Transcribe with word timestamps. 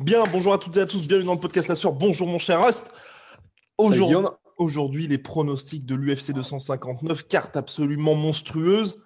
Bien, 0.00 0.22
bonjour 0.30 0.52
à 0.52 0.58
toutes 0.58 0.76
et 0.76 0.80
à 0.80 0.86
tous, 0.86 1.06
bienvenue 1.06 1.26
dans 1.26 1.34
le 1.34 1.40
podcast 1.40 1.68
La 1.68 1.76
Soeur. 1.76 1.94
Bonjour 1.94 2.28
mon 2.28 2.38
cher 2.38 2.62
Rust. 2.62 2.90
Aujourd'hui, 3.78 5.06
les 5.06 5.16
pronostics 5.16 5.86
de 5.86 5.94
l'UFC 5.94 6.32
259, 6.32 7.26
carte 7.26 7.56
absolument 7.56 8.14
monstrueuse. 8.14 9.02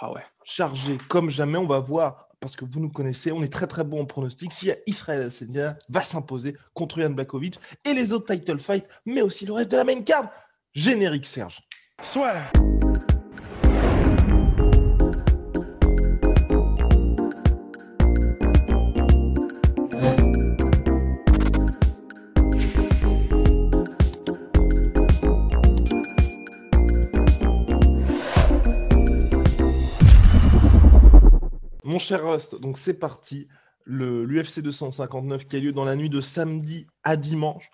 Ah 0.00 0.12
ouais, 0.12 0.22
chargée 0.44 0.98
comme 1.08 1.30
jamais, 1.30 1.56
on 1.56 1.66
va 1.66 1.80
voir 1.80 2.28
parce 2.38 2.54
que 2.54 2.66
vous 2.66 2.80
nous 2.80 2.90
connaissez, 2.90 3.32
on 3.32 3.42
est 3.42 3.52
très 3.52 3.66
très 3.66 3.84
bon 3.84 4.02
en 4.02 4.06
pronostic. 4.06 4.52
Si 4.52 4.70
Israël 4.86 5.22
Adesanya 5.22 5.78
va 5.88 6.02
s'imposer 6.02 6.54
contre 6.74 6.98
Yann 6.98 7.14
Blakovic 7.14 7.58
et 7.86 7.94
les 7.94 8.12
autres 8.12 8.34
title 8.34 8.58
fights, 8.58 8.86
mais 9.06 9.22
aussi 9.22 9.46
le 9.46 9.54
reste 9.54 9.70
de 9.70 9.78
la 9.78 9.84
main 9.84 10.02
card. 10.02 10.30
Générique 10.74 11.26
Serge. 11.26 11.60
Soit. 12.02 12.34
Cher 32.00 32.26
Rust, 32.26 32.60
donc 32.60 32.78
c'est 32.78 32.98
parti. 32.98 33.46
L'UFC 33.86 34.60
259 34.60 35.46
qui 35.46 35.56
a 35.56 35.60
lieu 35.60 35.72
dans 35.72 35.84
la 35.84 35.96
nuit 35.96 36.10
de 36.10 36.20
samedi 36.20 36.86
à 37.02 37.16
dimanche. 37.16 37.70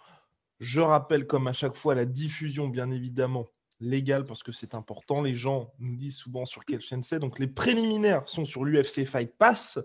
Je 0.60 0.80
rappelle, 0.80 1.26
comme 1.26 1.46
à 1.46 1.52
chaque 1.52 1.76
fois, 1.76 1.94
la 1.94 2.06
diffusion, 2.06 2.68
bien 2.68 2.90
évidemment, 2.90 3.46
légale, 3.80 4.24
parce 4.24 4.42
que 4.42 4.52
c'est 4.52 4.74
important. 4.74 5.20
Les 5.20 5.34
gens 5.34 5.72
nous 5.78 5.96
disent 5.96 6.16
souvent 6.16 6.46
sur 6.46 6.64
quelle 6.64 6.80
chaîne 6.80 7.02
c'est. 7.02 7.18
Donc, 7.18 7.38
les 7.38 7.46
préliminaires 7.46 8.22
sont 8.26 8.44
sur 8.44 8.64
l'UFC 8.64 9.04
Fight 9.04 9.36
Pass 9.36 9.78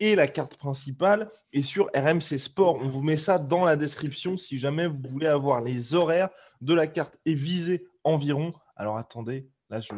et 0.00 0.16
la 0.16 0.26
carte 0.26 0.56
principale 0.56 1.30
est 1.52 1.62
sur 1.62 1.90
RMC 1.94 2.38
Sport. 2.38 2.76
On 2.76 2.88
vous 2.88 3.02
met 3.02 3.16
ça 3.16 3.38
dans 3.38 3.64
la 3.64 3.76
description 3.76 4.36
si 4.36 4.58
jamais 4.58 4.86
vous 4.86 5.00
voulez 5.08 5.28
avoir 5.28 5.60
les 5.60 5.94
horaires 5.94 6.30
de 6.60 6.74
la 6.74 6.86
carte 6.86 7.18
et 7.24 7.34
viser 7.34 7.86
environ. 8.04 8.52
Alors, 8.76 8.96
attendez, 8.96 9.48
là, 9.70 9.80
je, 9.80 9.92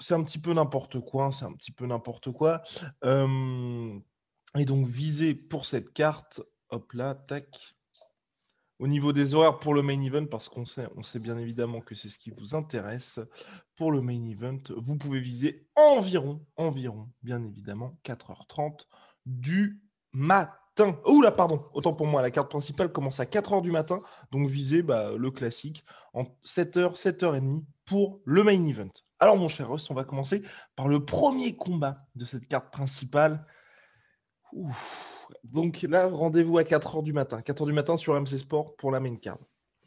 c'est 0.00 0.14
un 0.14 0.22
petit 0.24 0.38
peu 0.38 0.52
n'importe 0.52 1.00
quoi, 1.00 1.30
c'est 1.32 1.44
un 1.44 1.52
petit 1.52 1.72
peu 1.72 1.86
n'importe 1.86 2.32
quoi. 2.32 2.62
et 3.04 4.64
donc, 4.64 4.86
viser 4.86 5.34
pour 5.34 5.66
cette 5.66 5.92
carte, 5.92 6.42
hop 6.70 6.92
là, 6.92 7.14
tac. 7.14 7.76
Au 8.80 8.86
niveau 8.86 9.12
des 9.12 9.34
horaires 9.34 9.58
pour 9.58 9.74
le 9.74 9.82
main 9.82 10.00
event, 10.00 10.24
parce 10.24 10.48
qu'on 10.48 10.64
sait, 10.64 10.88
on 10.96 11.02
sait 11.02 11.18
bien 11.18 11.36
évidemment 11.36 11.82
que 11.82 11.94
c'est 11.94 12.08
ce 12.08 12.18
qui 12.18 12.30
vous 12.30 12.54
intéresse, 12.54 13.20
pour 13.76 13.92
le 13.92 14.00
main 14.00 14.24
event, 14.24 14.62
vous 14.74 14.96
pouvez 14.96 15.20
viser 15.20 15.68
environ, 15.76 16.46
environ, 16.56 17.10
bien 17.22 17.44
évidemment, 17.44 17.98
4h30 18.04 18.86
du 19.26 19.82
matin. 20.12 20.98
Oula, 21.06 21.30
pardon, 21.30 21.62
autant 21.74 21.92
pour 21.92 22.06
moi, 22.06 22.22
la 22.22 22.30
carte 22.30 22.48
principale 22.48 22.90
commence 22.90 23.20
à 23.20 23.26
4h 23.26 23.60
du 23.60 23.70
matin, 23.70 24.00
donc 24.30 24.48
visez 24.48 24.80
bah, 24.80 25.12
le 25.14 25.30
classique 25.30 25.84
en 26.14 26.24
7h, 26.42 26.96
7h30 26.96 27.64
pour 27.90 28.20
le 28.24 28.44
main 28.44 28.64
event. 28.66 28.92
Alors, 29.18 29.36
mon 29.36 29.48
cher 29.48 29.68
Russ, 29.68 29.90
on 29.90 29.94
va 29.94 30.04
commencer 30.04 30.42
par 30.76 30.86
le 30.86 31.04
premier 31.04 31.56
combat 31.56 31.98
de 32.14 32.24
cette 32.24 32.46
carte 32.46 32.70
principale. 32.70 33.44
Donc 35.42 35.82
là, 35.82 36.06
rendez-vous 36.06 36.56
à 36.58 36.62
4h 36.62 37.02
du 37.02 37.12
matin. 37.12 37.40
4h 37.40 37.66
du 37.66 37.72
matin 37.72 37.96
sur 37.96 38.14
MC 38.14 38.38
Sport 38.38 38.76
pour 38.76 38.92
la 38.92 39.00
main 39.00 39.16
card. 39.16 39.38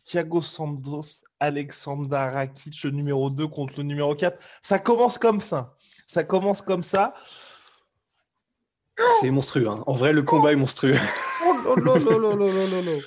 Thiago 0.04 0.42
Santos, 0.42 1.24
Alexander 1.40 2.18
Rakic, 2.18 2.84
numéro 2.84 3.30
2 3.30 3.48
contre 3.48 3.76
le 3.78 3.84
numéro 3.84 4.14
4. 4.14 4.38
Ça 4.62 4.80
commence 4.80 5.18
comme 5.18 5.40
ça. 5.40 5.74
Ça 6.06 6.26
commence 6.26 6.62
comme 6.62 6.84
ça. 6.84 7.14
C'est 9.22 9.32
monstrueux. 9.32 9.68
Hein. 9.68 9.84
En 9.88 9.94
vrai, 9.94 10.14
le 10.14 10.22
combat 10.22 10.52
est 10.52 10.56
monstrueux. 10.56 10.96
Oh, 11.66 11.76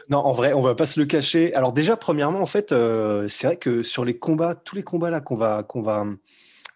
non, 0.08 0.18
en 0.18 0.32
vrai, 0.32 0.52
on 0.52 0.62
va 0.62 0.74
pas 0.74 0.86
se 0.86 0.98
le 0.98 1.06
cacher. 1.06 1.54
Alors 1.54 1.72
déjà, 1.72 1.96
premièrement, 1.96 2.40
en 2.40 2.46
fait, 2.46 2.72
euh, 2.72 3.28
c'est 3.28 3.46
vrai 3.46 3.56
que 3.56 3.82
sur 3.82 4.04
les 4.04 4.18
combats, 4.18 4.54
tous 4.54 4.74
les 4.74 4.82
combats 4.82 5.10
là 5.10 5.20
qu'on 5.20 5.36
va 5.36 5.62
qu'on 5.62 5.82
va 5.82 6.04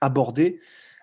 aborder, 0.01 0.61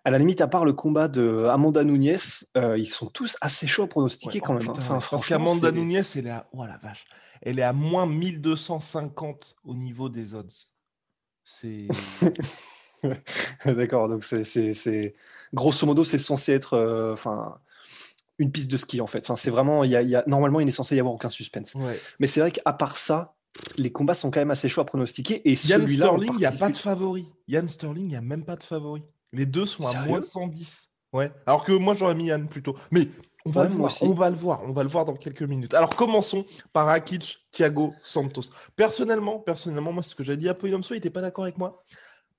à 0.07 0.11
la 0.11 0.19
limite, 0.19 0.39
à 0.39 0.47
part 0.47 0.63
le 0.63 0.71
combat 0.71 1.09
de 1.09 1.45
Amanda 1.45 1.83
Nunes, 1.83 2.15
euh, 2.55 2.77
ils 2.77 2.87
sont 2.87 3.07
tous 3.07 3.35
assez 3.41 3.67
chauds 3.67 3.87
pronostiqués 3.87 4.39
quand 4.39 4.55
oh, 4.55 4.59
même. 4.59 4.69
Hein. 4.69 4.73
enfin, 4.77 4.99
parce 5.11 5.25
qu'Amanda 5.25 5.71
Nunes, 5.71 6.01
elle 6.15 6.27
est 6.27 6.31
à, 6.31 6.47
oh 6.53 6.65
la 6.65 6.77
vache, 6.77 7.03
elle 7.41 7.59
est 7.59 7.63
à 7.63 7.73
moins 7.73 8.05
1250 8.05 9.57
au 9.65 9.75
niveau 9.75 10.07
des 10.07 10.33
odds. 10.33 10.47
C'est 11.43 11.87
D'accord, 13.65 14.07
donc 14.07 14.23
c'est 14.23 15.13
grosso 15.53 15.85
modo, 15.85 16.03
c'est 16.03 16.17
censé 16.17 16.53
être, 16.53 16.75
euh, 16.75 17.13
enfin, 17.13 17.57
une 18.39 18.51
piste 18.51 18.69
de 18.69 18.77
ski 18.77 19.01
en 19.01 19.07
fait. 19.07 19.19
Enfin, 19.19 19.35
c'est 19.35 19.49
vraiment, 19.49 19.83
il 19.83 19.91
y, 19.91 20.15
a, 20.15 20.23
normalement, 20.27 20.59
il 20.59 20.65
n'est 20.65 20.71
censé 20.71 20.95
y 20.95 20.99
avoir 20.99 21.13
aucun 21.13 21.29
suspense. 21.29 21.75
Mais 22.19 22.27
c'est 22.27 22.39
vrai 22.39 22.51
qu'à 22.51 22.73
part 22.73 22.97
ça, 22.97 23.35
les 23.77 23.91
combats 23.91 24.13
sont 24.13 24.31
quand 24.31 24.39
même 24.39 24.51
assez 24.51 24.69
chauds 24.69 24.81
à 24.81 24.85
pronostiquer. 24.85 25.41
Et 25.49 25.53
Yann 25.67 25.85
Sterling, 25.85 26.31
il 26.33 26.37
n'y 26.37 26.45
a 26.45 26.51
pas 26.51 26.69
de 26.69 26.77
favori. 26.77 27.31
Yann 27.47 27.67
Sterling, 27.67 28.05
il 28.05 28.09
n'y 28.09 28.15
a 28.15 28.21
même 28.21 28.45
pas 28.45 28.55
de 28.55 28.63
favori. 28.63 29.03
Les 29.33 29.45
deux 29.45 29.65
sont 29.65 29.85
à 29.87 30.05
moins 30.05 30.21
110. 30.21 30.91
Ouais. 31.13 31.31
Alors 31.45 31.63
que 31.63 31.71
moi, 31.71 31.95
j'aurais 31.95 32.15
mis 32.15 32.25
Yann 32.25 32.47
plutôt. 32.47 32.75
Mais 32.91 33.07
on 33.45 33.49
va, 33.49 33.63
le 33.63 33.69
voir, 33.69 33.93
on 34.01 34.11
va 34.11 34.29
le 34.29 34.35
voir, 34.35 34.63
on 34.65 34.73
va 34.73 34.83
le 34.83 34.89
voir 34.89 35.05
dans 35.05 35.15
quelques 35.15 35.43
minutes. 35.43 35.73
Alors 35.73 35.95
commençons 35.95 36.45
par 36.73 36.87
Rakic, 36.87 37.47
Thiago 37.51 37.93
Santos. 38.03 38.49
Personnellement, 38.75 39.39
personnellement, 39.39 39.93
moi, 39.93 40.03
ce 40.03 40.15
que 40.15 40.23
j'ai 40.23 40.35
dit 40.35 40.49
à 40.49 40.53
Polydomso, 40.53 40.93
il 40.93 40.97
n'était 40.97 41.09
pas 41.09 41.21
d'accord 41.21 41.45
avec 41.45 41.57
moi. 41.57 41.81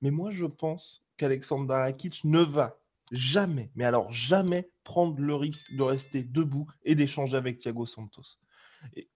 Mais 0.03 0.11
moi, 0.11 0.31
je 0.31 0.45
pense 0.45 1.03
qu'Alexander 1.17 1.75
Rakic 1.75 2.25
ne 2.25 2.41
va 2.41 2.79
jamais, 3.13 3.71
mais 3.75 3.85
alors 3.85 4.11
jamais 4.13 4.71
prendre 4.85 5.21
le 5.21 5.35
risque 5.35 5.75
de 5.75 5.83
rester 5.83 6.23
debout 6.23 6.67
et 6.83 6.95
d'échanger 6.95 7.37
avec 7.37 7.59
Thiago 7.59 7.87
Santos. 7.87 8.39
Et, 8.95 9.09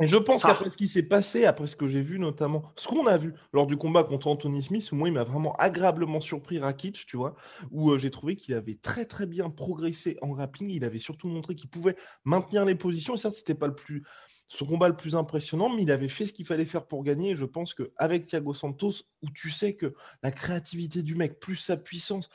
je 0.00 0.16
pense 0.16 0.44
qu'après 0.44 0.70
ce 0.70 0.76
qui 0.76 0.88
s'est 0.88 1.08
passé, 1.08 1.44
après 1.44 1.66
ce 1.66 1.76
que 1.76 1.86
j'ai 1.86 2.00
vu 2.00 2.18
notamment, 2.18 2.62
ce 2.76 2.88
qu'on 2.88 3.06
a 3.06 3.18
vu 3.18 3.34
lors 3.52 3.66
du 3.66 3.76
combat 3.76 4.02
contre 4.02 4.28
Anthony 4.28 4.62
Smith, 4.62 4.90
où 4.92 4.96
moi 4.96 5.08
il 5.08 5.12
m'a 5.12 5.24
vraiment 5.24 5.54
agréablement 5.56 6.20
surpris 6.20 6.58
Rakic, 6.58 7.04
tu 7.06 7.18
vois, 7.18 7.34
où 7.70 7.90
euh, 7.90 7.98
j'ai 7.98 8.10
trouvé 8.10 8.34
qu'il 8.34 8.54
avait 8.54 8.76
très 8.76 9.04
très 9.04 9.26
bien 9.26 9.50
progressé 9.50 10.16
en 10.22 10.32
rapping, 10.32 10.70
il 10.70 10.84
avait 10.84 10.98
surtout 10.98 11.28
montré 11.28 11.54
qu'il 11.54 11.68
pouvait 11.68 11.96
maintenir 12.24 12.64
les 12.64 12.74
positions, 12.74 13.14
et 13.14 13.18
certes 13.18 13.34
c'était 13.34 13.54
pas 13.54 13.66
le 13.66 13.74
plus 13.74 14.02
ce 14.50 14.64
combat 14.64 14.88
le 14.88 14.96
plus 14.96 15.14
impressionnant, 15.14 15.68
mais 15.68 15.82
il 15.82 15.92
avait 15.92 16.08
fait 16.08 16.26
ce 16.26 16.32
qu'il 16.32 16.44
fallait 16.44 16.66
faire 16.66 16.86
pour 16.86 17.04
gagner. 17.04 17.30
Et 17.30 17.36
je 17.36 17.44
pense 17.44 17.72
qu'avec 17.72 18.26
Thiago 18.26 18.52
Santos, 18.52 19.04
où 19.22 19.30
tu 19.32 19.48
sais 19.48 19.76
que 19.76 19.94
la 20.24 20.32
créativité 20.32 21.02
du 21.02 21.14
mec, 21.14 21.38
plus 21.38 21.54
sa 21.54 21.76
puissance, 21.76 22.28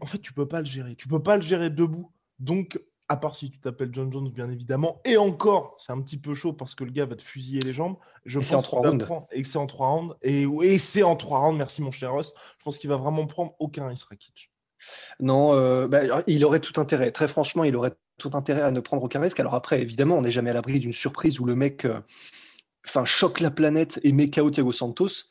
en 0.00 0.06
fait, 0.06 0.18
tu 0.18 0.32
peux 0.32 0.46
pas 0.46 0.60
le 0.60 0.66
gérer. 0.66 0.94
Tu 0.96 1.08
peux 1.08 1.22
pas 1.22 1.36
le 1.36 1.42
gérer 1.42 1.70
debout. 1.70 2.10
Donc, 2.38 2.80
à 3.08 3.16
part 3.16 3.36
si 3.36 3.50
tu 3.50 3.60
t'appelles 3.60 3.90
John 3.92 4.12
Jones, 4.12 4.30
bien 4.30 4.50
évidemment. 4.50 5.00
Et 5.04 5.16
encore, 5.16 5.76
c'est 5.78 5.92
un 5.92 6.00
petit 6.00 6.18
peu 6.18 6.34
chaud 6.34 6.52
parce 6.52 6.74
que 6.74 6.84
le 6.84 6.90
gars 6.90 7.06
va 7.06 7.14
te 7.14 7.22
fusiller 7.22 7.60
les 7.60 7.72
jambes. 7.72 7.96
Je 8.24 8.40
et 8.40 8.42
c'est 8.42 8.54
en 8.54 8.62
trois 8.62 8.80
rounds. 8.80 9.06
Et 9.32 9.44
c'est 9.44 9.58
en 9.58 9.66
trois 9.66 9.88
rounds. 9.88 10.16
Et, 10.22 10.78
c'est 10.78 11.02
en 11.02 11.16
trois 11.16 11.40
rounds. 11.40 11.56
Merci, 11.56 11.82
mon 11.82 11.92
cher 11.92 12.12
Ross. 12.12 12.34
Je 12.58 12.64
pense 12.64 12.78
qu'il 12.78 12.90
va 12.90 12.96
vraiment 12.96 13.26
prendre 13.26 13.54
aucun 13.58 13.90
Israkic. 13.90 14.50
Non, 15.20 15.52
euh, 15.54 15.88
bah, 15.88 16.22
il 16.26 16.44
aurait 16.44 16.60
tout 16.60 16.80
intérêt. 16.80 17.10
Très 17.12 17.28
franchement, 17.28 17.64
il 17.64 17.76
aurait 17.76 17.94
tout 18.18 18.30
intérêt 18.34 18.62
à 18.62 18.70
ne 18.70 18.80
prendre 18.80 19.02
aucun 19.02 19.20
risque. 19.20 19.40
Alors 19.40 19.54
après, 19.54 19.80
évidemment, 19.80 20.16
on 20.16 20.22
n'est 20.22 20.30
jamais 20.30 20.50
à 20.50 20.54
l'abri 20.54 20.80
d'une 20.80 20.92
surprise 20.92 21.38
où 21.38 21.44
le 21.44 21.54
mec 21.54 21.84
euh, 21.84 22.00
enfin, 22.86 23.04
choque 23.04 23.40
la 23.40 23.50
planète 23.50 24.00
et 24.02 24.12
met 24.12 24.30
KO 24.30 24.50
Thiago 24.50 24.72
Santos 24.72 25.28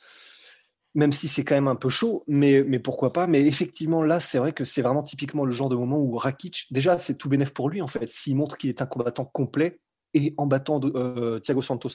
même 0.96 1.12
si 1.12 1.28
c'est 1.28 1.44
quand 1.44 1.56
même 1.56 1.68
un 1.68 1.76
peu 1.76 1.90
chaud, 1.90 2.24
mais, 2.26 2.64
mais 2.64 2.80
pourquoi 2.80 3.12
pas. 3.12 3.28
Mais 3.28 3.42
effectivement, 3.42 4.02
là, 4.02 4.22
c'est 4.22 4.38
vrai 4.38 4.54
que 4.54 4.64
c'est 4.64 4.82
vraiment 4.82 5.04
typiquement 5.04 5.44
le 5.44 5.52
genre 5.52 5.68
de 5.68 5.76
moment 5.76 6.00
où 6.00 6.16
Rakic, 6.16 6.68
déjà, 6.72 6.98
c'est 6.98 7.16
tout 7.16 7.28
bénef 7.28 7.54
pour 7.54 7.70
lui, 7.70 7.82
en 7.82 7.88
fait, 7.88 8.10
s'il 8.10 8.38
montre 8.38 8.58
qu'il 8.58 8.70
est 8.70 8.82
un 8.82 8.86
combattant 8.86 9.26
complet 9.26 9.80
et 10.14 10.34
en 10.38 10.48
battant 10.48 10.80
de, 10.80 10.92
euh, 10.96 11.40
Thiago 11.40 11.62
Santos. 11.62 11.92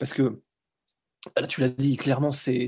Parce 0.00 0.12
que, 0.12 0.42
là, 1.36 1.46
tu 1.46 1.60
l'as 1.60 1.68
dit 1.68 1.96
clairement, 1.96 2.32
c'est. 2.32 2.66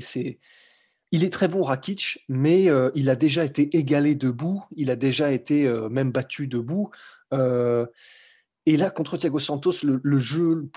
Il 1.11 1.23
est 1.23 1.29
très 1.29 1.47
bon, 1.47 1.61
Rakic, 1.61 2.25
mais 2.29 2.69
euh, 2.69 2.89
il 2.95 3.09
a 3.09 3.15
déjà 3.15 3.45
été 3.45 3.77
égalé 3.77 4.15
debout, 4.15 4.63
il 4.75 4.89
a 4.89 4.95
déjà 4.95 5.31
été 5.31 5.67
euh, 5.67 5.89
même 5.89 6.11
battu 6.11 6.47
debout. 6.47 6.89
et 7.33 8.77
là, 8.77 8.89
contre 8.89 9.17
Thiago 9.17 9.39
Santos, 9.39 9.83
le, 9.83 9.99
le 10.01 10.19
jeu 10.19 10.69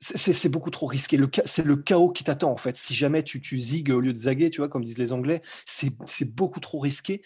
c'est 0.00 0.48
beaucoup 0.48 0.70
trop 0.70 0.86
risqué. 0.86 1.20
C'est 1.44 1.64
le 1.64 1.76
chaos 1.76 2.10
qui 2.10 2.24
t'attend, 2.24 2.50
en 2.50 2.56
fait. 2.56 2.76
Si 2.76 2.94
jamais 2.94 3.22
tu, 3.22 3.40
tu 3.40 3.58
zigues 3.58 3.90
au 3.90 4.00
lieu 4.00 4.14
de 4.14 4.18
zaguer, 4.18 4.48
tu 4.48 4.62
vois, 4.62 4.68
comme 4.68 4.82
disent 4.82 4.98
les 4.98 5.12
Anglais, 5.12 5.42
c'est 5.66 6.34
beaucoup 6.34 6.60
trop 6.60 6.80
risqué. 6.80 7.20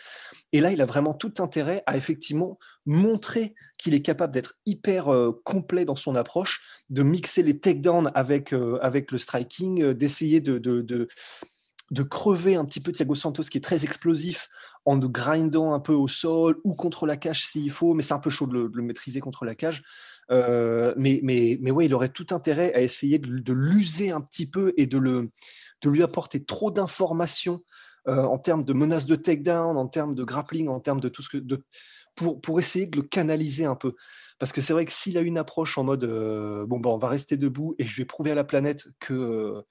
Et 0.53 0.61
là, 0.61 0.73
il 0.73 0.83
a 0.83 0.85
vraiment 0.85 1.15
tout 1.15 1.35
intérêt 1.39 1.85
à 1.87 1.97
effectivement 1.97 2.59
montrer 2.85 3.55
qu'il 3.79 3.95
est 3.95 4.03
capable 4.03 4.33
d'être 4.33 4.55
hyper 4.67 5.13
euh, 5.13 5.41
complet 5.45 5.85
dans 5.85 5.95
son 5.95 6.17
approche, 6.17 6.63
de 6.91 7.03
mixer 7.03 7.43
les 7.43 7.61
takedowns 7.61 8.11
avec, 8.15 8.53
euh, 8.53 8.79
avec 8.83 9.13
le 9.13 9.19
striking, 9.19 9.83
euh, 9.83 9.95
d'essayer 9.95 10.41
de, 10.41 10.59
de, 10.59 11.09
crever 12.03 12.57
un 12.57 12.65
petit 12.65 12.81
peu 12.81 12.93
Thiago 12.93 13.15
Santos, 13.15 13.45
qui 13.45 13.59
est 13.59 13.61
très 13.61 13.85
explosif, 13.85 14.49
en 14.85 14.97
le 14.97 15.07
grindant 15.07 15.75
un 15.75 15.81
peu 15.81 15.93
au 15.93 16.09
sol 16.09 16.57
ou 16.65 16.75
contre 16.75 17.07
la 17.07 17.17
cage 17.17 17.47
s'il 17.47 17.71
faut, 17.71 17.95
mais 17.95 18.03
c'est 18.03 18.15
un 18.15 18.19
peu 18.19 18.31
chaud 18.31 18.47
de 18.47 18.71
le 18.73 18.83
maîtriser 18.83 19.21
contre 19.21 19.45
la 19.45 19.55
cage. 19.55 19.83
Euh, 20.31 20.95
mais, 20.97 21.21
mais, 21.23 21.59
mais 21.61 21.71
ouais, 21.71 21.87
il 21.87 21.95
aurait 21.95 22.09
tout 22.09 22.27
intérêt 22.31 22.73
à 22.75 22.81
essayer 22.81 23.19
de, 23.19 23.53
l'user 23.53 24.11
un 24.11 24.21
petit 24.21 24.47
peu 24.47 24.73
et 24.77 24.87
de, 24.87 24.99
le, 24.99 25.31
de 25.83 25.91
lui 25.91 26.03
apporter 26.03 26.45
trop 26.45 26.71
d'informations 26.71 27.63
euh, 28.09 28.23
en 28.23 28.39
termes 28.39 28.65
de 28.65 28.73
menaces 28.73 29.07
de 29.07 29.17
takedown, 29.17 29.77
en 29.77 29.87
termes 29.87 30.15
de 30.15 30.25
grappling, 30.25 30.69
en 30.69 30.81
termes 30.81 31.01
de 31.01 31.09
tout 31.09 31.23
ce 31.23 31.29
que. 31.29 31.39
De, 31.39 31.63
pour, 32.15 32.41
pour 32.41 32.61
essayer 32.61 32.87
de 32.87 32.97
le 32.97 33.03
canaliser 33.03 33.65
un 33.65 33.75
peu. 33.75 33.95
Parce 34.39 34.53
que 34.53 34.61
c'est 34.61 34.73
vrai 34.73 34.85
que 34.85 34.93
s'il 34.93 35.19
a 35.19 35.21
une 35.21 35.39
approche 35.39 35.79
en 35.79 35.85
mode 35.85 36.05
euh, 36.05 36.65
bon, 36.67 36.79
ben, 36.79 36.91
on 36.91 36.99
va 36.99 37.09
rester 37.09 37.37
debout 37.37 37.75
et 37.79 37.85
je 37.85 37.97
vais 37.97 38.05
prouver 38.05 38.31
à 38.31 38.35
la 38.35 38.45
planète 38.45 38.87
que. 39.01 39.63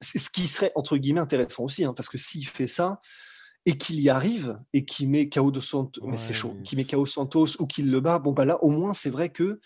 c'est 0.00 0.18
ce 0.18 0.30
qui 0.30 0.46
serait 0.46 0.72
entre 0.74 0.96
guillemets 0.96 1.20
intéressant 1.20 1.64
aussi, 1.64 1.84
hein, 1.84 1.92
parce 1.94 2.08
que 2.08 2.18
s'il 2.18 2.46
fait 2.46 2.66
ça, 2.66 3.00
et 3.64 3.76
qu'il 3.76 4.00
y 4.00 4.10
arrive 4.10 4.58
et 4.72 4.84
qu'il 4.84 5.08
met 5.08 5.28
KO 5.28 5.50
de 5.50 5.60
Santos, 5.60 6.00
mais 6.04 6.16
c'est 6.16 6.32
chaud, 6.32 6.56
qui 6.64 6.76
met 6.76 6.84
KO 6.84 7.06
Santos 7.06 7.60
ou 7.60 7.66
qu'il 7.66 7.90
le 7.90 8.00
bat, 8.00 8.18
bon 8.18 8.32
bah 8.32 8.44
là 8.44 8.62
au 8.64 8.70
moins 8.70 8.92
c'est 8.92 9.10
vrai 9.10 9.28
que 9.28 9.60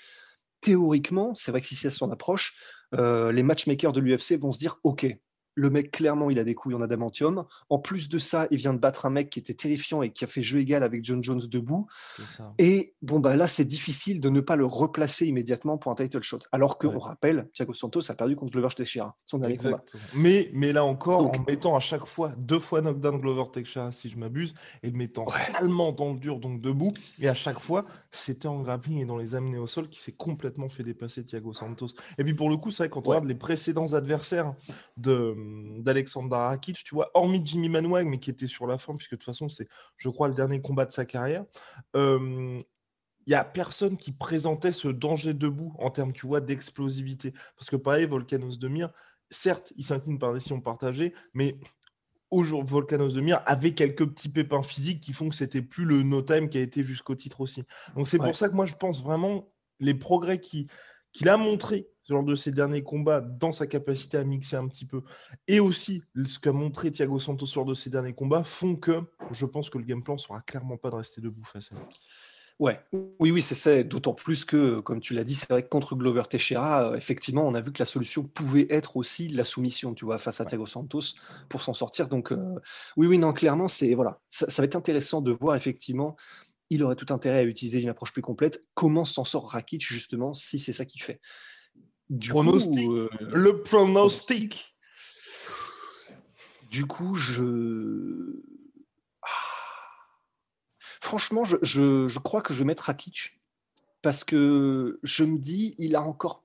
théoriquement, 0.61 1.35
c'est 1.35 1.51
vrai 1.51 1.61
que 1.61 1.67
si 1.67 1.75
c'est 1.75 1.91
son 1.91 2.11
approche, 2.11 2.55
euh, 2.95 3.33
les 3.33 3.43
matchmakers 3.43 3.93
de 3.93 4.01
l'UFC 4.01 4.39
vont 4.39 4.53
se 4.53 4.59
dire 4.59 4.79
ok, 4.85 5.07
le 5.57 5.71
mec, 5.71 5.91
clairement, 5.91 6.31
il 6.31 6.39
a 6.39 6.45
des 6.45 6.55
couilles 6.55 6.75
en 6.75 6.83
adamantium. 6.83 7.45
En 7.71 7.79
plus 7.79 8.09
de 8.09 8.19
ça, 8.19 8.47
il 8.51 8.59
vient 8.59 8.75
de 8.75 8.79
battre 8.79 9.07
un 9.07 9.11
mec 9.11 9.31
qui 9.31 9.39
était 9.39 9.55
terrifiant 9.55 10.03
et 10.03 10.13
qui 10.13 10.23
a 10.23 10.27
fait 10.27 10.43
jeu 10.43 10.59
égal 10.61 10.83
avec 10.83 11.03
John 11.03 11.23
Jones 11.25 11.41
debout. 11.51 11.87
Et 12.59 12.95
bon, 13.01 13.21
bah 13.21 13.37
là, 13.37 13.47
c'est 13.47 13.65
difficile 13.65 14.21
de 14.21 14.29
ne 14.29 14.41
pas 14.41 14.55
le 14.55 14.67
replacer 14.67 15.27
immédiatement 15.27 15.79
pour 15.79 15.91
un 15.91 15.95
title 15.95 16.23
shot. 16.23 16.41
Alors 16.53 16.79
qu'on 16.79 16.99
rappelle, 16.99 17.49
Thiago 17.55 17.73
Santos 17.73 18.11
a 18.11 18.15
perdu 18.15 18.37
contre 18.37 18.53
Glover 18.53 18.75
Teixeira, 18.77 19.17
son 19.25 19.39
dernier 19.39 19.57
combat. 19.57 19.83
Mais, 20.15 20.51
mais 20.53 20.73
là 20.73 20.85
encore, 20.85 21.27
en 21.27 21.45
mettant 21.49 21.75
à 21.75 21.81
chaque 21.81 22.07
fois 22.07 22.35
deux 22.37 22.59
fois 22.59 22.83
knockdown 22.83 23.19
Glover 23.19 23.51
Teixeira, 23.51 23.93
si 23.93 24.11
je 24.11 24.19
m'abuse, 24.19 24.53
et 24.83 24.91
le 24.91 24.97
mettant 24.97 25.27
salement 25.29 25.91
dans 25.93 26.13
le 26.13 26.19
dur, 26.19 26.39
donc 26.39 26.61
debout. 26.61 26.93
Et 27.19 27.29
à 27.29 27.35
chaque 27.35 27.61
fois, 27.61 27.87
c'était 28.11 28.49
en 28.49 28.61
grappling 28.61 28.99
et 29.01 29.05
dans 29.07 29.17
les 29.17 29.35
amener 29.35 29.57
au 29.57 29.67
sol 29.67 29.89
qui 29.89 30.01
s'est 30.01 30.13
complètement 30.13 30.69
fait 30.69 30.83
dépasser 30.83 31.25
Thiago 31.25 31.55
Santos. 31.55 31.89
Et 32.19 32.25
puis 32.25 32.35
pour 32.35 32.51
le 32.51 32.59
coup, 32.59 32.71
c'est 32.71 32.85
vrai, 32.85 32.91
quand 32.91 33.07
on 33.07 33.11
regarde 33.11 33.27
les 33.27 33.35
précédents 33.35 33.95
adversaires 33.95 34.55
de 34.99 35.35
d'Alexander 35.83 36.37
Rakic, 36.37 36.83
tu 36.85 36.95
vois, 36.95 37.11
hormis 37.15 37.43
Jimmy 37.45 37.69
Manuel, 37.69 38.07
mais 38.07 38.19
qui 38.19 38.31
était 38.31 38.47
sur 38.47 38.67
la 38.67 38.79
fin, 38.79 38.95
puisque 38.97 39.13
de 39.13 39.17
toute 39.17 39.25
façon, 39.25 39.49
c'est, 39.49 39.69
je 39.97 40.09
crois, 40.09 40.29
le 40.29 40.35
dernier 40.35 40.61
combat 40.61 40.87
de 40.87 40.93
sa 40.93 41.05
carrière. 41.05 41.45
il 41.95 42.63
n'y 43.27 43.35
a 43.35 43.45
personne 43.45 43.97
qui 43.97 44.13
présentait 44.13 44.73
ce 44.73 44.89
danger 44.89 45.35
debout 45.35 45.75
en 45.79 45.91
termes, 45.91 46.13
tu 46.13 46.27
vois, 46.27 46.41
d'explosivité. 46.41 47.33
Parce 47.57 47.71
que 47.71 47.77
pareil, 47.77 48.07
Volcanos 48.07 48.59
de 48.59 48.69
Mir, 48.69 48.93
certes, 49.31 49.73
il 49.77 49.85
s'incline 49.85 50.19
par 50.19 50.33
décision 50.33 50.61
partagée, 50.61 51.13
mais 51.35 51.59
aujourd'hui, 52.31 52.73
Volcanos 52.73 53.15
de 53.15 53.21
Mir 53.21 53.43
avait 53.47 53.73
quelques 53.73 54.07
petits 54.07 54.29
pépins 54.29 54.63
physiques 54.63 55.01
qui 55.01 55.13
font 55.13 55.29
que 55.29 55.35
c'était 55.35 55.63
plus 55.63 55.85
le 55.85 56.03
no-time 56.03 56.49
qui 56.49 56.59
a 56.59 56.61
été 56.61 56.85
jusqu'au 56.85 57.15
titre 57.15 57.41
aussi. 57.41 57.65
Donc 57.97 58.09
c'est 58.09 58.19
pour 58.19 58.37
ça 58.37 58.49
que 58.49 58.55
moi, 58.55 58.67
je 58.67 58.75
pense 58.75 59.03
vraiment 59.03 59.53
les 59.81 59.95
progrès 59.95 60.41
qu'il 61.17 61.29
a 61.29 61.37
montré 61.37 61.89
lors 62.09 62.23
de 62.23 62.37
ses 62.37 62.53
derniers 62.53 62.83
combats 62.83 63.21
dans 63.21 63.53
sa 63.53 63.67
capacité 63.67 64.17
à 64.19 64.25
mixer 64.25 64.57
un 64.57 64.69
petit 64.69 64.85
peu, 64.85 65.03
et 65.49 65.59
aussi 65.59 66.03
ce 66.25 66.39
qu'a 66.39 66.53
montré 66.53 66.93
Thiago 66.93 67.19
Santos 67.19 67.47
lors 67.57 67.65
de 67.65 67.75
ses 67.75 67.91
derniers 67.91 68.13
combats, 68.13 68.45
font 68.45 68.77
que 68.77 69.03
je 69.33 69.47
pense 69.47 69.71
que 69.71 69.79
le 69.79 69.85
game 69.85 70.03
plan 70.03 70.19
sera 70.19 70.41
clairement 70.43 70.77
pas 70.77 70.91
de 70.91 70.97
rester 70.97 71.21
debout 71.21 71.45
face 71.45 71.71
à 71.73 71.75
lui. 71.75 71.83
Ouais, 72.59 72.81
oui, 73.21 73.31
oui, 73.31 73.43
c'est 73.43 73.55
ça. 73.55 73.83
D'autant 73.83 74.15
plus 74.15 74.47
que, 74.47 74.81
comme 74.81 75.01
tu 75.01 75.13
l'as 75.13 75.25
dit, 75.25 75.35
c'est 75.35 75.51
vrai 75.51 75.63
que 75.63 75.69
contre 75.69 75.95
Glover 75.95 76.23
Teixeira, 76.29 76.93
euh, 76.93 76.97
effectivement, 76.97 77.47
on 77.47 77.53
a 77.53 77.61
vu 77.61 77.71
que 77.71 77.81
la 77.81 77.87
solution 77.87 78.23
pouvait 78.23 78.67
être 78.71 78.97
aussi 78.97 79.29
la 79.29 79.45
soumission, 79.45 79.93
tu 79.93 80.07
vois, 80.07 80.17
face 80.17 80.41
à 80.41 80.47
Thiago 80.47 80.65
Santos 80.65 81.17
pour 81.51 81.61
s'en 81.61 81.75
sortir. 81.75 82.09
Donc, 82.09 82.33
euh, 82.33 82.59
oui, 82.97 83.07
oui, 83.09 83.19
non, 83.19 83.35
clairement, 83.35 83.69
c'est 83.69 83.95
voilà, 83.95 84.21
ça, 84.31 84.47
va 84.57 84.65
être 84.65 84.77
intéressant 84.77 85.21
de 85.21 85.33
voir 85.33 85.55
effectivement. 85.55 86.17
Il 86.71 86.83
aurait 86.83 86.97
tout 86.97 87.13
intérêt 87.13 87.39
à 87.39 87.45
utiliser 87.45 87.81
une 87.81 87.89
approche 87.89 88.13
plus 88.13 88.23
complète. 88.23 88.61
Comment 88.75 89.05
s'en 89.05 89.25
sort 89.25 89.51
Rakic 89.51 89.83
justement 89.83 90.35
si 90.35 90.59
c'est 90.59 90.73
ça 90.73 90.85
qu'il 90.85 91.03
fait? 91.03 91.21
Pronostic. 92.29 92.89
Euh, 92.89 93.09
le 93.21 93.63
pronostic. 93.63 94.75
Du 96.71 96.85
coup, 96.85 97.15
je. 97.15 98.43
Ah. 99.23 99.29
Franchement, 101.01 101.45
je, 101.45 101.57
je, 101.63 102.19
crois 102.19 102.43
que 102.43 102.53
je 102.53 102.59
vais 102.59 102.65
mettre 102.65 102.85
Rakic 102.85 103.41
parce 104.03 104.25
que 104.25 104.99
je 105.03 105.25
me 105.25 105.39
dis, 105.39 105.75
il 105.79 105.97
a 105.97 106.03
encore, 106.03 106.45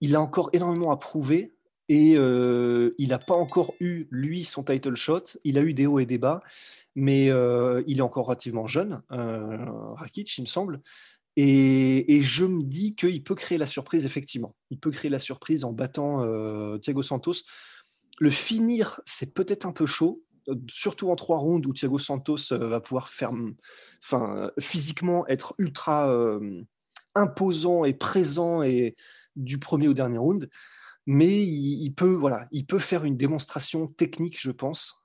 il 0.00 0.14
a 0.14 0.20
encore 0.20 0.50
énormément 0.52 0.92
à 0.92 0.96
prouver 0.96 1.55
et 1.88 2.14
euh, 2.16 2.94
il 2.98 3.10
n'a 3.10 3.18
pas 3.18 3.34
encore 3.34 3.74
eu, 3.80 4.06
lui, 4.10 4.44
son 4.44 4.64
title 4.64 4.96
shot. 4.96 5.22
Il 5.44 5.58
a 5.58 5.62
eu 5.62 5.72
des 5.72 5.86
hauts 5.86 6.00
et 6.00 6.06
des 6.06 6.18
bas, 6.18 6.42
mais 6.94 7.30
euh, 7.30 7.82
il 7.86 7.98
est 7.98 8.02
encore 8.02 8.26
relativement 8.26 8.66
jeune, 8.66 9.02
Rakic, 9.10 10.36
il 10.38 10.42
me 10.42 10.46
semble. 10.46 10.82
Et, 11.36 12.22
je 12.22 12.44
me 12.44 12.62
dis 12.62 12.94
qu'il 12.94 13.22
peut 13.22 13.34
créer 13.34 13.58
la 13.58 13.66
surprise, 13.66 14.06
effectivement. 14.06 14.54
Il 14.70 14.78
peut 14.78 14.90
créer 14.90 15.10
la 15.10 15.18
surprise 15.18 15.64
en 15.64 15.72
battant 15.72 16.22
euh, 16.22 16.78
Thiago 16.78 17.02
Santos. 17.02 17.34
Le 18.18 18.30
finir, 18.30 19.00
c'est 19.04 19.34
peut-être 19.34 19.66
un 19.66 19.72
peu 19.72 19.84
chaud, 19.84 20.22
surtout 20.68 21.10
en 21.10 21.16
trois 21.16 21.38
rounds 21.38 21.66
où 21.68 21.74
Thiago 21.74 21.98
Santos 21.98 22.52
euh, 22.52 22.68
va 22.68 22.80
pouvoir 22.80 23.10
faire, 23.10 23.32
enfin, 24.02 24.50
physiquement 24.58 25.26
être 25.28 25.54
ultra 25.58 26.10
euh, 26.10 26.62
imposant 27.14 27.84
et 27.84 27.92
présent 27.92 28.62
et 28.62 28.96
du 29.36 29.58
premier 29.58 29.88
au 29.88 29.94
dernier 29.94 30.18
round. 30.18 30.48
Mais 31.06 31.42
il, 31.42 31.90
peut, 31.90 32.14
voilà, 32.14 32.48
il 32.50 32.66
peut 32.66 32.80
faire 32.80 33.04
une 33.04 33.16
démonstration 33.16 33.86
technique, 33.86 34.40
je 34.40 34.50
pense, 34.50 35.02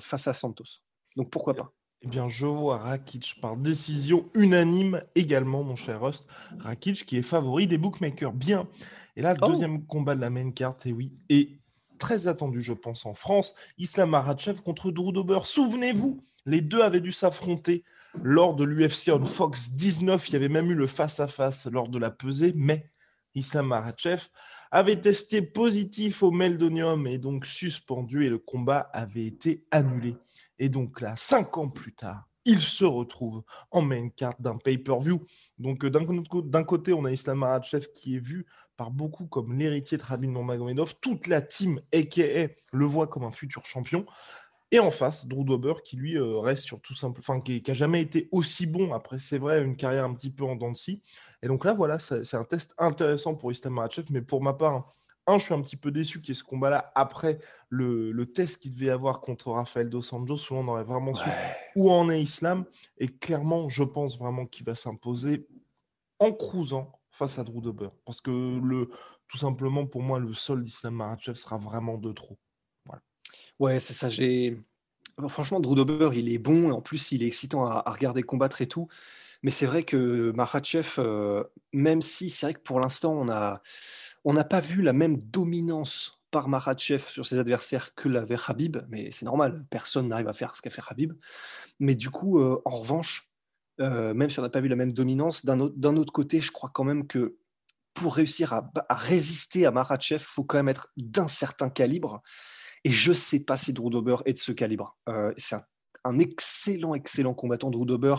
face 0.00 0.28
à 0.28 0.34
Santos. 0.34 0.82
Donc 1.16 1.30
pourquoi 1.30 1.54
pas? 1.54 1.72
eh 2.04 2.06
bien, 2.06 2.28
je 2.28 2.44
vois 2.44 2.78
Rakic 2.78 3.38
par 3.40 3.56
décision 3.56 4.28
unanime 4.34 5.02
également, 5.14 5.64
mon 5.64 5.74
cher 5.74 6.02
Rust. 6.02 6.28
Rakic 6.60 7.06
qui 7.06 7.16
est 7.16 7.22
favori 7.22 7.66
des 7.66 7.78
bookmakers. 7.78 8.32
Bien. 8.32 8.68
Et 9.16 9.22
là, 9.22 9.34
oh. 9.40 9.48
deuxième 9.48 9.86
combat 9.86 10.14
de 10.14 10.20
la 10.20 10.28
main 10.28 10.50
carte, 10.50 10.84
et 10.84 10.92
oui, 10.92 11.14
et 11.30 11.58
très 11.98 12.28
attendu, 12.28 12.60
je 12.60 12.74
pense, 12.74 13.06
en 13.06 13.14
France. 13.14 13.54
Islam 13.78 14.10
Makhachev 14.10 14.60
contre 14.60 14.90
Drew 14.90 15.12
Dober. 15.12 15.40
Souvenez-vous, 15.44 16.20
les 16.44 16.60
deux 16.60 16.82
avaient 16.82 17.00
dû 17.00 17.10
s'affronter 17.10 17.84
lors 18.22 18.54
de 18.54 18.64
l'UFC 18.64 19.08
on 19.08 19.24
Fox 19.24 19.72
19. 19.72 20.28
Il 20.28 20.32
y 20.34 20.36
avait 20.36 20.50
même 20.50 20.70
eu 20.70 20.74
le 20.74 20.86
face-à-face 20.86 21.68
lors 21.68 21.88
de 21.88 21.98
la 21.98 22.10
pesée, 22.10 22.52
mais 22.54 22.90
Islam 23.34 23.68
Makhachev 23.68 24.28
avait 24.74 25.00
testé 25.00 25.40
positif 25.40 26.24
au 26.24 26.32
meldonium 26.32 27.06
et 27.06 27.18
donc 27.18 27.46
suspendu 27.46 28.24
et 28.24 28.28
le 28.28 28.38
combat 28.38 28.90
avait 28.92 29.24
été 29.24 29.64
annulé. 29.70 30.16
Et 30.58 30.68
donc 30.68 31.00
là, 31.00 31.14
cinq 31.16 31.56
ans 31.58 31.68
plus 31.68 31.94
tard, 31.94 32.28
il 32.44 32.58
se 32.58 32.84
retrouve 32.84 33.44
en 33.70 33.82
main 33.82 34.08
carte 34.08 34.42
d'un 34.42 34.56
pay-per-view. 34.56 35.20
Donc 35.58 35.84
euh, 35.84 35.90
d'un 35.90 36.64
côté, 36.64 36.92
on 36.92 37.04
a 37.04 37.12
Islam 37.12 37.38
Makhachev 37.38 37.86
qui 37.94 38.16
est 38.16 38.18
vu 38.20 38.46
par 38.76 38.90
beaucoup 38.90 39.26
comme 39.26 39.52
l'héritier 39.52 39.96
de 39.96 40.02
Rabin 40.02 40.26
Nurmagomedov. 40.26 40.94
Toute 41.00 41.28
la 41.28 41.40
team, 41.40 41.80
a.k.a. 41.94 42.48
le 42.72 42.84
voit 42.84 43.06
comme 43.06 43.22
un 43.22 43.30
futur 43.30 43.64
champion. 43.66 44.04
Et 44.74 44.80
en 44.80 44.90
face, 44.90 45.28
Drew 45.28 45.44
Dober 45.44 45.74
qui 45.84 45.96
lui 45.96 46.16
euh, 46.16 46.40
reste 46.40 46.64
sur 46.64 46.80
tout 46.80 46.94
simple, 46.94 47.20
enfin 47.20 47.40
qui, 47.40 47.62
n'a 47.64 47.74
jamais 47.74 48.02
été 48.02 48.28
aussi 48.32 48.66
bon. 48.66 48.92
Après, 48.92 49.20
c'est 49.20 49.38
vrai, 49.38 49.62
une 49.62 49.76
carrière 49.76 50.04
un 50.04 50.12
petit 50.14 50.30
peu 50.30 50.42
en 50.42 50.56
dents 50.56 50.72
de 50.72 50.76
scie. 50.76 51.00
Et 51.42 51.46
donc 51.46 51.64
là, 51.64 51.74
voilà, 51.74 52.00
c'est 52.00 52.34
un 52.34 52.42
test 52.42 52.74
intéressant 52.76 53.36
pour 53.36 53.52
Islam 53.52 53.74
Makhachev. 53.74 54.08
Mais 54.10 54.20
pour 54.20 54.42
ma 54.42 54.52
part, 54.52 54.92
un, 55.28 55.38
je 55.38 55.44
suis 55.44 55.54
un 55.54 55.62
petit 55.62 55.76
peu 55.76 55.92
déçu 55.92 56.20
qu'il 56.20 56.30
y 56.30 56.32
ait 56.32 56.34
ce 56.34 56.42
combat-là 56.42 56.90
après 56.96 57.38
le, 57.68 58.20
test 58.24 58.62
qu'il 58.62 58.74
devait 58.74 58.90
avoir 58.90 59.20
contre 59.20 59.52
Rafael 59.52 59.88
Dos 59.88 60.12
Anjos, 60.12 60.50
où 60.50 60.56
on 60.56 60.66
aurait 60.66 60.82
vraiment 60.82 61.14
su 61.14 61.28
où 61.76 61.88
en 61.92 62.10
est 62.10 62.20
Islam. 62.20 62.64
Et 62.98 63.06
clairement, 63.06 63.68
je 63.68 63.84
pense 63.84 64.18
vraiment 64.18 64.44
qu'il 64.44 64.66
va 64.66 64.74
s'imposer 64.74 65.46
en 66.18 66.32
cruisant 66.32 66.90
face 67.12 67.38
à 67.38 67.44
Drew 67.44 67.60
Dober. 67.60 67.90
Parce 68.04 68.20
que 68.20 68.58
le, 68.60 68.90
tout 69.28 69.38
simplement, 69.38 69.86
pour 69.86 70.02
moi, 70.02 70.18
le 70.18 70.32
sol 70.32 70.64
d'Islam 70.64 70.94
Makhachev 70.96 71.36
sera 71.36 71.58
vraiment 71.58 71.96
de 71.96 72.10
trop. 72.10 72.36
Ouais, 73.58 73.80
c'est 73.80 73.94
ça. 73.94 74.08
J'ai 74.08 74.58
franchement, 75.28 75.60
Drew 75.60 75.74
Dober, 75.74 76.10
il 76.14 76.32
est 76.32 76.38
bon. 76.38 76.70
En 76.72 76.80
plus, 76.80 77.12
il 77.12 77.22
est 77.22 77.26
excitant 77.26 77.66
à, 77.66 77.82
regarder 77.90 78.22
combattre 78.22 78.62
et 78.62 78.66
tout. 78.66 78.88
Mais 79.42 79.50
c'est 79.50 79.66
vrai 79.66 79.82
que 79.82 80.32
Makhachev, 80.32 80.94
euh, 80.98 81.44
même 81.72 82.00
si 82.02 82.30
c'est 82.30 82.46
vrai 82.46 82.54
que 82.54 82.60
pour 82.60 82.80
l'instant, 82.80 83.12
on 83.12 83.28
a 83.28 83.60
on 84.24 84.32
n'a 84.32 84.44
pas 84.44 84.60
vu 84.60 84.82
la 84.82 84.92
même 84.92 85.18
dominance 85.18 86.22
par 86.30 86.48
Makhachev 86.48 87.04
sur 87.04 87.26
ses 87.26 87.38
adversaires 87.38 87.94
que 87.94 88.08
l'avait 88.08 88.36
Habib, 88.48 88.78
mais 88.88 89.10
c'est 89.12 89.26
normal, 89.26 89.64
personne 89.70 90.08
n'arrive 90.08 90.28
à 90.28 90.32
faire 90.32 90.56
ce 90.56 90.62
qu'a 90.62 90.70
fait 90.70 90.82
Habib. 90.88 91.12
Mais 91.78 91.94
du 91.94 92.10
coup, 92.10 92.40
euh, 92.40 92.60
en 92.64 92.70
revanche, 92.70 93.30
euh, 93.80 94.14
même 94.14 94.30
si 94.30 94.38
on 94.38 94.42
n'a 94.42 94.48
pas 94.48 94.60
vu 94.60 94.68
la 94.68 94.76
même 94.76 94.92
dominance, 94.92 95.44
d'un 95.44 95.60
autre, 95.60 96.12
côté, 96.12 96.40
je 96.40 96.50
crois 96.50 96.70
quand 96.72 96.84
même 96.84 97.06
que 97.06 97.36
pour 97.92 98.16
réussir 98.16 98.52
à, 98.52 98.70
résister 98.90 99.66
à 99.66 99.70
Marachev, 99.70 100.20
il 100.20 100.24
faut 100.24 100.42
quand 100.42 100.56
même 100.56 100.68
être 100.68 100.88
d'un 100.96 101.28
certain 101.28 101.70
calibre. 101.70 102.22
Et 102.84 102.90
je 102.90 103.10
ne 103.10 103.14
sais 103.14 103.40
pas 103.40 103.56
si 103.56 103.72
Drew 103.72 103.90
Dober 103.90 104.16
est 104.26 104.34
de 104.34 104.38
ce 104.38 104.52
calibre. 104.52 104.96
Euh, 105.08 105.32
c'est 105.38 105.56
un, 106.04 106.18
excellent, 106.18 106.94
excellent 106.94 107.32
combattant, 107.32 107.70
Drew 107.70 107.86
Dober, 107.86 108.16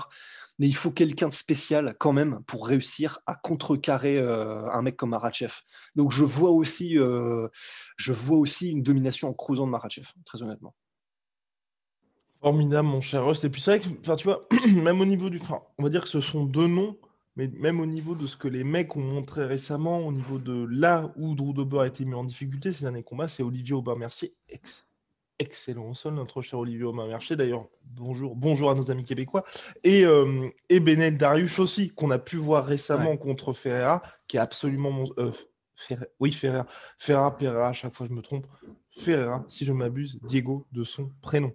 mais 0.57 0.67
il 0.67 0.75
faut 0.75 0.89
quelqu'un 0.89 1.27
de 1.27 1.33
spécial 1.33 1.95
quand 1.99 2.13
même 2.13 2.41
pour 2.47 2.67
réussir 2.67 3.19
à 3.27 3.35
contrecarrer 3.35 4.17
euh, 4.17 4.67
un 4.71 4.81
mec 4.81 4.95
comme 4.95 5.11
Marachev. 5.11 5.53
Donc 5.95 6.11
je 6.11 6.23
vois 6.23 6.49
aussi, 6.49 6.97
euh, 6.97 7.47
je 7.97 8.11
vois 8.11 8.37
aussi 8.37 8.71
une 8.71 8.81
domination 8.81 9.29
en 9.29 9.33
creusant 9.33 9.67
de 9.67 9.71
Marachev, 9.71 10.07
très 10.25 10.41
honnêtement. 10.41 10.75
Formidable, 12.41 12.87
mon 12.87 13.01
cher 13.01 13.25
Russ. 13.25 13.43
Et 13.43 13.49
puis 13.49 13.61
c'est 13.61 13.77
vrai 13.77 13.79
que, 13.79 14.15
tu 14.15 14.23
vois, 14.23 14.47
même 14.67 14.99
au 15.01 15.05
niveau 15.05 15.29
du. 15.29 15.39
On 15.77 15.83
va 15.83 15.89
dire 15.89 16.03
que 16.03 16.09
ce 16.09 16.21
sont 16.21 16.43
deux 16.43 16.67
noms, 16.67 16.97
mais 17.35 17.47
même 17.49 17.79
au 17.79 17.85
niveau 17.85 18.15
de 18.15 18.27
ce 18.27 18.37
que 18.37 18.47
les 18.47 18.63
mecs 18.63 18.95
ont 18.95 19.01
montré 19.01 19.45
récemment, 19.45 19.99
au 19.99 20.11
niveau 20.11 20.37
de 20.37 20.65
là 20.69 21.11
où 21.17 21.35
Drew 21.35 21.53
Dober 21.53 21.79
a 21.79 21.87
été 21.87 22.05
mis 22.05 22.13
en 22.13 22.23
difficulté 22.23 22.71
ces 22.71 22.83
derniers 22.85 23.03
combats, 23.03 23.27
c'est 23.27 23.43
Olivier 23.43 23.73
Aubin-Mercier. 23.73 24.35
excellent 25.37 25.89
au 25.89 25.93
sol, 25.93 26.13
notre 26.13 26.41
cher 26.41 26.59
Olivier 26.59 26.85
Aubin-Mercier. 26.85 27.35
D'ailleurs, 27.35 27.67
bonjour, 27.83 28.35
bonjour 28.35 28.71
à 28.71 28.75
nos 28.75 28.89
amis 28.89 29.03
québécois. 29.03 29.43
Et, 29.83 30.05
euh, 30.05 30.49
et 30.69 30.79
Benel 30.79 31.17
Darius 31.17 31.59
aussi, 31.59 31.89
qu'on 31.89 32.11
a 32.11 32.19
pu 32.19 32.37
voir 32.37 32.65
récemment 32.65 33.17
contre 33.17 33.51
Ferreira, 33.53 34.01
qui 34.27 34.37
est 34.37 34.39
absolument. 34.39 34.91
Mon... 34.91 35.09
Euh, 35.17 35.31
oui, 36.21 36.31
Ferreira. 36.31 36.65
Ferreira, 36.97 37.37
Pereira, 37.37 37.67
à 37.67 37.73
chaque 37.73 37.93
fois 37.93 38.07
je 38.07 38.13
me 38.13 38.21
trompe. 38.21 38.47
Ferreira, 38.91 39.45
si 39.49 39.65
je 39.65 39.73
m'abuse, 39.73 40.19
Diego 40.23 40.67
de 40.71 40.85
son 40.85 41.11
prénom. 41.21 41.51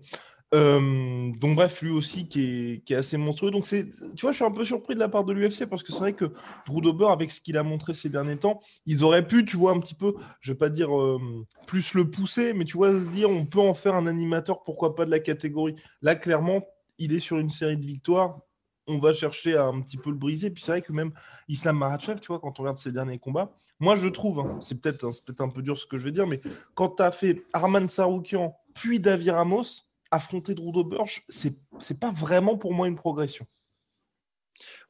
Euh, 0.53 1.31
donc 1.37 1.55
bref, 1.55 1.81
lui 1.81 1.91
aussi 1.91 2.27
qui 2.27 2.83
est, 2.89 2.95
assez 2.95 3.17
monstrueux. 3.17 3.51
Donc 3.51 3.67
c'est, 3.67 3.89
tu 4.17 4.23
vois, 4.23 4.33
je 4.33 4.37
suis 4.37 4.45
un 4.45 4.51
peu 4.51 4.65
surpris 4.65 4.95
de 4.95 5.01
la 5.01 5.09
part 5.09 5.25
de 5.25 5.33
l'UFC 5.33 5.67
parce 5.67 5.83
que 5.83 5.93
c'est 5.93 6.01
vrai 6.01 6.13
que 6.13 6.33
Drew 6.67 6.81
Dober, 6.81 7.07
avec 7.11 7.31
ce 7.31 7.41
qu'il 7.41 7.57
a 7.57 7.63
montré 7.63 7.95
ces 7.95 8.09
derniers 8.09 8.37
temps, 8.37 8.61
ils 8.87 9.05
auraient 9.05 9.27
pu, 9.27 9.45
tu 9.45 9.57
vois, 9.57 9.73
un 9.73 9.81
petit 9.81 9.95
peu, 9.95 10.15
je 10.41 10.53
vais 10.53 10.59
pas 10.59 10.69
dire 10.69 10.97
euh, 10.99 11.21
plus 11.67 11.95
le 11.95 12.11
pousser, 12.11 12.53
mais 12.53 12.65
tu 12.65 12.77
vois, 12.77 12.91
se 13.01 13.09
dire, 13.09 13.31
on 13.31 13.47
peut 13.47 13.61
en 13.61 13.75
faire 13.75 13.95
un 13.95 14.07
animateur, 14.07 14.63
pourquoi 14.65 14.97
pas 14.97 15.05
de 15.05 15.11
la 15.11 15.21
catégorie. 15.21 15.77
Là, 16.03 16.17
clairement, 16.17 16.67
il 16.99 17.13
est 17.13 17.21
sur 17.21 17.39
une 17.39 17.51
série 17.51 17.77
de 17.77 17.87
victoires. 17.87 18.41
On 18.89 18.99
va 18.99 19.13
chercher 19.13 19.57
à 19.57 19.67
un 19.67 19.81
petit 19.81 19.97
peu 19.97 20.11
le 20.11 20.17
briser. 20.17 20.51
Puis 20.51 20.65
c'est 20.65 20.73
vrai 20.73 20.83
que 20.83 20.93
même 20.93 21.13
Islam 21.49 21.79
Makhachev, 21.79 22.19
tu 22.21 22.27
vois, 22.27 22.41
quand 22.41 22.59
on 22.59 22.63
regarde 22.63 22.79
ses 22.79 22.91
derniers 22.91 23.19
combats, 23.19 23.53
moi 23.79 23.95
je 23.95 24.09
trouve, 24.09 24.41
hein, 24.41 24.59
c'est 24.61 24.81
peut-être 24.81 25.09
peut 25.25 25.35
un 25.39 25.49
peu 25.49 25.63
dur 25.63 25.79
ce 25.79 25.87
que 25.87 25.97
je 25.97 26.05
vais 26.05 26.13
dire, 26.13 26.27
mais 26.27 26.41
quand 26.75 26.97
tu 26.97 27.03
as 27.03 27.13
fait 27.13 27.45
Arman 27.53 27.89
Saroukian 27.89 28.55
puis 28.75 29.01
David 29.01 29.31
Ramos, 29.31 29.90
affronter 30.11 30.55
Drew 30.55 30.73
Dober, 30.73 31.05
c'est 31.29 31.57
c'est 31.79 31.99
pas 31.99 32.11
vraiment 32.11 32.57
pour 32.57 32.73
moi 32.73 32.89
une 32.89 32.97
progression. 32.97 33.47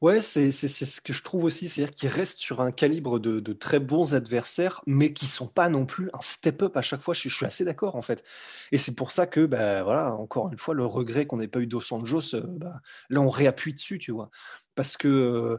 Ouais, 0.01 0.21
c'est 0.21 0.51
ce 0.51 0.99
que 1.01 1.13
je 1.13 1.23
trouve 1.23 1.43
aussi, 1.43 1.69
c'est-à-dire 1.69 1.93
qu'ils 1.93 2.09
restent 2.09 2.39
sur 2.39 2.61
un 2.61 2.71
calibre 2.71 3.19
de, 3.19 3.39
de, 3.39 3.53
très 3.53 3.79
bons 3.79 4.15
adversaires, 4.15 4.81
mais 4.87 5.13
qui 5.13 5.27
sont 5.27 5.47
pas 5.47 5.69
non 5.69 5.85
plus 5.85 6.09
un 6.13 6.21
step-up 6.21 6.75
à 6.75 6.81
chaque 6.81 7.01
fois. 7.01 7.13
Je, 7.13 7.29
suis 7.29 7.45
assez 7.45 7.63
d'accord 7.65 7.95
en 7.95 8.01
fait. 8.01 8.23
Et 8.71 8.77
c'est 8.77 8.95
pour 8.95 9.11
ça 9.11 9.27
que, 9.27 9.45
bah, 9.45 9.83
voilà, 9.83 10.13
encore 10.15 10.49
une 10.51 10.57
fois, 10.57 10.73
le 10.73 10.85
regret 10.85 11.27
qu'on 11.27 11.37
n'ait 11.37 11.47
pas 11.47 11.59
eu 11.59 11.67
Dos 11.67 11.93
Anjos, 11.93 12.35
euh, 12.35 12.43
bah, 12.57 12.81
là 13.09 13.21
on 13.21 13.29
réappuie 13.29 13.73
dessus, 13.73 13.99
tu 13.99 14.11
vois. 14.11 14.29
Parce 14.75 14.97
que 14.97 15.07
euh, 15.07 15.57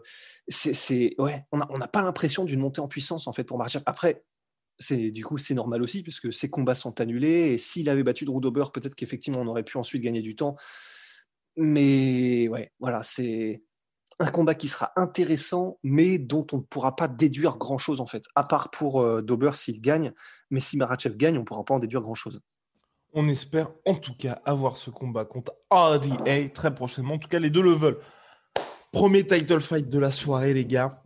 c'est, 0.49 1.15
ouais, 1.19 1.47
on 1.53 1.79
n'a 1.79 1.89
pas 1.89 2.03
l'impression 2.03 2.45
d'une 2.45 2.61
montée 2.61 2.81
en 2.81 2.89
puissance 2.89 3.27
en 3.29 3.33
fait 3.33 3.45
pour 3.45 3.59
Marcher. 3.59 3.79
Après, 3.87 4.25
c'est 4.83 5.11
du 5.11 5.25
coup 5.25 5.39
c'est 5.39 5.55
normal 5.55 5.83
aussi 5.83 6.03
puisque 6.03 6.33
ses 6.33 6.51
combats 6.51 6.75
sont 6.75 7.01
annulés 7.01 7.53
et 7.53 7.59
s'il 7.59 7.89
avait 7.89 8.03
battu 8.03 8.25
Drew 8.25 8.41
Dober 8.41 8.65
peut-être 8.73 8.95
qu'effectivement 8.95 9.41
on 9.41 9.47
aurait 9.47 9.63
pu 9.63 9.79
ensuite 9.79 10.03
gagner 10.03 10.23
du 10.23 10.37
temps. 10.37 10.57
Mais 11.57 12.49
ouais 12.49 12.73
voilà 12.81 13.03
c'est 13.03 13.63
un 14.19 14.31
combat 14.31 14.55
qui 14.55 14.69
sera 14.69 14.93
intéressant 14.97 15.79
mais 15.83 16.19
dont 16.19 16.47
on 16.53 16.59
ne 16.59 16.63
pourra 16.63 16.97
pas 16.97 17.09
déduire 17.09 17.57
grand 17.57 17.79
chose 17.79 18.01
en 18.01 18.07
fait 18.07 18.25
à 18.35 18.45
part 18.45 18.71
pour 18.71 19.01
euh, 19.01 19.23
Dober 19.23 19.53
s'il 19.55 19.81
gagne. 19.81 20.13
Mais 20.51 20.61
si 20.61 20.77
Marachev 20.77 21.17
gagne 21.17 21.37
on 21.37 21.41
ne 21.41 21.47
pourra 21.47 21.65
pas 21.65 21.75
en 21.75 21.79
déduire 21.79 22.03
grand 22.03 22.15
chose 22.15 22.41
on 23.15 23.29
espère 23.29 23.71
en 23.87 23.95
tout 23.95 24.15
cas 24.17 24.41
avoir 24.45 24.77
ce 24.77 24.91
combat 24.91 25.25
contre 25.25 25.53
RDA 25.71 26.49
très 26.55 26.75
prochainement. 26.75 27.15
En 27.15 27.19
tout 27.19 27.29
cas 27.29 27.39
les 27.39 27.51
deux 27.51 27.63
le 27.63 27.73
veulent. 27.73 27.99
Premier 28.91 29.27
title 29.27 29.61
fight 29.61 29.89
de 29.89 29.99
la 29.99 30.13
soirée 30.13 30.55
les 30.55 30.67
gars 30.67 31.03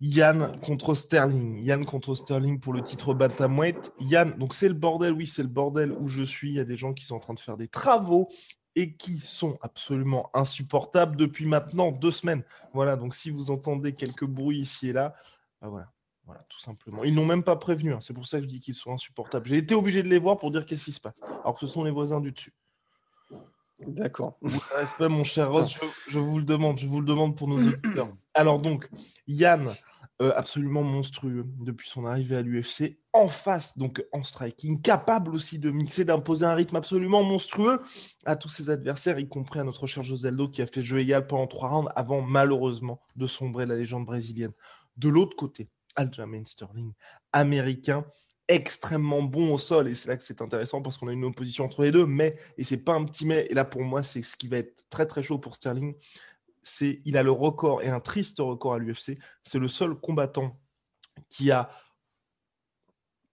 Yann 0.00 0.54
contre 0.62 0.94
Sterling. 0.94 1.62
Yann 1.62 1.84
contre 1.84 2.14
Sterling 2.14 2.60
pour 2.60 2.72
le 2.72 2.82
titre 2.82 3.14
Bantamweight. 3.14 3.92
Yann, 4.00 4.36
donc 4.38 4.54
c'est 4.54 4.68
le 4.68 4.74
bordel, 4.74 5.12
oui, 5.12 5.26
c'est 5.26 5.42
le 5.42 5.48
bordel 5.48 5.92
où 5.92 6.08
je 6.08 6.22
suis. 6.22 6.50
Il 6.50 6.54
y 6.54 6.60
a 6.60 6.64
des 6.64 6.76
gens 6.76 6.92
qui 6.92 7.04
sont 7.04 7.16
en 7.16 7.20
train 7.20 7.34
de 7.34 7.40
faire 7.40 7.56
des 7.56 7.68
travaux 7.68 8.28
et 8.76 8.94
qui 8.94 9.18
sont 9.20 9.58
absolument 9.62 10.30
insupportables 10.34 11.16
depuis 11.16 11.46
maintenant 11.46 11.90
deux 11.90 12.10
semaines. 12.10 12.44
Voilà, 12.74 12.96
donc 12.96 13.14
si 13.14 13.30
vous 13.30 13.50
entendez 13.50 13.92
quelques 13.92 14.26
bruits 14.26 14.58
ici 14.58 14.90
et 14.90 14.92
là, 14.92 15.14
bah 15.62 15.68
voilà, 15.68 15.90
voilà, 16.26 16.44
tout 16.48 16.60
simplement. 16.60 17.02
Ils 17.02 17.14
n'ont 17.14 17.24
même 17.24 17.42
pas 17.42 17.56
prévenu, 17.56 17.94
hein. 17.94 18.00
c'est 18.00 18.12
pour 18.12 18.26
ça 18.26 18.38
que 18.38 18.44
je 18.44 18.48
dis 18.48 18.60
qu'ils 18.60 18.74
sont 18.74 18.92
insupportables. 18.92 19.46
J'ai 19.46 19.56
été 19.56 19.74
obligé 19.74 20.02
de 20.02 20.08
les 20.08 20.18
voir 20.18 20.38
pour 20.38 20.50
dire 20.50 20.66
qu'est-ce 20.66 20.84
qui 20.84 20.92
se 20.92 21.00
passe, 21.00 21.14
alors 21.22 21.54
que 21.54 21.60
ce 21.60 21.66
sont 21.66 21.84
les 21.84 21.90
voisins 21.90 22.20
du 22.20 22.32
dessus. 22.32 22.52
D'accord. 23.80 24.38
Respect, 24.76 25.08
mon 25.08 25.24
cher 25.24 25.50
Ross, 25.50 25.78
je, 26.08 26.18
vous 26.18 26.38
le 26.38 26.44
demande, 26.44 26.78
je 26.78 26.86
vous 26.86 27.00
le 27.00 27.06
demande 27.06 27.36
pour 27.36 27.48
nos 27.48 27.58
auditeurs. 27.58 28.08
Alors 28.36 28.58
donc, 28.60 28.90
Yann, 29.26 29.66
euh, 30.20 30.30
absolument 30.36 30.82
monstrueux 30.82 31.46
depuis 31.58 31.88
son 31.88 32.04
arrivée 32.04 32.36
à 32.36 32.42
l'UFC, 32.42 32.98
en 33.14 33.28
face, 33.28 33.78
donc 33.78 34.04
en 34.12 34.22
striking, 34.22 34.82
capable 34.82 35.34
aussi 35.34 35.58
de 35.58 35.70
mixer, 35.70 36.04
d'imposer 36.04 36.44
un 36.44 36.54
rythme 36.54 36.76
absolument 36.76 37.22
monstrueux 37.22 37.80
à 38.26 38.36
tous 38.36 38.50
ses 38.50 38.68
adversaires, 38.68 39.18
y 39.18 39.26
compris 39.26 39.58
à 39.58 39.64
notre 39.64 39.86
cher 39.86 40.04
Joseldo 40.04 40.48
qui 40.48 40.60
a 40.60 40.66
fait 40.66 40.82
jeu 40.82 40.98
égal 40.98 41.26
pendant 41.26 41.46
trois 41.46 41.70
rounds 41.70 41.90
avant 41.96 42.20
malheureusement 42.20 43.00
de 43.16 43.26
sombrer 43.26 43.64
la 43.64 43.74
légende 43.74 44.04
brésilienne. 44.04 44.52
De 44.98 45.08
l'autre 45.08 45.34
côté, 45.34 45.70
Aljamain 45.96 46.44
Sterling, 46.44 46.92
américain, 47.32 48.04
extrêmement 48.48 49.22
bon 49.22 49.54
au 49.54 49.58
sol 49.58 49.88
et 49.88 49.94
c'est 49.94 50.08
là 50.08 50.16
que 50.16 50.22
c'est 50.22 50.42
intéressant 50.42 50.80
parce 50.82 50.98
qu'on 50.98 51.08
a 51.08 51.12
une 51.12 51.24
opposition 51.24 51.64
entre 51.64 51.82
les 51.82 51.90
deux 51.90 52.06
mais 52.06 52.36
et 52.56 52.64
c'est 52.64 52.84
pas 52.84 52.92
un 52.92 53.04
petit 53.04 53.26
mais 53.26 53.46
et 53.50 53.54
là 53.54 53.64
pour 53.64 53.82
moi 53.82 54.04
c'est 54.04 54.22
ce 54.22 54.36
qui 54.36 54.46
va 54.46 54.58
être 54.58 54.84
très 54.88 55.04
très 55.04 55.22
chaud 55.22 55.38
pour 55.38 55.56
Sterling 55.56 55.96
c'est 56.66 57.00
il 57.04 57.16
a 57.16 57.22
le 57.22 57.30
record 57.30 57.82
et 57.82 57.88
un 57.88 58.00
triste 58.00 58.38
record 58.40 58.74
à 58.74 58.78
l'UFC 58.78 59.18
c'est 59.44 59.60
le 59.60 59.68
seul 59.68 59.94
combattant 59.94 60.58
qui 61.28 61.52
a 61.52 61.70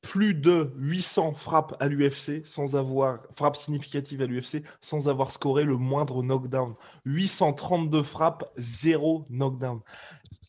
plus 0.01 0.35
de 0.35 0.71
800 0.77 1.33
frappes 1.33 1.75
à 1.79 1.87
l'UFC 1.87 2.45
sans 2.45 2.75
avoir 2.75 3.21
frappes 3.33 3.55
significatives 3.55 4.21
à 4.21 4.27
l'UFC 4.27 4.63
sans 4.81 5.09
avoir 5.09 5.31
scoré 5.31 5.63
le 5.63 5.77
moindre 5.77 6.21
knockdown 6.21 6.75
832 7.05 8.03
frappes 8.03 8.43
zéro 8.57 9.25
knockdown 9.29 9.81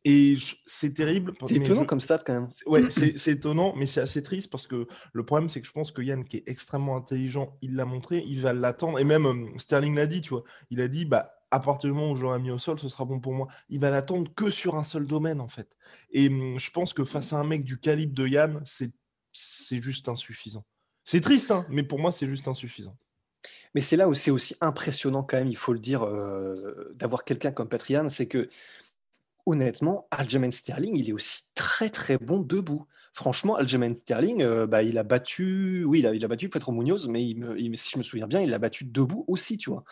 et 0.07 0.37
c'est 0.67 0.93
terrible. 0.93 1.33
C'est 1.47 1.57
étonnant 1.57 1.87
comme 1.87 2.01
stat 2.01 2.19
quand 2.19 2.35
même. 2.35 2.49
Ouais, 2.67 2.91
c'est 2.91 3.31
étonnant, 3.31 3.73
mais 3.75 3.87
c'est 3.87 4.03
assez 4.03 4.23
triste 4.23 4.51
parce 4.51 4.67
que 4.67 4.87
le 5.13 5.25
problème, 5.25 5.49
c'est 5.49 5.63
que 5.63 5.67
je 5.67 5.73
pense 5.73 5.93
que 5.93 6.03
Yann, 6.03 6.25
qui 6.25 6.39
est 6.39 6.43
extrêmement 6.47 6.97
intelligent, 6.97 7.57
il 7.63 7.75
l'a 7.75 7.87
montré, 7.87 8.23
il 8.27 8.43
va 8.43 8.53
l'attendre. 8.53 8.99
Et 8.99 9.05
même 9.05 9.27
euh, 9.27 9.59
Sterling 9.59 9.95
l'a 9.95 10.07
dit, 10.07 10.21
tu 10.21 10.31
vois. 10.31 10.45
Il 10.69 10.83
a 10.83 10.89
dit, 10.89 11.07
bah, 11.07 11.34
à 11.51 11.61
partir 11.61 11.91
du 11.91 11.95
moment 11.95 12.13
où 12.13 12.17
je 12.17 12.23
l'aurai 12.23 12.39
mis 12.39 12.51
au 12.51 12.59
sol, 12.59 12.79
ce 12.79 12.89
sera 12.89 13.05
bon 13.05 13.21
pour 13.21 13.33
moi. 13.33 13.49
Il 13.69 13.81
va 13.81 13.91
l'attendre 13.91 14.33
que 14.35 14.51
sur 14.51 14.77
un 14.77 14.85
seul 14.85 15.07
domaine, 15.07 15.41
en 15.41 15.49
fait. 15.49 15.69
Et 16.11 16.29
hum, 16.29 16.59
je 16.59 16.71
pense 16.71 16.93
que 16.93 17.05
face 17.05 17.33
à 17.33 17.37
un 17.37 17.45
mec 17.45 17.65
du 17.65 17.79
calibre 17.79 18.15
de 18.15 18.27
Yann, 18.27 18.63
c'est 18.65 19.83
juste 19.83 20.09
insuffisant. 20.09 20.65
C'est 21.05 21.21
triste, 21.21 21.51
hein, 21.51 21.67
mais 21.69 21.83
pour 21.83 21.99
moi, 21.99 22.13
c'est 22.13 22.27
juste 22.27 22.49
insuffisant. 22.49 22.97
Mais 23.75 23.81
c'est 23.81 23.97
là 23.97 24.09
où 24.09 24.15
c'est 24.15 24.31
aussi 24.31 24.57
impressionnant 24.61 25.23
quand 25.23 25.37
même, 25.37 25.49
il 25.49 25.57
faut 25.57 25.73
le 25.73 25.79
dire, 25.79 26.03
euh, 26.03 26.93
d'avoir 26.95 27.25
quelqu'un 27.25 27.53
comme 27.53 27.69
Patrian, 27.69 28.09
c'est 28.09 28.27
que 28.27 28.49
honnêtement, 29.47 30.09
Aljamain 30.11 30.51
Sterling, 30.51 30.97
il 30.97 31.11
est 31.11 31.13
aussi 31.13 31.43
très 31.55 31.91
très 31.91 32.17
bon 32.17 32.41
debout. 32.41 32.87
Franchement, 33.13 33.57
Aljamain 33.57 33.95
Sterling, 33.95 34.43
euh, 34.43 34.67
bah, 34.67 34.83
il 34.83 34.97
a 34.97 35.03
battu, 35.03 35.85
oui, 35.85 35.99
il 35.99 36.07
a, 36.07 36.15
il 36.15 36.25
a 36.25 36.29
battu 36.29 36.49
Petro 36.49 36.73
Munoz, 36.73 37.09
mais 37.09 37.21
si 37.77 37.91
je 37.91 37.99
me 37.99 38.03
souviens 38.03 38.27
bien, 38.27 38.41
il 38.41 38.51
l'a 38.51 38.59
battu 38.59 38.85
debout 38.85 39.25
aussi, 39.29 39.59
tu 39.59 39.71
vois. 39.71 39.85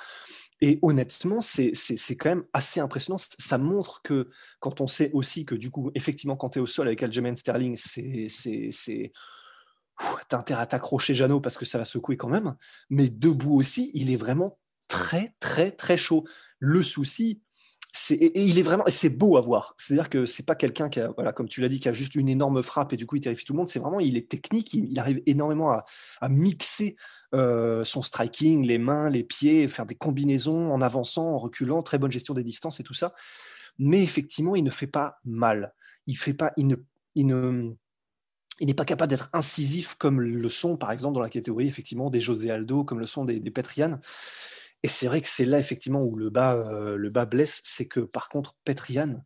Et 0.65 0.79
honnêtement, 0.81 1.41
c'est 1.41 1.73
quand 2.17 2.29
même 2.29 2.45
assez 2.53 2.79
impressionnant. 2.79 3.19
Ça 3.19 3.59
montre 3.59 4.01
que 4.03 4.31
quand 4.61 4.81
on 4.81 4.87
sait 4.87 5.11
aussi 5.13 5.45
que 5.45 5.57
du 5.57 5.73
coup, 5.73 5.91
effectivement, 5.97 6.37
quand 6.37 6.51
tu 6.51 6.61
es 6.61 6.63
au 6.63 6.69
sol 6.69 6.87
avec 6.87 7.03
Aljamain 7.03 7.35
Sterling, 7.35 7.77
c'est 7.77 9.13
t'as 10.29 10.39
intérêt 10.39 10.63
à 10.63 10.67
t'accrocher 10.67 11.15
Jeannot 11.15 11.41
parce 11.41 11.59
que 11.59 11.65
ça 11.65 11.79
va 11.79 11.85
secouer 11.85 12.17
quand 12.17 12.29
même. 12.29 12.55
Mais 12.91 13.09
debout 13.09 13.57
aussi, 13.57 13.91
il 13.95 14.13
est 14.13 14.17
vraiment 14.17 14.57
très 14.87 15.35
très 15.41 15.73
très 15.73 15.97
chaud. 15.97 16.25
Le 16.61 16.85
souci, 16.85 17.43
et 18.11 18.43
il 18.43 18.59
est 18.59 18.63
vraiment, 18.63 18.85
c'est 18.89 19.11
beau 19.11 19.37
à 19.37 19.43
voir. 19.43 19.75
C'est-à-dire 19.77 20.09
que 20.09 20.25
c'est 20.25 20.47
pas 20.47 20.55
quelqu'un 20.55 20.89
qui 20.89 20.99
a, 20.99 21.09
voilà, 21.09 21.33
comme 21.33 21.49
tu 21.49 21.61
l'as 21.61 21.69
dit, 21.69 21.79
qui 21.79 21.89
a 21.89 21.93
juste 21.93 22.15
une 22.15 22.29
énorme 22.29 22.63
frappe 22.63 22.95
et 22.95 22.97
du 22.97 23.07
coup 23.07 23.17
il 23.17 23.21
terrifie 23.21 23.45
tout 23.45 23.53
le 23.53 23.59
monde. 23.59 23.69
C'est 23.69 23.79
vraiment, 23.79 24.01
il 24.01 24.17
est 24.17 24.31
technique, 24.31 24.73
il, 24.73 24.99
arrive 24.99 25.23
énormément 25.27 25.71
à, 25.73 26.29
mixer 26.29 26.97
euh, 27.35 27.85
son 27.85 28.03
striking, 28.03 28.65
les 28.65 28.79
mains, 28.79 29.11
les 29.11 29.23
pieds, 29.23 29.69
faire 29.69 29.85
des 29.85 29.95
combinaisons 29.95 30.73
en 30.73 30.81
avançant, 30.81 31.35
en 31.35 31.39
reculant, 31.39 31.83
très 31.83 31.99
bonne 31.99 32.13
gestion 32.13 32.33
des 32.33 32.45
distances 32.45 32.81
et 32.81 32.83
tout 32.83 32.95
ça. 32.95 33.15
Mais 33.79 34.03
effectivement, 34.03 34.57
il 34.57 34.65
ne 34.65 34.71
fait 34.71 34.87
pas 34.87 35.19
mal. 35.25 35.75
Il 36.07 36.17
ne, 36.67 36.77
il 37.15 38.67
n'est 38.67 38.75
pas 38.75 38.85
capable 38.87 39.11
d'être 39.11 39.29
incisif 39.35 39.97
comme 39.97 40.21
le 40.21 40.49
sont, 40.49 40.79
par 40.79 40.93
exemple, 40.93 41.15
dans 41.15 41.21
la 41.21 41.31
catégorie 41.31 41.67
effectivement 41.67 42.09
des 42.09 42.21
José 42.21 42.51
Aldo, 42.51 42.85
comme 42.85 43.01
le 43.01 43.07
sont 43.07 43.27
des, 43.27 43.39
des 43.39 43.51
Petrian. 43.51 44.01
Et 44.83 44.89
c'est 44.89 45.07
vrai 45.07 45.21
que 45.21 45.29
c'est 45.29 45.45
là 45.45 45.59
effectivement 45.59 46.03
où 46.03 46.17
le 46.17 46.31
bas, 46.31 46.55
euh, 46.55 46.97
le 46.97 47.11
bas 47.11 47.27
blesse, 47.27 47.61
c'est 47.65 47.87
que 47.87 48.01
par 48.01 48.29
contre, 48.29 48.57
Petrian, 48.65 49.23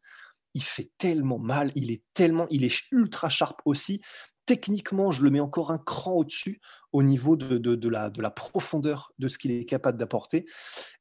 il 0.55 0.63
fait 0.63 0.91
tellement 0.99 1.39
mal, 1.39 1.71
il 1.75 1.91
est 1.91 2.03
tellement, 2.15 2.47
il 2.51 2.65
est 2.65 2.83
ultra 2.91 3.29
sharp 3.29 3.61
aussi. 3.65 4.01
Techniquement, 4.47 5.11
je 5.11 5.23
le 5.23 5.31
mets 5.31 5.41
encore 5.41 5.71
un 5.71 5.79
cran 5.79 6.13
au-dessus 6.13 6.61
au 6.93 7.03
niveau 7.03 7.37
de, 7.37 7.89
la 7.89 8.31
profondeur 8.31 9.13
de 9.19 9.29
ce 9.29 9.39
qu'il 9.39 9.51
est 9.51 9.67
capable 9.67 9.99
d'apporter. 9.99 10.47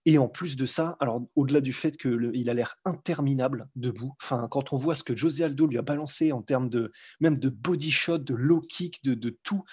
Et 0.05 0.17
en 0.17 0.27
plus 0.27 0.57
de 0.57 0.65
ça, 0.65 0.97
alors 0.99 1.21
au-delà 1.35 1.61
du 1.61 1.71
fait 1.71 1.95
qu'il 1.95 2.49
a 2.49 2.53
l'air 2.53 2.75
interminable 2.83 3.69
debout, 3.75 4.13
enfin, 4.21 4.47
quand 4.49 4.73
on 4.73 4.77
voit 4.77 4.95
ce 4.95 5.03
que 5.03 5.15
José 5.15 5.43
Aldo 5.43 5.67
lui 5.67 5.77
a 5.77 5.83
balancé 5.83 6.31
en 6.31 6.41
termes 6.41 6.69
de 6.69 6.91
même 7.21 7.37
de 7.37 7.49
body 7.49 7.91
shot, 7.91 8.17
de 8.17 8.35
low 8.35 8.59
kick, 8.59 9.03
de, 9.05 9.13
de 9.13 9.29
tout, 9.43 9.63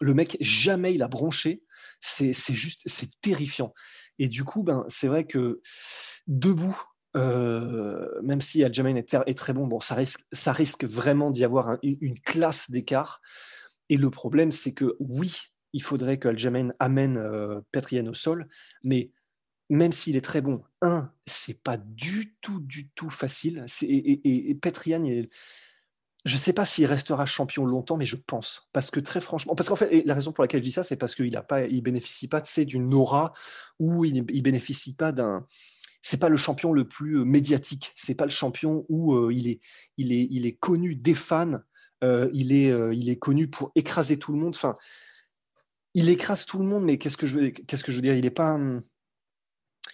le 0.00 0.14
mec, 0.14 0.36
jamais 0.40 0.94
il 0.94 1.02
a 1.02 1.08
bronché. 1.08 1.62
C'est 2.00 2.32
juste, 2.32 2.82
c'est 2.86 3.10
terrifiant. 3.20 3.72
Et 4.18 4.28
du 4.28 4.44
coup, 4.44 4.62
ben, 4.62 4.84
c'est 4.88 5.08
vrai 5.08 5.24
que 5.24 5.60
debout, 6.26 6.80
euh, 7.16 8.20
même 8.22 8.40
si 8.40 8.62
Aljamain 8.64 8.96
est, 8.96 9.14
est, 9.26 9.38
très 9.38 9.52
bon, 9.52 9.66
bon, 9.66 9.80
ça 9.80 9.94
risque, 9.94 10.24
ça 10.32 10.52
risque 10.52 10.84
vraiment 10.84 11.30
d'y 11.30 11.44
avoir 11.44 11.78
une 11.82 12.18
classe 12.20 12.70
d'écart. 12.70 13.20
Et 13.88 13.96
le 13.96 14.10
problème, 14.10 14.52
c'est 14.52 14.74
que 14.74 14.96
oui, 14.98 15.36
il 15.72 15.82
faudrait 15.82 16.18
que 16.18 16.28
Aljamain 16.28 16.70
amène 16.78 17.16
euh, 17.16 17.60
au 18.08 18.14
sol, 18.14 18.48
mais 18.82 19.12
même 19.68 19.92
s'il 19.92 20.16
est 20.16 20.24
très 20.24 20.40
bon, 20.40 20.62
un, 20.80 21.12
c'est 21.26 21.62
pas 21.62 21.76
du 21.76 22.36
tout, 22.40 22.60
du 22.60 22.88
tout 22.90 23.10
facile. 23.10 23.64
Et, 23.82 24.12
et, 24.12 24.50
il, 24.50 24.58
je 26.26 26.34
ne 26.34 26.40
sais 26.40 26.52
pas 26.52 26.64
s'il 26.64 26.86
restera 26.86 27.24
champion 27.24 27.64
longtemps, 27.64 27.96
mais 27.96 28.04
je 28.04 28.16
pense. 28.16 28.68
Parce 28.72 28.90
que 28.90 28.98
très 28.98 29.20
franchement, 29.20 29.54
parce 29.54 29.68
qu'en 29.68 29.76
fait, 29.76 30.02
la 30.04 30.12
raison 30.12 30.32
pour 30.32 30.42
laquelle 30.42 30.58
je 30.58 30.64
dis 30.64 30.72
ça, 30.72 30.82
c'est 30.82 30.96
parce 30.96 31.14
qu'il 31.14 31.30
ne 31.32 31.80
bénéficie 31.80 32.26
pas 32.26 32.42
d'une 32.58 32.92
aura 32.94 33.32
ou 33.78 34.04
il, 34.04 34.14
ne 34.14 34.22
bénéficie 34.22 34.92
pas 34.92 35.12
d'un. 35.12 35.46
C'est 36.02 36.18
pas 36.18 36.28
le 36.28 36.36
champion 36.36 36.72
le 36.72 36.86
plus 36.86 37.18
euh, 37.18 37.24
médiatique. 37.24 37.92
C'est 37.94 38.16
pas 38.16 38.24
le 38.24 38.30
champion 38.30 38.84
où 38.88 39.14
euh, 39.14 39.32
il, 39.32 39.46
est, 39.48 40.58
connu 40.58 40.96
des 40.96 41.14
fans. 41.14 41.60
Euh, 42.02 42.28
il, 42.34 42.52
est, 42.52 43.18
connu 43.20 43.48
pour 43.48 43.70
écraser 43.76 44.18
tout 44.18 44.32
le 44.32 44.38
monde. 44.38 44.56
Enfin, 44.56 44.74
il 45.94 46.08
écrase 46.08 46.44
tout 46.44 46.58
le 46.58 46.64
monde, 46.64 46.84
mais 46.84 46.98
qu'est-ce 46.98 47.16
que 47.16 47.28
je, 47.28 47.50
qu'est-ce 47.50 47.84
que 47.84 47.92
je 47.92 47.98
veux 47.98 48.02
dire? 48.02 48.14
Il 48.14 48.22
n'est 48.22 48.30
pas. 48.30 48.58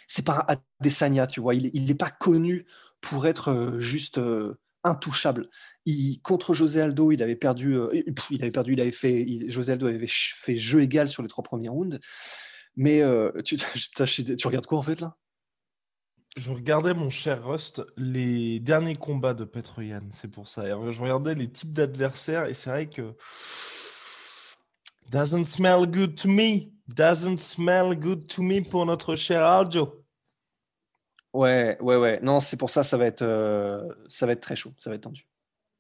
C'est 0.07 0.25
pas 0.25 0.47
un 0.49 0.57
Adesanya, 0.81 1.27
tu 1.27 1.41
vois. 1.41 1.55
Il 1.55 1.85
n'est 1.85 1.95
pas 1.95 2.11
connu 2.11 2.65
pour 3.03 3.27
être 3.27 3.77
juste 3.79 4.19
intouchable. 4.85 5.49
Il, 5.87 6.21
contre 6.23 6.55
José 6.55 6.81
Aldo, 6.81 7.13
il 7.13 7.23
avait 7.23 7.37
perdu, 7.37 7.77
euh, 7.77 7.89
il 8.31 8.43
avait 8.43 8.51
perdu, 8.51 8.73
il 8.75 8.81
avait 8.81 8.91
fait, 8.91 9.27
José 9.49 9.73
Aldo 9.73 9.87
avait 9.87 10.07
fait 10.09 10.57
jeu 10.57 10.83
égal 10.83 11.09
sur 11.09 11.23
les 11.23 11.29
trois 11.29 11.45
premiers 11.45 11.69
rounds. 11.69 11.99
Mais 12.77 13.03
euh, 13.03 13.31
tu, 13.45 13.57
tu, 14.37 14.47
regardes 14.47 14.67
quoi 14.67 14.79
en 14.79 14.83
fait 14.83 15.01
là? 15.01 15.17
Je 16.37 16.51
regardais 16.51 16.95
mon 16.95 17.11
cher 17.11 17.47
Rust 17.47 17.83
les 17.99 18.59
derniers 18.59 18.97
combats 18.97 19.35
de 19.35 19.45
Petroyan, 19.45 20.01
c'est 20.13 20.31
pour 20.31 20.49
ça. 20.49 20.65
je 20.91 21.01
regardais 21.03 21.35
les 21.35 21.51
types 21.51 21.75
d'adversaires 21.75 22.47
et 22.47 22.55
c'est 22.55 22.71
vrai 22.71 22.89
que 22.89 23.15
doesn't 25.11 25.45
smell 25.45 25.87
good 25.87 26.17
to 26.17 26.29
me, 26.29 26.73
doesn't 26.89 27.37
smell 27.37 27.95
good 27.95 28.27
to 28.29 28.43
me 28.43 28.63
pour 28.63 28.87
notre 28.87 29.15
cher 29.15 29.45
Aljo. 29.45 30.02
Ouais, 31.35 31.79
ouais, 31.81 31.97
ouais. 31.97 32.21
Non, 32.23 32.41
c'est 32.41 32.59
pour 32.59 32.71
ça, 32.71 32.85
ça 32.85 32.97
va 32.97 33.07
être, 33.07 33.23
euh, 33.23 33.83
ça 34.07 34.27
va 34.27 34.33
être 34.33 34.43
très 34.43 34.57
chaud, 34.57 34.73
ça 34.79 34.91
va 34.91 34.97
être 34.97 35.03
tendu. 35.03 35.27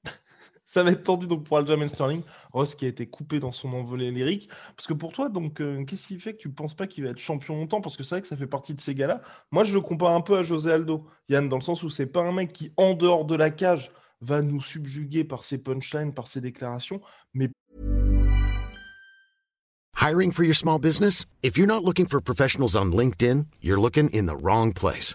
ça 0.66 0.82
va 0.82 0.92
être 0.92 1.02
tendu 1.02 1.26
donc 1.26 1.44
pour 1.44 1.58
Aljamain 1.58 1.88
Sterling, 1.88 2.22
Ross 2.52 2.74
qui 2.74 2.86
a 2.86 2.88
été 2.88 3.06
coupé 3.06 3.38
dans 3.38 3.52
son 3.52 3.72
envolée 3.74 4.10
lyrique. 4.10 4.48
Parce 4.76 4.86
que 4.86 4.94
pour 4.94 5.12
toi, 5.12 5.28
donc, 5.28 5.60
euh, 5.60 5.84
qu'est-ce 5.84 6.06
qui 6.06 6.18
fait 6.18 6.32
que 6.32 6.38
tu 6.38 6.50
penses 6.50 6.74
pas 6.74 6.86
qu'il 6.86 7.04
va 7.04 7.10
être 7.10 7.18
champion 7.18 7.56
longtemps? 7.56 7.82
Parce 7.82 7.98
que 7.98 8.02
c'est 8.02 8.14
vrai 8.14 8.22
que 8.22 8.28
ça 8.28 8.36
fait 8.36 8.46
partie 8.46 8.74
de 8.74 8.80
ces 8.80 8.94
gars-là. 8.94 9.20
Moi, 9.50 9.64
je 9.64 9.74
le 9.74 9.82
compare 9.82 10.14
un 10.14 10.22
peu 10.22 10.38
à 10.38 10.42
José 10.42 10.72
Aldo, 10.72 11.06
Yann, 11.28 11.48
dans 11.48 11.56
le 11.56 11.62
sens 11.62 11.82
où 11.82 11.90
c'est 11.90 12.06
pas 12.06 12.22
un 12.22 12.32
mec 12.32 12.52
qui, 12.52 12.72
en 12.78 12.94
dehors 12.94 13.26
de 13.26 13.34
la 13.34 13.50
cage, 13.50 13.90
va 14.22 14.40
nous 14.40 14.62
subjuguer 14.62 15.24
par 15.24 15.44
ses 15.44 15.62
punchlines, 15.62 16.14
par 16.14 16.28
ses 16.28 16.40
déclarations, 16.40 17.00
mais 17.34 17.50
Hiring 20.02 20.32
for 20.32 20.42
your 20.42 20.54
small 20.54 20.80
business? 20.80 21.26
If 21.42 21.56
you're 21.56 21.68
not 21.68 21.84
looking 21.84 22.06
for 22.06 22.20
professionals 22.20 22.74
on 22.74 22.90
LinkedIn, 22.90 23.46
you're 23.60 23.80
looking 23.80 24.10
in 24.10 24.26
the 24.26 24.34
wrong 24.34 24.72
place. 24.72 25.14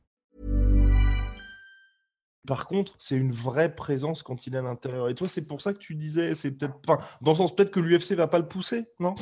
Par 2.47 2.65
contre, 2.65 2.95
c'est 2.99 3.17
une 3.17 3.31
vraie 3.31 3.75
présence 3.75 4.23
quand 4.23 4.47
il 4.47 4.55
est 4.55 4.57
à 4.57 4.63
l'intérieur. 4.63 5.09
Et 5.09 5.15
toi, 5.15 5.27
c'est 5.27 5.43
pour 5.43 5.61
ça 5.61 5.73
que 5.73 5.79
tu 5.79 5.95
disais, 5.95 6.33
c'est 6.33 6.51
peut-être, 6.51 6.79
enfin, 6.87 7.03
dans 7.21 7.31
le 7.31 7.37
sens 7.37 7.55
peut-être 7.55 7.71
que 7.71 7.79
l'UFC 7.79 8.13
va 8.13 8.27
pas 8.27 8.39
le 8.39 8.47
pousser, 8.47 8.85
non? 8.99 9.13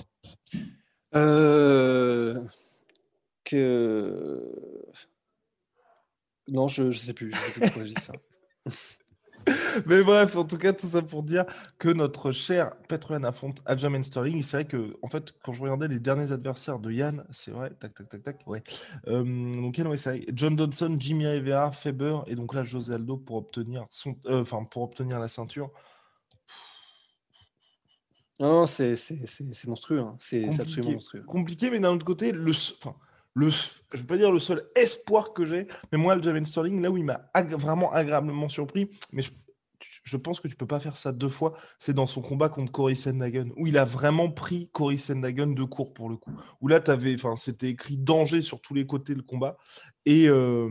Euh... 1.16 2.40
Que 3.44 4.56
non, 6.52 6.68
je 6.68 6.84
ne 6.84 6.92
sais 6.92 7.14
plus. 7.14 7.32
Je 7.32 7.38
sais 7.38 7.52
plus 7.52 7.62
pourquoi 7.62 7.86
je 7.86 7.94
dis 7.94 8.02
ça. 8.02 8.14
Mais 9.86 10.04
bref, 10.04 10.36
en 10.36 10.46
tout 10.46 10.58
cas, 10.58 10.74
tout 10.74 10.88
ça 10.88 11.02
pour 11.02 11.24
dire 11.24 11.46
que 11.78 11.90
notre 11.90 12.32
cher 12.32 12.76
Petroyan 12.88 13.24
affronte 13.24 13.62
Aljamain 13.66 14.04
Sterling. 14.04 14.44
C'est 14.44 14.58
vrai 14.58 14.66
que, 14.66 14.98
en 15.02 15.10
fait, 15.10 15.34
quand 15.44 15.54
je 15.54 15.62
regardais 15.62 15.88
les 15.88 16.00
derniers 16.00 16.32
adversaires 16.32 16.80
de 16.80 16.92
Yann, 16.92 17.26
c'est 17.32 17.52
vrai, 17.52 17.72
tac, 17.80 17.94
tac, 17.94 18.10
tac, 18.10 18.24
tac, 18.24 18.48
ouais. 18.48 18.64
Euh, 19.08 19.24
donc, 19.24 19.78
Yann, 19.78 19.88
ouais, 19.88 19.98
c'est 19.98 20.26
John 20.34 20.56
Dodson, 20.56 20.96
Jimmy 21.00 21.28
Rivera, 21.28 21.72
Faber, 21.72 22.20
et 22.28 22.36
donc 22.36 22.54
là, 22.54 22.64
José 22.64 22.94
Aldo 22.94 23.18
pour 23.18 23.38
obtenir, 23.38 23.86
son, 23.90 24.16
euh, 24.26 24.42
enfin, 24.42 24.64
pour 24.64 24.84
obtenir 24.84 25.20
la 25.20 25.28
ceinture. 25.28 25.72
Non, 28.40 28.66
c'est 28.68 28.96
monstrueux. 29.68 30.00
Hein. 30.00 30.16
C'est 30.18 30.48
absolument 30.60 30.94
monstrueux. 30.94 31.24
Compliqué, 31.24 31.70
mais 31.70 31.80
d'un 31.80 31.92
autre 31.92 32.06
côté, 32.06 32.32
le. 32.32 32.52
Enfin, 32.52 32.96
le, 33.36 33.50
je 33.50 33.70
ne 33.94 33.98
vais 34.00 34.08
pas 34.08 34.18
dire 34.18 34.32
le 34.32 34.40
seul 34.40 34.68
espoir 34.76 35.34
que 35.34 35.46
j'ai, 35.46 35.68
mais 35.92 35.98
moi, 35.98 36.20
Javen 36.20 36.46
Sterling, 36.46 36.82
là 36.82 36.90
où 36.90 36.98
il 36.98 37.06
m'a 37.06 37.30
vraiment 37.36 37.92
agréablement 37.92 38.50
surpris, 38.50 38.90
mais 39.14 39.22
je, 39.22 39.32
pense 40.18 40.40
que 40.40 40.48
tu 40.48 40.56
peux 40.56 40.68
pas 40.68 40.80
faire 40.80 40.98
ça 40.98 41.12
deux 41.12 41.30
fois, 41.30 41.56
c'est 41.80 41.94
dans 41.94 42.08
son 42.08 42.22
combat 42.22 42.50
contre 42.50 42.72
Cory 42.72 42.96
Sandhagen, 42.96 43.50
où 43.58 43.68
il 43.68 43.78
a 43.78 43.86
vraiment 43.86 44.30
pris 44.30 44.70
Cory 44.74 45.00
Sandhagen 45.00 45.48
de 45.48 45.64
court 45.64 45.94
pour 45.94 46.10
le 46.10 46.18
coup. 46.18 46.32
Où 46.62 46.68
là, 46.68 46.82
c'était 47.36 47.70
écrit 47.70 47.98
danger 47.98 48.42
sur 48.42 48.62
tous 48.62 48.74
les 48.74 48.86
côtés 48.86 49.14
le 49.14 49.22
combat, 49.22 49.58
et, 50.06 50.28
euh, 50.28 50.70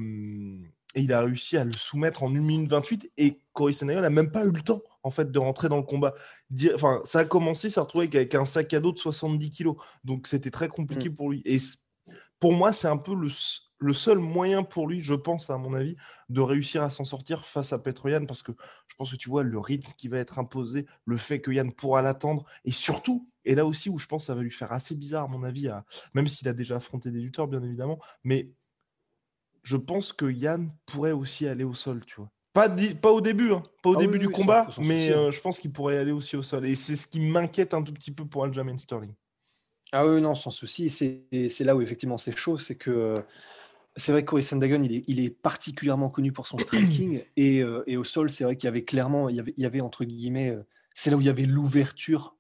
et, 0.95 1.03
il 1.03 1.13
a 1.13 1.21
réussi 1.21 1.57
à 1.57 1.65
le 1.65 1.73
soumettre 1.73 2.23
en 2.23 2.35
1 2.35 2.41
minute 2.41 2.71
28, 2.71 3.13
et 3.17 3.41
Cory 3.53 3.75
Sandhagen 3.75 4.01
n'a 4.01 4.11
même 4.11 4.31
pas 4.31 4.45
eu 4.45 4.51
le 4.51 4.63
temps 4.63 4.83
en 5.03 5.11
fait 5.11 5.31
de 5.31 5.39
rentrer 5.39 5.69
dans 5.69 5.77
le 5.77 5.83
combat. 5.83 6.15
Enfin, 6.75 7.01
ça 7.05 7.21
a 7.21 7.25
commencé, 7.25 7.71
ça 7.71 7.81
a 7.81 7.85
retrouvé 7.85 8.09
avec 8.13 8.35
un 8.35 8.45
sac 8.45 8.73
à 8.75 8.81
dos 8.81 8.93
de 8.93 8.99
70 8.99 9.51
kilos, 9.51 9.77
donc 10.05 10.27
c'était 10.27 10.51
très 10.51 10.69
compliqué 10.69 11.09
mm. 11.09 11.15
pour 11.15 11.31
lui. 11.31 11.43
Et 11.45 11.59
pour 12.41 12.53
moi, 12.53 12.73
c'est 12.73 12.89
un 12.89 12.97
peu 12.97 13.15
le, 13.15 13.95
seul 13.95 14.19
moyen 14.19 14.63
pour 14.63 14.87
lui, 14.87 15.01
je 15.01 15.15
pense, 15.15 15.51
à 15.51 15.59
mon 15.59 15.75
avis, 15.75 15.97
de 16.29 16.41
réussir 16.41 16.83
à 16.83 16.91
s'en 16.91 17.05
sortir 17.05 17.45
face 17.45 17.73
à 17.73 17.79
Petroyan, 17.79 18.27
parce 18.27 18.43
que 18.43 18.53
je 18.87 18.95
pense 18.97 19.11
que 19.11 19.17
tu 19.17 19.29
vois 19.29 19.43
le 19.43 19.59
rythme 19.59 19.91
qui 19.97 20.09
va 20.09 20.19
être 20.19 20.39
imposé, 20.39 20.87
le 21.05 21.17
fait 21.17 21.41
que 21.41 21.51
Yann 21.51 21.73
pourra 21.73 22.03
l'attendre, 22.03 22.45
et 22.65 22.73
surtout, 22.73 23.29
et 23.45 23.55
là 23.55 23.67
aussi 23.67 23.91
où 23.91 23.99
je 23.99 24.07
pense 24.07 24.23
que 24.23 24.27
ça 24.27 24.35
va 24.35 24.43
lui 24.43 24.51
faire 24.51 24.73
assez 24.73 24.95
bizarre, 24.95 25.25
à 25.25 25.29
mon 25.29 25.43
avis, 25.43 25.69
à, 25.69 25.85
même 26.15 26.29
s'il 26.29 26.49
a 26.49 26.53
déjà 26.53 26.77
affronté 26.77 27.11
des 27.11 27.21
lutteurs, 27.21 27.49
bien 27.49 27.63
évidemment, 27.63 27.99
mais 28.23 28.53
je 29.63 29.77
pense 29.77 30.13
que 30.13 30.27
Yann 30.27 30.73
pourrait 30.87 31.13
aussi 31.13 31.47
aller 31.47 31.65
au 31.65 31.75
sol, 31.75 32.05
tu 32.07 32.17
vois. 32.17 32.31
Pas, 32.55 32.69
pas 33.01 33.13
au 33.13 33.21
début, 33.21 33.53
hein, 33.53 33.63
pas 33.83 33.91
au 33.91 33.97
ah 33.97 34.01
début 34.01 34.19
du 34.19 34.31
combat, 34.31 34.67
mais 34.79 35.13
euh, 35.13 35.31
je 35.31 35.41
pense 35.41 35.59
qu'il 35.59 35.71
pourrait 35.71 35.99
aller 35.99 36.13
aussi 36.13 36.37
au 36.37 36.43
sol. 36.43 36.67
Et 36.67 36.75
c'est 36.75 36.97
ce 36.97 37.07
qui 37.07 37.21
m'inquiète 37.21 37.75
un 37.75 37.83
tout 37.83 37.93
petit 37.93 38.11
peu 38.11 38.25
pour 38.25 38.45
Aljamain 38.45 38.79
Sterling. 38.79 39.15
Ah 39.93 40.07
oui, 40.07 40.21
non, 40.21 40.35
sans 40.35 40.51
souci. 40.51 40.91
C'est 40.91 41.65
là 41.65 41.75
où 41.75 41.81
effectivement 41.81 42.19
c'est 42.19 42.37
chaud, 42.37 42.59
c'est 42.59 42.77
que 42.77 43.23
c'est 43.99 44.13
vrai 44.13 44.23
que 44.23 44.31
Corey 44.31 44.43
Sandhagen, 44.43 44.83
il 44.85 44.93
est, 44.93 45.05
il 45.09 45.21
est 45.21 45.31
particulièrement 45.31 46.09
connu 46.09 46.31
pour 46.33 46.47
son 46.47 46.59
striking 46.59 47.23
et, 47.37 47.63
euh, 47.63 47.83
et 47.87 47.97
au 47.97 48.05
sol, 48.05 48.31
c'est 48.31 48.45
vrai 48.45 48.57
qu'il 48.57 48.67
y 48.67 48.69
avait 48.69 48.85
clairement, 48.85 49.29
il 49.29 49.37
y 49.37 49.41
avait, 49.41 49.55
il 49.57 49.63
y 49.63 49.67
avait 49.67 49.81
entre 49.81 50.05
guillemets, 50.05 50.51
euh, 50.51 50.63
c'est 50.95 51.11
là 51.11 51.17
où 51.17 51.21
il 51.21 51.27
y 51.27 51.31
avait 51.31 51.47
l'ouverture 51.47 52.37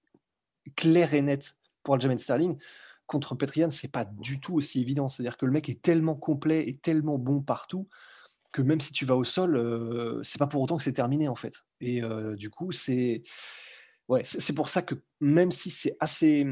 claire 0.76 1.14
et 1.14 1.22
nette 1.22 1.56
pour 1.82 1.94
Aljamain 1.94 2.16
Sterling. 2.16 2.58
Contre 3.06 3.34
Petrian, 3.34 3.70
c'est 3.70 3.90
pas 3.90 4.04
du 4.04 4.38
tout 4.38 4.54
aussi 4.54 4.80
évident. 4.80 5.08
C'est-à-dire 5.08 5.36
que 5.36 5.46
le 5.46 5.52
mec 5.52 5.68
est 5.68 5.82
tellement 5.82 6.14
complet 6.14 6.68
et 6.68 6.76
tellement 6.76 7.18
bon 7.18 7.42
partout 7.42 7.88
que 8.52 8.62
même 8.62 8.80
si 8.80 8.92
tu 8.92 9.04
vas 9.04 9.16
au 9.16 9.24
sol, 9.24 9.56
euh, 9.56 10.22
c'est 10.22 10.38
pas 10.38 10.46
pour 10.46 10.62
autant 10.62 10.76
que 10.76 10.82
c'est 10.82 10.92
terminé 10.92 11.26
en 11.28 11.34
fait. 11.34 11.54
Et 11.80 12.02
du 12.36 12.50
coup, 12.50 12.70
c'est 12.70 13.22
ouais, 14.08 14.22
c'est 14.24 14.54
pour 14.54 14.68
ça 14.68 14.82
que 14.82 14.94
même 15.20 15.50
si 15.50 15.70
c'est 15.70 15.96
assez 16.00 16.46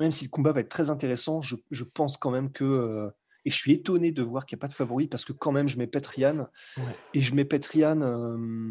même 0.00 0.12
si 0.12 0.24
le 0.24 0.30
combat 0.30 0.52
va 0.52 0.60
être 0.60 0.68
très 0.68 0.90
intéressant, 0.90 1.40
je, 1.42 1.84
pense 1.84 2.16
quand 2.16 2.30
même 2.30 2.50
que. 2.50 2.64
Euh, 2.64 3.10
et 3.44 3.50
je 3.50 3.56
suis 3.56 3.72
étonné 3.72 4.12
de 4.12 4.22
voir 4.22 4.46
qu'il 4.46 4.56
n'y 4.56 4.60
a 4.60 4.62
pas 4.62 4.68
de 4.68 4.74
favori 4.74 5.06
parce 5.06 5.24
que 5.24 5.32
quand 5.32 5.52
même, 5.52 5.68
je 5.68 5.78
mets 5.78 5.86
Petrian. 5.86 6.48
Et 7.14 7.20
je 7.20 7.34
mets 7.34 7.44
Petrian. 7.44 8.00
Euh, 8.02 8.70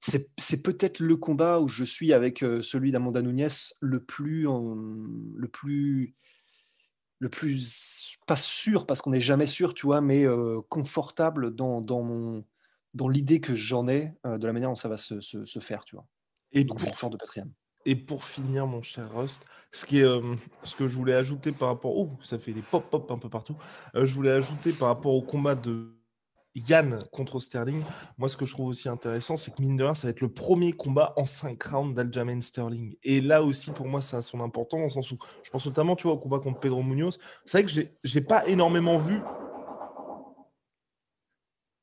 c'est 0.00 0.62
peut-être 0.62 1.00
le 1.00 1.16
combat 1.16 1.60
où 1.60 1.68
je 1.68 1.84
suis 1.84 2.12
avec 2.12 2.42
euh, 2.42 2.62
celui 2.62 2.90
d'Amanda 2.90 3.22
Nunes 3.22 3.48
le 3.80 4.02
plus, 4.02 4.44
le 4.44 5.48
plus, 5.48 6.14
le 7.18 7.28
plus 7.28 8.16
pas 8.26 8.36
sûr 8.36 8.86
parce 8.86 9.02
qu'on 9.02 9.10
n'est 9.10 9.20
jamais 9.20 9.46
sûr, 9.46 9.74
tu 9.74 9.86
vois, 9.86 10.00
mais 10.00 10.26
euh, 10.26 10.60
confortable 10.68 11.54
dans, 11.54 11.80
dans 11.80 12.02
mon 12.02 12.44
dans 12.94 13.08
l'idée 13.08 13.40
que 13.40 13.54
j'en 13.54 13.86
ai 13.86 14.14
de 14.24 14.44
la 14.44 14.52
manière 14.52 14.68
dont 14.68 14.74
ça 14.74 14.88
va 14.88 14.96
se, 14.96 15.20
se, 15.20 15.58
faire, 15.60 15.84
tu 15.84 15.94
vois. 15.94 16.08
Et 16.50 16.64
Donc, 16.64 16.80
pour, 16.96 17.10
de 17.10 17.16
Et 17.86 17.96
pour 17.96 18.24
finir, 18.24 18.66
mon 18.66 18.82
cher 18.82 19.08
Rust, 19.14 19.44
ce, 19.72 19.86
qui 19.86 20.00
est, 20.00 20.20
ce 20.64 20.74
que 20.74 20.86
je 20.86 20.96
voulais 20.96 21.14
ajouter 21.14 21.52
par 21.52 21.68
rapport. 21.68 21.96
Oh, 21.96 22.10
ça 22.22 22.38
fait 22.38 22.52
des 22.52 22.62
pop-pop 22.62 23.10
un 23.10 23.18
peu 23.18 23.28
partout. 23.28 23.56
je 23.94 24.14
voulais 24.14 24.32
ajouter 24.32 24.72
par 24.72 24.88
rapport 24.88 25.14
au 25.14 25.22
combat 25.22 25.54
de 25.54 26.00
Yann 26.54 26.98
contre 27.12 27.38
Sterling. 27.40 27.82
Moi, 28.18 28.28
ce 28.28 28.36
que 28.36 28.44
je 28.44 28.52
trouve 28.52 28.68
aussi 28.68 28.88
intéressant, 28.88 29.36
c'est 29.36 29.54
que 29.54 29.62
mine 29.62 29.76
de 29.76 29.84
rien, 29.84 29.94
ça 29.94 30.06
va 30.06 30.10
être 30.10 30.20
le 30.20 30.32
premier 30.32 30.72
combat 30.72 31.12
en 31.16 31.24
5 31.24 31.62
rounds 31.62 31.94
d'Aljamain 31.94 32.40
Sterling. 32.40 32.96
Et 33.02 33.20
là 33.20 33.42
aussi, 33.42 33.70
pour 33.70 33.86
moi, 33.86 34.00
ça 34.00 34.18
a 34.18 34.22
son 34.22 34.40
importance, 34.40 34.80
dans 34.80 34.84
le 34.84 34.90
sens 34.90 35.10
où 35.12 35.18
je 35.42 35.50
pense 35.50 35.66
notamment, 35.66 35.96
tu 35.96 36.04
vois, 36.04 36.14
au 36.14 36.18
combat 36.18 36.40
contre 36.40 36.60
Pedro 36.60 36.82
Munoz. 36.82 37.18
C'est 37.46 37.62
vrai 37.62 37.72
que 37.72 37.88
j'ai 38.02 38.20
pas 38.20 38.46
énormément 38.46 38.98
vu 38.98 39.20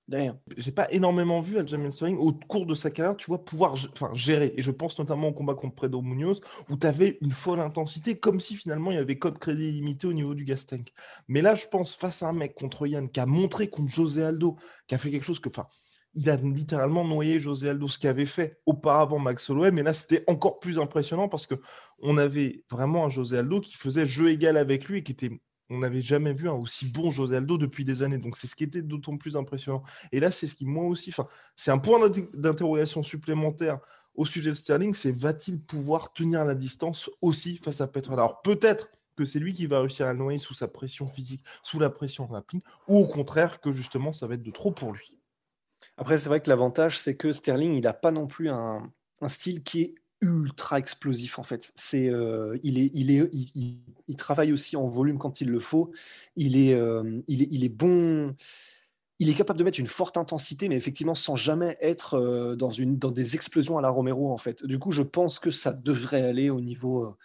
j'ai 0.10 0.72
pas 0.72 0.88
énormément 0.92 1.42
vu 1.42 1.58
Aljamain 1.58 1.92
Sterling 1.92 2.18
au 2.18 2.32
cours 2.32 2.66
de 2.66 2.76
sa 2.76 2.92
carrière, 2.92 3.18
tu 3.18 3.28
vois, 3.28 3.44
pouvoir 3.44 3.74
enfin, 3.74 4.10
gérer. 4.14 4.54
Et 4.56 4.62
je 4.62 4.72
pense 4.72 4.98
notamment 5.00 5.30
au 5.30 5.34
combat 5.34 5.54
contre 5.54 5.76
Pedro 5.76 6.02
Munoz, 6.02 6.40
où 6.70 6.78
tu 6.78 6.88
avais 6.88 7.18
une 7.22 7.32
folle 7.32 7.60
intensité, 7.60 8.18
comme 8.18 8.40
si 8.40 8.56
finalement 8.56 8.92
il 8.92 8.96
y 8.96 9.00
avait 9.00 9.18
code 9.18 9.38
crédit 9.38 9.72
limité 9.72 10.08
au 10.08 10.14
niveau 10.14 10.34
du 10.34 10.46
gas 10.46 10.66
tank. 10.68 10.94
Mais 11.28 11.42
là, 11.42 11.56
je 11.56 11.68
pense 11.68 11.94
face 11.94 12.24
à 12.24 12.30
un 12.30 12.34
mec 12.34 12.56
contre 12.56 12.88
Yann 12.88 13.10
qui 13.10 13.20
a 13.20 13.26
montré 13.26 13.70
contre 13.70 13.92
José 13.92 14.24
Aldo, 14.24 14.56
qui 14.88 14.96
a 14.96 14.98
fait 14.98 15.12
quelque 15.12 15.26
chose 15.26 15.40
que, 15.40 15.50
enfin, 15.50 15.68
il 16.14 16.30
a 16.30 16.38
littéralement 16.38 17.06
noyé 17.06 17.40
José 17.40 17.70
Aldo, 17.70 17.88
ce 17.88 18.00
qu'avait 18.00 18.26
fait 18.26 18.60
auparavant 18.66 19.20
Max 19.20 19.50
Holloway. 19.50 19.72
Mais 19.72 19.84
là, 19.84 19.94
c'était 19.94 20.24
encore 20.28 20.60
plus 20.60 20.80
impressionnant 20.80 21.28
parce 21.28 21.46
que 21.48 21.56
on 22.00 22.18
avait 22.18 22.64
vraiment 22.72 23.06
un 23.06 23.10
José 23.10 23.38
Aldo 23.38 23.62
qui 23.62 23.76
faisait 23.76 24.06
jeu 24.06 24.32
égal 24.32 24.58
avec 24.58 24.86
lui 24.86 25.00
et 25.00 25.04
qui 25.04 25.12
était 25.12 25.40
on 25.70 25.80
n'avait 25.80 26.02
jamais 26.02 26.34
vu 26.34 26.50
un 26.50 26.54
aussi 26.54 26.92
bon 26.92 27.12
José 27.12 27.36
Aldo 27.36 27.58
depuis 27.58 27.84
des 27.84 28.04
années. 28.04 28.18
Donc 28.18 28.38
c'est 28.38 28.48
ce 28.48 28.56
qui 28.56 28.64
était 28.64 28.82
d'autant 28.82 29.18
plus 29.18 29.36
impressionnant. 29.36 29.84
Et 30.12 30.20
là, 30.20 30.32
c'est 30.32 30.48
ce 30.48 30.56
qui, 30.56 30.66
moi 30.66 30.86
aussi, 30.86 31.14
c'est 31.56 31.72
un 31.72 31.78
point 31.78 32.00
d'interrogation 32.34 33.04
supplémentaire 33.04 33.80
au 34.18 34.26
sujet 34.26 34.50
de 34.50 34.56
Sterling, 34.56 34.96
c'est 34.96 35.12
va-t-il 35.12 35.62
pouvoir 35.62 36.12
tenir 36.12 36.44
la 36.44 36.56
distance 36.56 37.10
aussi 37.22 37.58
face 37.58 37.82
à 37.82 37.88
Petra 37.88 38.14
Alors 38.14 38.42
peut-être 38.42 38.90
que 39.16 39.26
c'est 39.26 39.40
lui 39.40 39.54
qui 39.54 39.68
va 39.68 39.80
réussir 39.80 40.08
à 40.08 40.12
le 40.12 40.18
noyer 40.18 40.40
sous 40.40 40.56
sa 40.56 40.68
pression 40.68 41.08
physique, 41.08 41.44
sous 41.62 41.80
la 41.80 41.92
pression 41.92 42.26
rapide, 42.26 42.62
ou 42.88 42.98
au 42.98 43.08
contraire 43.08 43.62
que 43.62 43.72
justement 43.72 44.12
ça 44.12 44.26
va 44.26 44.34
être 44.34 44.44
de 44.44 44.52
trop 44.52 44.72
pour 44.72 44.92
lui. 44.92 45.20
Après, 45.98 46.18
c'est 46.18 46.30
vrai 46.30 46.42
que 46.42 46.50
l'avantage, 46.50 47.00
c'est 47.00 47.16
que 47.16 47.32
Sterling, 47.32 47.74
il 47.74 47.82
n'a 47.82 47.94
pas 47.94 48.12
non 48.12 48.28
plus 48.28 48.50
un, 48.50 48.92
un 49.22 49.30
style 49.30 49.64
qui 49.64 49.82
est 49.82 49.96
ultra 50.22 50.80
explosif 50.80 51.40
en 51.40 51.44
fait. 51.44 51.72
C'est, 51.76 52.10
euh, 52.10 52.58
il, 52.64 54.16
travaille 54.18 54.52
aussi 54.52 54.76
en 54.76 54.88
volume 54.88 55.18
quand 55.18 55.42
il 55.42 55.50
le 55.50 55.60
faut. 55.60 55.92
Il 56.36 56.58
est, 56.58 56.74
euh, 56.74 57.22
il 57.28 57.64
est, 57.64 57.70
bon. 57.70 58.36
Il 59.20 59.30
est 59.30 59.34
capable 59.34 59.60
de 59.60 59.64
mettre 59.64 59.80
une 59.80 59.88
forte 59.88 60.18
intensité, 60.18 60.70
mais 60.70 60.76
effectivement 60.76 61.16
sans 61.16 61.36
jamais 61.36 61.78
être 61.82 62.16
euh, 62.16 62.56
dans, 62.56 62.72
des 63.12 63.36
explosions 63.36 63.78
à 63.78 63.82
la 63.82 63.90
Romero 63.90 64.32
en 64.32 64.38
fait. 64.38 64.66
Du 64.66 64.80
coup, 64.80 64.92
je 64.92 65.04
pense 65.04 65.40
que 65.40 65.52
ça 65.52 65.72
devrait 65.72 66.24
aller 66.24 66.50
au 66.50 66.62
niveau. 66.62 67.16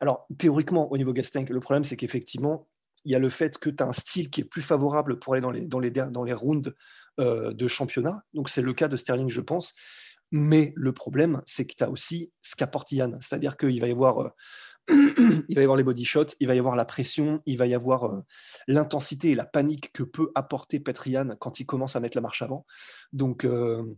Alors 0.00 0.26
théoriquement, 0.38 0.90
au 0.90 0.96
niveau 0.96 1.12
Gastank, 1.12 1.48
le 1.48 1.60
problème 1.60 1.84
c'est 1.84 1.96
qu'effectivement, 1.96 2.66
il 3.04 3.12
y 3.12 3.14
a 3.14 3.18
le 3.18 3.28
fait 3.28 3.58
que 3.58 3.70
tu 3.70 3.82
as 3.82 3.86
un 3.86 3.92
style 3.92 4.30
qui 4.30 4.40
est 4.40 4.44
plus 4.44 4.62
favorable 4.62 5.18
pour 5.18 5.34
aller 5.34 5.42
dans 5.66 5.80
les 6.24 6.32
rounds 6.32 6.72
de 7.18 7.68
championnat. 7.68 8.24
Donc 8.32 8.48
c'est 8.48 8.62
le 8.62 8.72
cas 8.72 8.88
de 8.88 8.96
Sterling, 8.96 9.28
je 9.28 9.40
pense. 9.40 9.74
Mais 10.32 10.72
le 10.76 10.92
problème, 10.92 11.42
c'est 11.46 11.66
que 11.66 11.74
tu 11.76 11.84
as 11.84 11.90
aussi 11.90 12.32
ce 12.40 12.56
qu'apporte 12.56 12.90
Yann. 12.90 13.18
C'est-à-dire 13.20 13.56
qu'il 13.56 13.80
va 13.80 13.86
y 13.86 13.92
avoir. 13.92 14.18
Euh, 14.20 14.28
il 15.48 15.54
va 15.54 15.60
y 15.60 15.64
avoir 15.64 15.76
les 15.76 15.84
body 15.84 16.04
shots, 16.04 16.34
il 16.40 16.48
va 16.48 16.56
y 16.56 16.58
avoir 16.58 16.74
la 16.74 16.84
pression, 16.84 17.36
il 17.46 17.56
va 17.56 17.68
y 17.68 17.74
avoir 17.74 18.04
euh, 18.04 18.20
l'intensité 18.66 19.30
et 19.30 19.34
la 19.36 19.46
panique 19.46 19.92
que 19.92 20.02
peut 20.02 20.32
apporter 20.34 20.80
Petrian 20.80 21.36
quand 21.38 21.60
il 21.60 21.66
commence 21.66 21.94
à 21.94 22.00
mettre 22.00 22.16
la 22.16 22.20
marche 22.20 22.42
avant. 22.42 22.66
Donc, 23.12 23.44
euh, 23.44 23.94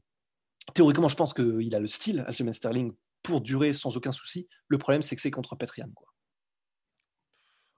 théoriquement, 0.75 1.09
je 1.09 1.17
pense 1.17 1.33
qu'il 1.33 1.75
a 1.75 1.81
le 1.81 1.87
style, 1.87 2.23
Aljamain 2.27 2.53
Sterling, 2.53 2.93
pour 3.23 3.41
durer 3.41 3.73
sans 3.73 3.97
aucun 3.97 4.13
souci. 4.13 4.47
Le 4.69 4.77
problème, 4.77 5.01
c'est 5.01 5.17
que 5.17 5.23
c'est 5.23 5.31
contre 5.31 5.57
Petrian. 5.57 5.89
Quoi. 5.95 6.09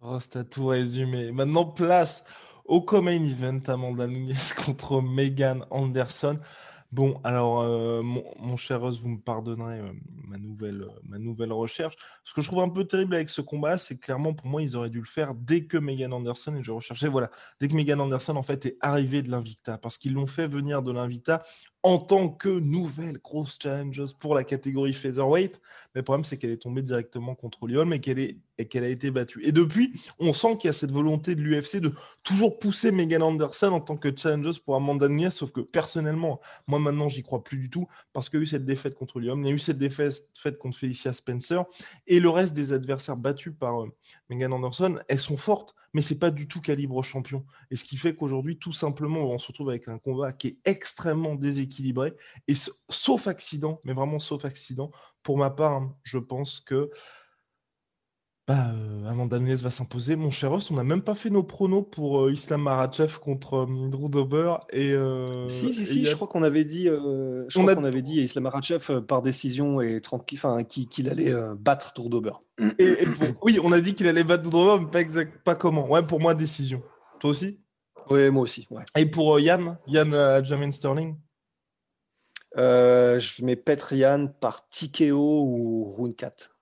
Oh, 0.01 0.19
c'est 0.19 0.51
tout 0.51 0.67
résumé. 0.67 1.31
Maintenant, 1.31 1.67
place 1.67 2.25
au 2.65 2.81
Common 2.81 3.23
Event, 3.23 3.61
Amanda 3.69 4.07
Nunes 4.07 4.35
contre 4.65 5.01
Megan 5.01 5.65
Anderson. 5.71 6.41
Bon, 6.97 7.21
alors, 7.25 7.61
euh, 7.61 8.01
mon, 8.03 8.57
cher 8.57 8.81
Ross, 8.81 8.99
vous 8.99 9.11
me 9.11 9.21
pardonnerez 9.21 9.81
euh, 9.81 9.93
ma, 10.27 10.39
nouvelle, 10.39 10.81
euh, 10.81 11.01
ma 11.07 11.19
nouvelle 11.19 11.53
recherche. 11.53 11.95
Ce 12.25 12.33
que 12.33 12.41
je 12.41 12.49
trouve 12.49 12.63
un 12.63 12.71
peu 12.71 12.87
terrible 12.87 13.17
avec 13.17 13.29
ce 13.29 13.43
combat, 13.43 13.77
c'est 13.77 13.99
clairement, 13.99 14.33
pour 14.33 14.47
moi, 14.47 14.63
ils 14.63 14.79
auraient 14.79 14.89
dû 14.89 15.01
le 15.01 15.05
faire 15.05 15.35
dès 15.35 15.67
que 15.67 15.77
Megan 15.77 16.15
Anderson, 16.15 16.57
et 16.57 16.63
je 16.63 16.73
recherchais, 16.73 17.09
voilà, 17.09 17.31
dès 17.61 17.69
que 17.69 17.75
Megan 17.75 18.01
Anderson, 18.01 18.35
en 18.37 18.43
fait, 18.43 18.65
est 18.65 18.79
arrivée 18.81 19.21
de 19.21 19.31
l'Invicta, 19.31 19.77
parce 19.77 19.99
qu'ils 19.99 20.15
l'ont 20.15 20.27
fait 20.27 20.47
venir 20.47 20.83
de 20.83 20.91
l'Invicta 20.91 21.43
en 21.87 21.99
tant 21.99 22.29
que 22.29 22.49
nouvelle 22.49 23.19
grosse 23.19 23.61
challengeuse 23.63 24.13
pour 24.13 24.35
la 24.35 24.43
catégorie 24.43 24.93
featherweight. 24.93 25.61
Mais 25.95 26.01
le 26.01 26.03
problème, 26.03 26.25
c'est 26.25 26.37
qu'elle 26.37 26.51
est 26.51 26.57
tombée 26.57 26.83
directement 26.83 27.37
contre 27.37 27.69
Lyon 27.69 27.93
et 27.93 28.01
qu'elle 28.01 28.19
est 28.19 28.39
et 28.59 28.67
qu'elle 28.67 28.85
a 28.85 28.89
été 28.89 29.11
battue. 29.11 29.45
Et 29.45 29.53
depuis, 29.53 29.93
on 30.19 30.33
sent 30.33 30.57
qu'il 30.57 30.69
y 30.69 30.71
a 30.71 30.73
cette 30.73 30.93
volonté 30.93 31.35
de 31.35 31.43
l'UFC 31.43 31.77
de 31.77 31.93
toujours 32.23 32.59
pousser 32.59 32.91
Megan 32.91 33.23
Anderson 33.23 33.73
en 33.73 33.81
tant 33.81 33.97
que 33.97 34.09
challengeuse 34.17 34.59
pour 34.59 34.77
Amanda 34.77 35.09
Nunes, 35.09 35.31
sauf 35.31 35.53
que 35.53 35.61
personnellement, 35.61 36.41
moi 36.67 36.79
maintenant, 36.79 37.09
j'y 37.09 37.23
crois 37.23 37.45
plus 37.45 37.59
du 37.59 37.71
tout 37.71 37.87
parce 38.13 38.29
qu'il 38.29 38.39
y 38.39 38.41
a 38.41 38.45
eu 38.45 38.47
cette 38.47 38.65
défaite 38.65 38.95
contre 38.95 39.21
Lyon, 39.21 39.37
il 39.39 39.47
y 39.47 39.51
a 39.51 39.55
eu 39.55 39.59
cette 39.59 39.79
défaite 39.79 40.59
contre 40.59 40.79
Felicia 40.79 41.13
Spencer 41.13 41.65
et 42.07 42.21
le 42.21 42.31
reste 42.31 42.55
des 42.55 42.73
adversaires 42.73 43.17
battus 43.17 43.53
par 43.59 43.83
euh, 43.83 43.93
Megan 44.31 44.53
Anderson, 44.53 44.99
elles 45.09 45.21
sont 45.21 45.37
fortes, 45.37 45.75
mais 45.93 46.03
c'est 46.03 46.19
pas 46.19 46.31
du 46.31 46.49
tout 46.49 46.61
calibre 46.61 47.03
champion. 47.03 47.45
Et 47.71 47.77
ce 47.77 47.85
qui 47.85 47.97
fait 47.97 48.15
qu'aujourd'hui, 48.15 48.59
tout 48.59 48.73
simplement, 48.73 49.31
on 49.31 49.39
se 49.39 49.49
retrouve 49.49 49.71
avec 49.71 49.89
un 49.89 49.99
combat 49.99 50.33
qui 50.33 50.49
est 50.49 50.59
extrêmement 50.65 51.35
déséquilibré 51.35 51.76
et 52.49 52.55
sauf 52.89 53.27
accident, 53.27 53.81
mais 53.85 53.93
vraiment 53.93 54.19
sauf 54.19 54.45
accident, 54.45 54.91
pour 55.23 55.39
ma 55.39 55.51
part, 55.51 55.73
hein, 55.73 55.97
je 56.03 56.19
pense 56.19 56.61
que 56.61 56.91
bah, 58.49 58.71
euh, 58.73 59.07
Amanda 59.07 59.41
Nunes 59.41 59.57
va 59.57 59.73
s'imposer. 59.73 60.15
Mon 60.15 60.31
cher 60.31 60.51
Ross, 60.51 60.71
on 60.71 60.75
n'a 60.75 60.85
même 60.85 61.03
pas 61.03 61.17
fait 61.17 61.31
nos 61.31 61.43
pronos 61.43 61.83
pour 61.83 62.21
euh, 62.21 62.33
Islam 62.33 62.63
Marachev 62.63 63.19
contre 63.19 63.55
euh, 63.55 63.89
Drew 63.89 64.09
Dober. 64.09 64.55
Et, 64.73 64.95
si, 65.49 65.73
si, 65.73 65.85
si, 65.85 66.05
je 66.05 66.15
crois 66.15 66.29
qu'on 66.29 66.45
avait 66.45 66.65
dit, 66.65 66.85
je 66.85 67.59
on 67.59 67.67
a... 67.67 67.75
qu'on 67.75 67.83
avait 67.83 68.03
dit 68.03 68.21
Islam 68.21 68.45
Marachev 68.45 69.01
par 69.03 69.21
décision 69.21 69.81
et 69.81 70.01
tranquille, 70.01 70.39
enfin, 70.39 70.63
qu'il 70.63 71.09
allait 71.09 71.35
battre 71.59 71.93
Drew 71.95 72.09
Dober. 72.09 72.35
Et, 72.79 72.99
oui, 73.43 73.59
on 73.65 73.73
a 73.73 73.81
dit 73.81 73.95
qu'il 73.97 74.07
allait 74.07 74.23
battre 74.23 74.45
Drew 74.45 74.65
Dober, 74.65 74.85
mais 74.85 74.91
pas, 74.93 75.01
exact, 75.01 75.43
pas 75.43 75.57
comment. 75.57 75.89
Ouais, 75.89 76.05
pour 76.07 76.21
moi, 76.21 76.33
décision. 76.35 76.85
Toi 77.19 77.31
aussi? 77.31 77.59
Oui, 78.11 78.31
moi 78.31 78.45
aussi. 78.45 78.69
Ouais. 78.71 78.85
Et 78.97 79.07
pour 79.07 79.41
Yann, 79.41 79.77
Yann 79.89 80.45
Jamin 80.45 80.71
Sterling? 80.71 81.17
Je 82.57 83.45
mets 83.45 83.63
Yann 83.93 84.33
par 84.33 84.67
Tikeo 84.67 85.43
ou 85.45 85.89
Rune 85.89 86.15
4 86.15 86.57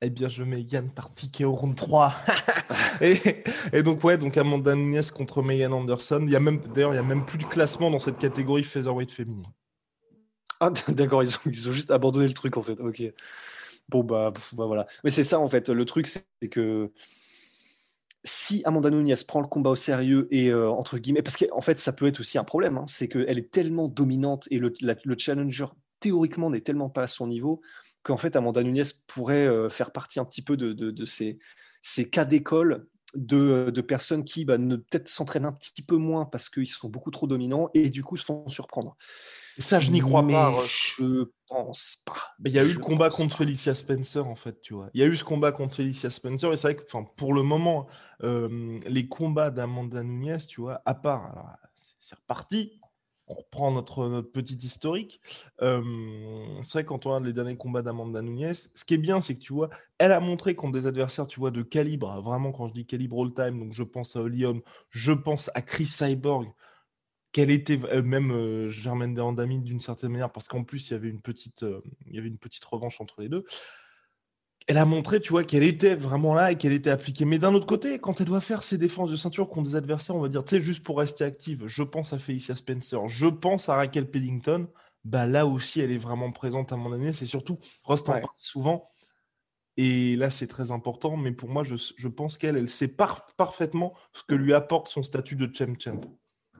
eh 0.00 0.10
bien, 0.10 0.28
je 0.28 0.44
mets 0.44 0.62
Yann 0.62 0.90
par 0.90 1.12
ticket 1.12 1.44
au 1.44 1.54
round 1.54 1.74
3. 1.74 2.14
et, 3.00 3.82
donc, 3.82 4.04
ouais, 4.04 4.16
donc 4.16 4.36
Amanda 4.36 4.74
Nunes 4.74 5.02
contre 5.14 5.42
Megan 5.42 5.72
Anderson. 5.72 6.20
Il 6.22 6.30
y 6.30 6.36
a 6.36 6.40
même, 6.40 6.60
d'ailleurs, 6.72 6.92
il 6.92 6.94
n'y 6.94 7.04
a 7.04 7.08
même 7.08 7.24
plus 7.24 7.38
de 7.38 7.44
classement 7.44 7.90
dans 7.90 7.98
cette 7.98 8.18
catégorie 8.18 8.62
featherweight 8.62 9.10
féminine. 9.10 9.46
Ah, 10.60 10.70
d'accord, 10.88 11.24
ils 11.24 11.34
ont, 11.34 11.40
ils 11.46 11.68
ont, 11.68 11.72
juste 11.72 11.90
abandonné 11.90 12.28
le 12.28 12.34
truc, 12.34 12.56
en 12.56 12.62
fait. 12.62 12.78
Ok. 12.78 13.02
Bon, 13.88 14.04
bah, 14.04 14.32
bah 14.52 14.66
voilà. 14.66 14.86
Mais 15.02 15.10
c'est 15.10 15.24
ça, 15.24 15.40
en 15.40 15.48
fait. 15.48 15.68
Le 15.68 15.84
truc, 15.84 16.06
c'est 16.06 16.24
que 16.48 16.92
si 18.24 18.62
Amanda 18.64 18.90
Nunes 18.90 19.14
prend 19.26 19.40
le 19.40 19.46
combat 19.46 19.70
au 19.70 19.76
sérieux 19.76 20.28
et, 20.30 20.50
euh, 20.50 20.68
entre 20.70 20.98
guillemets, 20.98 21.22
parce 21.22 21.36
qu'en 21.36 21.60
fait, 21.60 21.78
ça 21.78 21.92
peut 21.92 22.06
être 22.06 22.20
aussi 22.20 22.38
un 22.38 22.44
problème, 22.44 22.76
hein, 22.76 22.84
c'est 22.86 23.08
qu'elle 23.08 23.38
est 23.38 23.50
tellement 23.50 23.88
dominante 23.88 24.48
et 24.50 24.58
le, 24.58 24.72
le 24.80 25.18
challenger, 25.18 25.66
théoriquement, 26.00 26.50
n'est 26.50 26.60
tellement 26.60 26.90
pas 26.90 27.02
à 27.02 27.06
son 27.06 27.26
niveau 27.26 27.60
qu'en 28.02 28.16
fait 28.16 28.36
Amanda 28.36 28.62
Nunes 28.62 28.84
pourrait 29.06 29.46
euh, 29.46 29.68
faire 29.68 29.90
partie 29.90 30.20
un 30.20 30.24
petit 30.24 30.42
peu 30.42 30.56
de, 30.56 31.04
ces, 31.04 31.38
cas 32.10 32.24
d'école 32.24 32.86
de, 33.14 33.80
personnes 33.80 34.24
qui 34.24 34.44
bah, 34.44 34.56
peut-être 34.58 35.08
s'entraînent 35.08 35.44
un 35.44 35.52
petit 35.52 35.82
peu 35.82 35.96
moins 35.96 36.24
parce 36.24 36.48
qu'ils 36.48 36.68
sont 36.68 36.88
beaucoup 36.88 37.10
trop 37.10 37.26
dominants 37.26 37.70
et 37.74 37.90
du 37.90 38.02
coup 38.02 38.16
se 38.16 38.24
font 38.24 38.48
surprendre. 38.48 38.96
Ça, 39.58 39.80
je 39.80 39.90
n'y 39.90 40.00
crois 40.00 40.26
pas. 40.26 40.54
Je 40.66 41.24
pense 41.48 41.98
pas. 42.04 42.34
Il 42.44 42.52
y 42.52 42.58
a 42.58 42.64
eu 42.64 42.74
le 42.74 42.78
combat 42.78 43.10
contre 43.10 43.36
Felicia 43.36 43.74
Spencer, 43.74 44.26
en 44.26 44.36
fait, 44.36 44.60
tu 44.60 44.74
vois. 44.74 44.88
Il 44.94 45.00
y 45.00 45.04
a 45.04 45.06
eu 45.06 45.16
ce 45.16 45.24
combat 45.24 45.52
contre 45.52 45.74
Felicia 45.74 46.10
Spencer, 46.10 46.52
et 46.52 46.56
c'est 46.56 46.72
vrai 46.72 46.76
que 46.76 46.96
pour 47.16 47.34
le 47.34 47.42
moment, 47.42 47.86
euh, 48.22 48.78
les 48.86 49.08
combats 49.08 49.50
d'Amanda 49.50 50.02
Nunes, 50.02 50.38
tu 50.48 50.60
vois, 50.60 50.80
à 50.86 50.94
part, 50.94 51.58
c'est 51.98 52.14
reparti, 52.14 52.80
on 53.26 53.34
reprend 53.34 53.72
notre, 53.72 54.20
petit 54.20 54.54
historique. 54.54 55.20
c'est 55.60 56.72
vrai 56.72 56.84
quand 56.84 57.06
on 57.06 57.10
regarde 57.10 57.26
les 57.26 57.32
derniers 57.32 57.56
combats 57.56 57.82
d'Amanda 57.82 58.22
Nunes, 58.22 58.54
ce 58.54 58.84
qui 58.84 58.94
est 58.94 58.98
bien, 58.98 59.20
c'est 59.20 59.34
que 59.34 59.40
tu 59.40 59.52
vois, 59.52 59.70
elle 59.98 60.12
a 60.12 60.20
montré 60.20 60.54
contre 60.54 60.72
des 60.72 60.86
adversaires, 60.86 61.26
tu 61.26 61.40
vois, 61.40 61.50
de 61.50 61.62
calibre, 61.62 62.20
vraiment 62.22 62.52
quand 62.52 62.68
je 62.68 62.74
dis 62.74 62.86
calibre 62.86 63.22
all-time, 63.22 63.58
donc 63.58 63.72
je 63.72 63.82
pense 63.82 64.16
à 64.16 64.22
Lyon, 64.26 64.62
je 64.90 65.12
pense 65.12 65.50
à 65.54 65.62
Chris 65.62 65.86
Cyborg, 65.86 66.48
qu'elle 67.32 67.50
était 67.50 67.78
euh, 67.84 68.02
même 68.02 68.32
euh, 68.32 68.68
Germaine 68.68 69.14
Derandamine 69.14 69.62
d'une 69.62 69.80
certaine 69.80 70.12
manière, 70.12 70.32
parce 70.32 70.48
qu'en 70.48 70.64
plus 70.64 70.88
il 70.88 70.92
y 70.92 70.96
avait 70.96 71.10
une 71.10 71.20
petite, 71.20 71.62
euh, 71.62 71.82
il 72.06 72.14
y 72.14 72.18
avait 72.18 72.28
une 72.28 72.38
petite 72.38 72.64
revanche 72.64 73.00
entre 73.00 73.20
les 73.20 73.28
deux. 73.28 73.44
Elle 74.66 74.76
a 74.76 74.84
montré, 74.84 75.20
tu 75.20 75.30
vois, 75.30 75.44
qu'elle 75.44 75.62
était 75.62 75.94
vraiment 75.94 76.34
là 76.34 76.52
et 76.52 76.56
qu'elle 76.56 76.74
était 76.74 76.90
appliquée. 76.90 77.24
Mais 77.24 77.38
d'un 77.38 77.54
autre 77.54 77.64
côté, 77.64 77.98
quand 77.98 78.20
elle 78.20 78.26
doit 78.26 78.42
faire 78.42 78.62
ses 78.62 78.76
défenses 78.76 79.10
de 79.10 79.16
ceinture 79.16 79.48
contre 79.48 79.70
des 79.70 79.76
adversaires, 79.76 80.14
on 80.14 80.20
va 80.20 80.28
dire, 80.28 80.44
tu 80.44 80.56
sais, 80.56 80.60
juste 80.60 80.84
pour 80.84 80.98
rester 80.98 81.24
active, 81.24 81.66
je 81.66 81.82
pense 81.82 82.12
à 82.12 82.18
Felicia 82.18 82.54
Spencer, 82.54 83.08
je 83.08 83.26
pense 83.26 83.70
à 83.70 83.76
Raquel 83.76 84.10
Peddington, 84.10 84.68
bah 85.04 85.26
là 85.26 85.46
aussi, 85.46 85.80
elle 85.80 85.90
est 85.90 85.98
vraiment 85.98 86.32
présente 86.32 86.70
à 86.72 86.76
mon 86.76 86.92
avis. 86.92 87.14
C'est 87.14 87.24
surtout, 87.24 87.58
Rust 87.84 88.10
en 88.10 88.20
parle 88.20 88.26
souvent, 88.36 88.90
et 89.78 90.16
là, 90.16 90.28
c'est 90.28 90.48
très 90.48 90.70
important, 90.70 91.16
mais 91.16 91.32
pour 91.32 91.48
moi, 91.48 91.62
je, 91.62 91.76
je 91.96 92.08
pense 92.08 92.36
qu'elle, 92.36 92.56
elle 92.56 92.68
sait 92.68 92.88
parfaitement 92.88 93.94
ce 94.12 94.22
que 94.24 94.34
lui 94.34 94.52
apporte 94.52 94.88
son 94.88 95.02
statut 95.02 95.36
de 95.36 95.48
champ-champ 95.54 96.00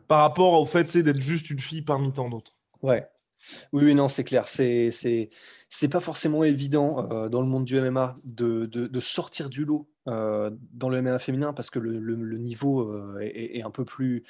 par 0.09 0.21
rapport 0.21 0.61
au 0.61 0.67
fait 0.67 0.97
d'être 0.97 1.21
juste 1.21 1.51
une 1.51 1.59
fille 1.59 1.83
parmi 1.83 2.13
tant 2.13 2.29
d'autres. 2.29 2.57
Ouais. 2.83 3.09
Oui, 3.73 3.85
oui, 3.85 3.95
non, 3.95 4.09
c'est 4.09 4.25
clair. 4.25 4.49
C'est, 4.49 4.91
c'est, 4.91 5.89
pas 5.89 6.01
forcément 6.01 6.43
évident 6.45 7.11
euh, 7.13 7.29
dans 7.29 7.41
le 7.41 7.47
monde 7.47 7.65
du 7.65 7.81
MMA 7.81 8.17
de, 8.25 8.67
de, 8.67 9.01
sortir 9.01 9.49
du 9.49 9.65
lot 9.65 9.89
euh, 10.09 10.51
dans 10.73 10.89
le 10.89 11.01
MMA 11.01 11.19
féminin 11.19 11.53
parce 11.53 11.71
que 11.71 11.79
le, 11.79 11.99
le, 11.99 12.39
niveau 12.39 12.91
euh, 12.91 13.19
est, 13.21 13.63
un 13.63 13.71
peu 13.71 13.85
plus 13.85 14.25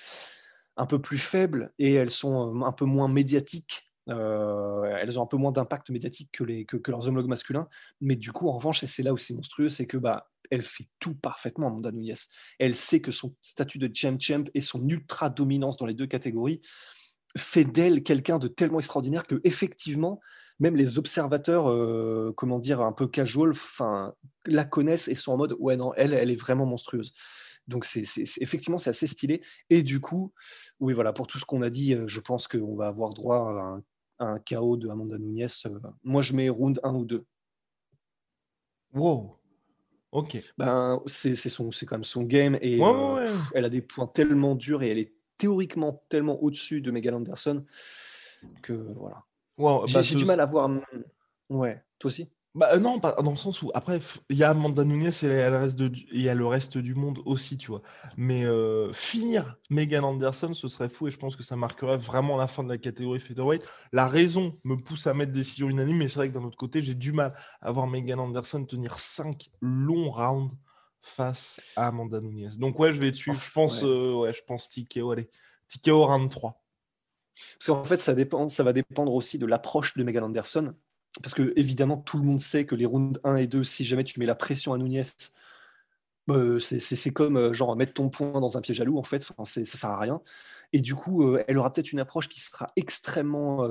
un 0.76 0.86
peu 0.86 1.00
plus 1.00 1.18
faible 1.18 1.72
et 1.78 1.94
elles 1.94 2.10
sont 2.10 2.62
un 2.62 2.72
peu 2.72 2.84
moins 2.84 3.08
médiatiques. 3.08 3.90
elles 4.06 5.18
ont 5.18 5.22
un 5.22 5.26
peu 5.26 5.36
moins 5.36 5.52
d'impact 5.52 5.90
médiatique 5.90 6.30
que, 6.32 6.44
les, 6.44 6.64
que, 6.66 6.76
que, 6.76 6.90
leurs 6.90 7.08
homologues 7.08 7.28
masculins. 7.28 7.68
Mais 8.00 8.14
du 8.14 8.30
coup, 8.30 8.48
en 8.48 8.52
revanche, 8.52 8.84
et 8.84 8.86
c'est 8.86 9.02
là 9.02 9.12
où 9.12 9.16
c'est 9.16 9.34
monstrueux, 9.34 9.70
c'est 9.70 9.86
que 9.86 9.96
bah, 9.96 10.30
elle 10.50 10.62
fait 10.62 10.86
tout 10.98 11.14
parfaitement, 11.14 11.68
Amanda 11.68 11.92
Nunes. 11.92 12.14
Elle 12.58 12.74
sait 12.74 13.00
que 13.00 13.10
son 13.10 13.34
statut 13.42 13.78
de 13.78 13.90
champ-champ 13.92 14.44
et 14.54 14.60
son 14.60 14.86
ultra-dominance 14.88 15.76
dans 15.76 15.86
les 15.86 15.94
deux 15.94 16.06
catégories 16.06 16.60
fait 17.36 17.64
d'elle 17.64 18.02
quelqu'un 18.02 18.38
de 18.38 18.48
tellement 18.48 18.78
extraordinaire 18.78 19.24
que 19.24 19.40
effectivement, 19.44 20.20
même 20.60 20.76
les 20.76 20.98
observateurs, 20.98 21.70
euh, 21.70 22.32
comment 22.36 22.58
dire, 22.58 22.80
un 22.80 22.92
peu 22.92 23.06
casual, 23.06 23.50
enfin, 23.50 24.14
la 24.46 24.64
connaissent 24.64 25.08
et 25.08 25.14
sont 25.14 25.32
en 25.32 25.36
mode 25.36 25.56
ouais 25.58 25.76
non, 25.76 25.92
elle, 25.94 26.14
elle 26.14 26.30
est 26.30 26.36
vraiment 26.36 26.66
monstrueuse. 26.66 27.12
Donc 27.66 27.84
c'est, 27.84 28.04
effectivement 28.40 28.78
c'est 28.78 28.90
assez 28.90 29.06
stylé. 29.06 29.42
Et 29.68 29.82
du 29.82 30.00
coup, 30.00 30.32
oui 30.80 30.94
voilà, 30.94 31.12
pour 31.12 31.26
tout 31.26 31.38
ce 31.38 31.44
qu'on 31.44 31.62
a 31.62 31.70
dit, 31.70 31.94
euh, 31.94 32.06
je 32.06 32.20
pense 32.20 32.48
qu'on 32.48 32.76
va 32.76 32.86
avoir 32.86 33.12
droit 33.12 33.82
à 34.18 34.26
un, 34.26 34.38
chaos 34.40 34.76
de 34.76 34.88
Amanda 34.88 35.18
Nunes. 35.18 35.48
Euh, 35.66 35.78
moi 36.02 36.22
je 36.22 36.34
mets 36.34 36.48
round 36.48 36.80
1 36.82 36.94
ou 36.94 37.04
2. 37.04 37.24
Wow. 38.94 39.37
Ok. 40.12 40.38
Ben, 40.56 41.02
c'est 41.06 41.36
son, 41.36 41.70
c'est 41.70 41.86
quand 41.86 41.96
même 41.96 42.04
son 42.04 42.22
game 42.22 42.58
et 42.62 42.80
euh, 42.80 43.26
elle 43.52 43.64
a 43.64 43.70
des 43.70 43.82
points 43.82 44.06
tellement 44.06 44.54
durs 44.54 44.82
et 44.82 44.90
elle 44.90 44.98
est 44.98 45.14
théoriquement 45.36 46.04
tellement 46.08 46.42
au-dessus 46.42 46.80
de 46.80 46.90
Megan 46.90 47.14
Anderson 47.14 47.64
que 48.62 48.72
voilà. 48.72 49.24
j'ai 49.86 49.94
bah, 49.94 50.02
du 50.02 50.24
mal 50.24 50.40
à 50.40 50.46
voir. 50.46 50.70
Ouais, 51.50 51.82
toi 51.98 52.08
aussi? 52.08 52.32
Bah, 52.58 52.70
euh, 52.72 52.80
non, 52.80 52.98
pas 52.98 53.12
dans 53.22 53.30
le 53.30 53.36
sens 53.36 53.62
où, 53.62 53.70
après, 53.72 54.00
il 54.30 54.36
y 54.36 54.42
a 54.42 54.50
Amanda 54.50 54.84
Nunes 54.84 55.12
et, 55.22 55.26
elle 55.26 55.54
reste 55.54 55.78
de, 55.78 55.92
il 56.10 56.20
y 56.20 56.28
a 56.28 56.34
le 56.34 56.44
reste 56.44 56.76
du 56.76 56.96
monde 56.96 57.20
aussi, 57.24 57.56
tu 57.56 57.68
vois. 57.68 57.82
Mais 58.16 58.44
euh, 58.44 58.92
finir 58.92 59.56
Megan 59.70 60.02
Anderson, 60.02 60.52
ce 60.54 60.66
serait 60.66 60.88
fou 60.88 61.06
et 61.06 61.12
je 61.12 61.18
pense 61.18 61.36
que 61.36 61.44
ça 61.44 61.54
marquerait 61.54 61.98
vraiment 61.98 62.36
la 62.36 62.48
fin 62.48 62.64
de 62.64 62.68
la 62.68 62.76
catégorie 62.76 63.20
featherweight. 63.20 63.62
La 63.92 64.08
raison 64.08 64.58
me 64.64 64.74
pousse 64.74 65.06
à 65.06 65.14
mettre 65.14 65.30
décision 65.30 65.68
unanime, 65.68 65.98
mais 65.98 66.08
c'est 66.08 66.16
vrai 66.16 66.30
que 66.30 66.34
d'un 66.34 66.42
autre 66.42 66.56
côté, 66.56 66.82
j'ai 66.82 66.94
du 66.94 67.12
mal 67.12 67.32
à 67.60 67.70
voir 67.70 67.86
Megan 67.86 68.18
Anderson 68.18 68.64
tenir 68.64 68.98
5 68.98 69.36
longs 69.60 70.10
rounds 70.10 70.52
face 71.00 71.60
à 71.76 71.86
Amanda 71.86 72.20
Nunes. 72.20 72.50
Donc, 72.58 72.80
ouais, 72.80 72.92
je 72.92 73.00
vais 73.00 73.14
suivre. 73.14 73.40
Je 73.40 73.52
pense, 73.52 73.82
ouais. 73.82 73.88
Euh, 73.88 74.14
ouais 74.14 74.32
je 74.32 74.42
pense 74.42 74.68
TKO, 74.68 75.12
allez, 75.12 75.30
TKO 75.68 76.06
round 76.06 76.28
3. 76.28 76.60
Parce 77.56 77.66
qu'en 77.66 77.84
fait, 77.84 77.98
ça, 77.98 78.16
dépend, 78.16 78.48
ça 78.48 78.64
va 78.64 78.72
dépendre 78.72 79.14
aussi 79.14 79.38
de 79.38 79.46
l'approche 79.46 79.96
de 79.96 80.02
Megan 80.02 80.24
Anderson 80.24 80.74
parce 81.22 81.34
que 81.34 81.52
évidemment 81.56 81.96
tout 81.96 82.18
le 82.18 82.24
monde 82.24 82.40
sait 82.40 82.64
que 82.66 82.74
les 82.74 82.86
rounds 82.86 83.20
1 83.24 83.36
et 83.36 83.46
2, 83.46 83.64
si 83.64 83.84
jamais 83.84 84.04
tu 84.04 84.20
mets 84.20 84.26
la 84.26 84.34
pression 84.34 84.72
à 84.72 84.78
Nunez, 84.78 85.02
bah, 86.28 86.60
c'est 86.60 87.10
comme 87.10 87.38
euh, 87.38 87.54
genre 87.54 87.74
mettre 87.74 87.94
ton 87.94 88.10
poing 88.10 88.38
dans 88.38 88.58
un 88.58 88.60
piège 88.60 88.82
à 88.82 88.84
loup 88.84 88.98
en 88.98 89.02
fait, 89.02 89.26
enfin, 89.30 89.46
ça 89.46 89.64
sert 89.64 89.88
à 89.88 89.98
rien. 89.98 90.20
Et 90.74 90.82
du 90.82 90.94
coup, 90.94 91.24
euh, 91.24 91.42
elle 91.48 91.56
aura 91.56 91.72
peut-être 91.72 91.90
une 91.90 92.00
approche 92.00 92.28
qui 92.28 92.40
sera 92.40 92.70
extrêmement, 92.76 93.64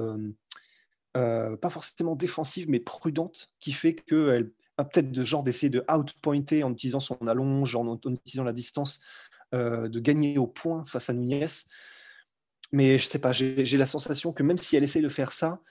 euh, 1.15 1.55
pas 1.57 1.69
forcément 1.69 2.15
défensive, 2.15 2.67
mais 2.67 2.79
prudente, 2.79 3.53
qui 3.59 3.73
fait 3.73 3.93
qu'elle 3.93 4.51
a 4.77 4.85
peut-être 4.85 5.11
de 5.11 5.23
genre 5.23 5.43
d'essayer 5.43 5.69
de 5.69 5.85
outpointer 5.95 6.63
en 6.63 6.71
utilisant 6.71 6.99
son 6.99 7.27
allonge, 7.27 7.75
en, 7.75 7.95
utilisant 7.95 8.43
la 8.43 8.53
distance, 8.53 9.01
de 9.53 9.99
gagner 9.99 10.39
au 10.39 10.47
point 10.47 10.83
face 10.85 11.09
à 11.11 11.13
Nunez. 11.13 11.47
Mais 12.71 12.97
je 12.97 13.05
sais 13.05 13.19
pas, 13.19 13.31
j'ai 13.31 13.77
la 13.77 13.85
sensation 13.85 14.33
que 14.33 14.43
même 14.43 14.57
si 14.57 14.75
elle 14.75 14.83
essaye 14.83 15.03
de 15.03 15.09
faire 15.09 15.31
ça, 15.31 15.61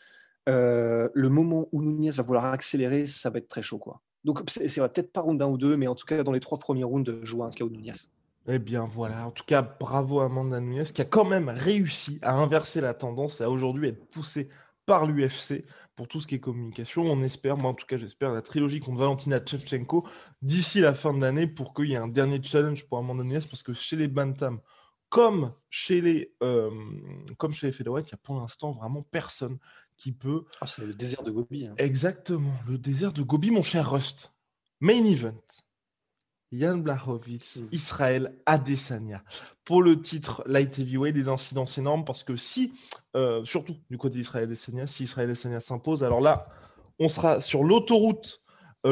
euh, 0.48 1.08
le 1.14 1.28
moment 1.28 1.68
où 1.72 1.82
Nunez 1.82 2.10
va 2.10 2.22
vouloir 2.22 2.46
accélérer, 2.46 3.06
ça 3.06 3.30
va 3.30 3.38
être 3.38 3.48
très 3.48 3.62
chaud. 3.62 3.78
Quoi. 3.78 4.00
Donc, 4.24 4.40
c'est 4.48 4.80
peut-être 4.80 5.12
pas 5.12 5.20
round 5.20 5.40
1 5.40 5.46
ou 5.46 5.58
2, 5.58 5.76
mais 5.76 5.86
en 5.86 5.94
tout 5.94 6.06
cas, 6.06 6.22
dans 6.22 6.32
les 6.32 6.40
trois 6.40 6.58
premiers 6.58 6.84
rounds, 6.84 7.24
jouer 7.24 7.44
un 7.44 7.50
KO 7.50 7.68
Nunez. 7.68 7.92
Eh 8.48 8.60
bien 8.60 8.86
voilà, 8.86 9.26
en 9.26 9.32
tout 9.32 9.42
cas, 9.44 9.60
bravo 9.62 10.20
à 10.20 10.26
Amanda 10.26 10.60
Nunez 10.60 10.84
qui 10.94 11.02
a 11.02 11.04
quand 11.04 11.24
même 11.24 11.48
réussi 11.48 12.20
à 12.22 12.34
inverser 12.34 12.80
la 12.80 12.94
tendance 12.94 13.40
et 13.40 13.44
à 13.44 13.50
aujourd'hui 13.50 13.88
être 13.88 14.06
poussée 14.06 14.48
par 14.86 15.04
l'UFC 15.04 15.64
pour 15.96 16.06
tout 16.06 16.20
ce 16.20 16.28
qui 16.28 16.36
est 16.36 16.40
communication. 16.40 17.02
On 17.02 17.22
espère, 17.22 17.56
moi 17.56 17.72
en 17.72 17.74
tout 17.74 17.86
cas 17.86 17.96
j'espère, 17.96 18.30
la 18.30 18.42
trilogie 18.42 18.78
contre 18.78 18.98
Valentina 18.98 19.40
Shevchenko 19.44 20.06
d'ici 20.42 20.80
la 20.80 20.94
fin 20.94 21.12
de 21.12 21.20
l'année 21.20 21.48
pour 21.48 21.74
qu'il 21.74 21.90
y 21.90 21.94
ait 21.94 21.96
un 21.96 22.06
dernier 22.06 22.40
challenge 22.40 22.86
pour 22.86 22.98
Amanda 22.98 23.24
Nunez 23.24 23.40
parce 23.50 23.64
que 23.64 23.72
chez 23.72 23.96
les 23.96 24.06
Bantam, 24.06 24.60
comme 25.08 25.52
chez 25.70 26.00
les, 26.00 26.34
euh, 26.42 26.70
comme 27.38 27.52
chez 27.52 27.66
les 27.68 27.72
featherweight, 27.72 28.08
il 28.08 28.14
n'y 28.14 28.18
a 28.18 28.20
pour 28.22 28.38
l'instant 28.40 28.72
vraiment 28.72 29.02
personne 29.02 29.58
qui 29.96 30.12
peut. 30.12 30.44
Ah, 30.60 30.66
c'est 30.66 30.84
le 30.84 30.94
désert 30.94 31.22
de 31.22 31.30
Gobi. 31.30 31.66
Hein. 31.66 31.74
Exactement, 31.78 32.54
le 32.66 32.78
désert 32.78 33.12
de 33.12 33.22
Gobi, 33.22 33.50
mon 33.50 33.62
cher 33.62 33.90
Rust. 33.90 34.32
Main 34.80 35.04
event. 35.04 35.40
Yann 36.52 36.82
Blachowicz, 36.82 37.60
hmm. 37.60 37.68
Israël 37.72 38.36
Adesanya. 38.46 39.22
Pour 39.64 39.82
le 39.82 40.00
titre 40.00 40.42
Light 40.46 40.78
Heavyweight, 40.78 41.14
des 41.14 41.28
incidences 41.28 41.78
énormes 41.78 42.04
parce 42.04 42.22
que 42.22 42.36
si, 42.36 42.72
euh, 43.16 43.44
surtout 43.44 43.76
du 43.90 43.98
côté 43.98 44.18
d'Israël 44.18 44.44
Adesanya, 44.44 44.86
si 44.86 45.04
Israël 45.04 45.28
Adesanya 45.28 45.60
s'impose, 45.60 46.04
alors 46.04 46.20
là, 46.20 46.46
on 46.98 47.08
sera 47.08 47.40
sur 47.40 47.64
l'autoroute 47.64 48.42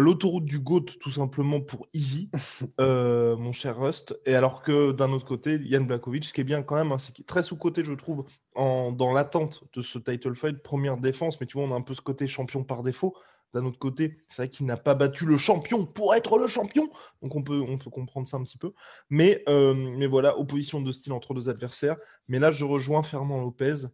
l'autoroute 0.00 0.44
du 0.44 0.60
GOAT, 0.60 0.86
tout 1.00 1.10
simplement 1.10 1.60
pour 1.60 1.86
Easy, 1.94 2.30
euh, 2.80 3.36
mon 3.36 3.52
cher 3.52 3.78
Rust. 3.78 4.18
Et 4.26 4.34
alors 4.34 4.62
que 4.62 4.92
d'un 4.92 5.12
autre 5.12 5.26
côté, 5.26 5.60
Yann 5.64 5.86
Blakovic, 5.86 6.24
ce 6.24 6.32
qui 6.32 6.40
est 6.40 6.44
bien 6.44 6.62
quand 6.62 6.76
même, 6.76 6.92
hein, 6.92 6.98
c'est 6.98 7.24
très 7.26 7.42
sous-côté, 7.42 7.84
je 7.84 7.92
trouve, 7.92 8.24
en, 8.54 8.92
dans 8.92 9.12
l'attente 9.12 9.64
de 9.72 9.82
ce 9.82 9.98
title 9.98 10.34
fight, 10.34 10.62
première 10.62 10.96
défense, 10.96 11.40
mais 11.40 11.46
tu 11.46 11.58
vois, 11.58 11.66
on 11.66 11.72
a 11.72 11.76
un 11.76 11.82
peu 11.82 11.94
ce 11.94 12.00
côté 12.00 12.26
champion 12.26 12.64
par 12.64 12.82
défaut. 12.82 13.14
D'un 13.52 13.64
autre 13.66 13.78
côté, 13.78 14.18
c'est 14.26 14.42
vrai 14.42 14.48
qu'il 14.48 14.66
n'a 14.66 14.76
pas 14.76 14.96
battu 14.96 15.26
le 15.26 15.38
champion 15.38 15.86
pour 15.86 16.14
être 16.14 16.38
le 16.38 16.48
champion. 16.48 16.90
Donc 17.22 17.36
on 17.36 17.42
peut, 17.42 17.60
on 17.60 17.78
peut 17.78 17.90
comprendre 17.90 18.26
ça 18.26 18.36
un 18.36 18.42
petit 18.42 18.58
peu. 18.58 18.72
Mais, 19.10 19.44
euh, 19.48 19.74
mais 19.74 20.08
voilà, 20.08 20.36
opposition 20.38 20.80
de 20.80 20.90
style 20.90 21.12
entre 21.12 21.34
deux 21.34 21.48
adversaires. 21.48 21.96
Mais 22.26 22.40
là, 22.40 22.50
je 22.50 22.64
rejoins 22.64 23.04
Fernand 23.04 23.40
Lopez, 23.40 23.86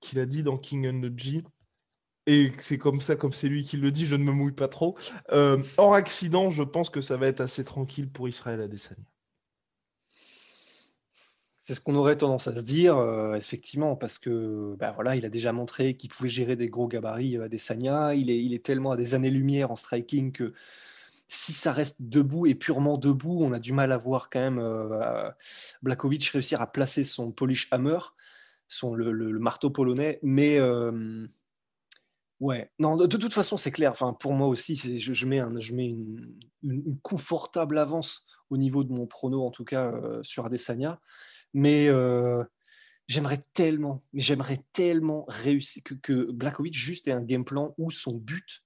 qu'il 0.00 0.18
a 0.18 0.26
dit 0.26 0.42
dans 0.42 0.58
King 0.58 0.88
and 0.88 1.00
the 1.00 1.16
G 1.16 1.44
et 2.26 2.52
c'est 2.60 2.78
comme 2.78 3.00
ça, 3.00 3.14
comme 3.14 3.32
c'est 3.32 3.48
lui 3.48 3.62
qui 3.62 3.76
le 3.76 3.92
dit, 3.92 4.06
je 4.06 4.16
ne 4.16 4.24
me 4.24 4.32
mouille 4.32 4.52
pas 4.52 4.68
trop. 4.68 4.96
Euh, 5.32 5.62
hors 5.76 5.94
accident, 5.94 6.50
je 6.50 6.64
pense 6.64 6.90
que 6.90 7.00
ça 7.00 7.16
va 7.16 7.28
être 7.28 7.40
assez 7.40 7.64
tranquille 7.64 8.10
pour 8.10 8.28
Israël 8.28 8.60
Adesanya. 8.60 9.04
C'est 11.62 11.74
ce 11.74 11.80
qu'on 11.80 11.96
aurait 11.96 12.16
tendance 12.16 12.46
à 12.46 12.54
se 12.54 12.60
dire, 12.60 12.96
euh, 12.96 13.34
effectivement, 13.34 13.96
parce 13.96 14.18
que 14.18 14.76
ben 14.78 14.92
voilà, 14.92 15.16
il 15.16 15.24
a 15.24 15.28
déjà 15.28 15.52
montré 15.52 15.96
qu'il 15.96 16.10
pouvait 16.10 16.28
gérer 16.28 16.54
des 16.54 16.68
gros 16.68 16.86
gabarits 16.86 17.36
à 17.36 17.40
euh, 17.40 17.44
Adesanya. 17.44 18.14
Il 18.14 18.30
est, 18.30 18.40
il 18.40 18.54
est 18.54 18.64
tellement 18.64 18.92
à 18.92 18.96
des 18.96 19.14
années-lumière 19.14 19.70
en 19.70 19.76
striking 19.76 20.30
que 20.32 20.52
si 21.28 21.52
ça 21.52 21.72
reste 21.72 21.96
debout 22.00 22.46
et 22.46 22.54
purement 22.54 22.98
debout, 22.98 23.38
on 23.42 23.52
a 23.52 23.58
du 23.58 23.72
mal 23.72 23.90
à 23.90 23.98
voir 23.98 24.30
quand 24.30 24.38
même 24.38 24.60
euh, 24.60 25.28
Blakovic 25.82 26.24
réussir 26.28 26.60
à 26.60 26.70
placer 26.70 27.02
son 27.02 27.32
Polish 27.32 27.66
Hammer, 27.72 27.98
son, 28.68 28.94
le, 28.94 29.10
le 29.10 29.38
marteau 29.40 29.70
polonais. 29.70 30.20
Mais 30.22 30.60
Ouais, 32.40 32.70
non, 32.78 32.96
de, 32.96 33.06
toute 33.06 33.32
façon, 33.32 33.56
c'est 33.56 33.70
clair. 33.70 33.90
Enfin, 33.90 34.12
pour 34.12 34.34
moi 34.34 34.46
aussi, 34.46 34.76
je, 34.76 35.14
je, 35.14 35.26
mets, 35.26 35.38
un, 35.38 35.58
je 35.58 35.74
mets 35.74 35.88
une, 35.88 36.98
confortable 37.02 37.78
avance 37.78 38.26
au 38.50 38.58
niveau 38.58 38.84
de 38.84 38.92
mon 38.92 39.06
prono, 39.06 39.42
en 39.42 39.50
tout 39.50 39.64
cas 39.64 39.92
euh, 39.92 40.22
sur 40.22 40.44
Adesanya. 40.44 41.00
Mais 41.54 41.88
euh, 41.88 42.44
j'aimerais 43.08 43.40
tellement, 43.54 44.02
mais 44.12 44.20
j'aimerais 44.20 44.58
tellement 44.74 45.24
réussir 45.28 45.82
que, 45.82 45.94
que 45.94 46.72
juste 46.72 47.08
ait 47.08 47.12
un 47.12 47.22
game 47.22 47.44
plan 47.44 47.74
où 47.78 47.90
son 47.90 48.18
but, 48.18 48.62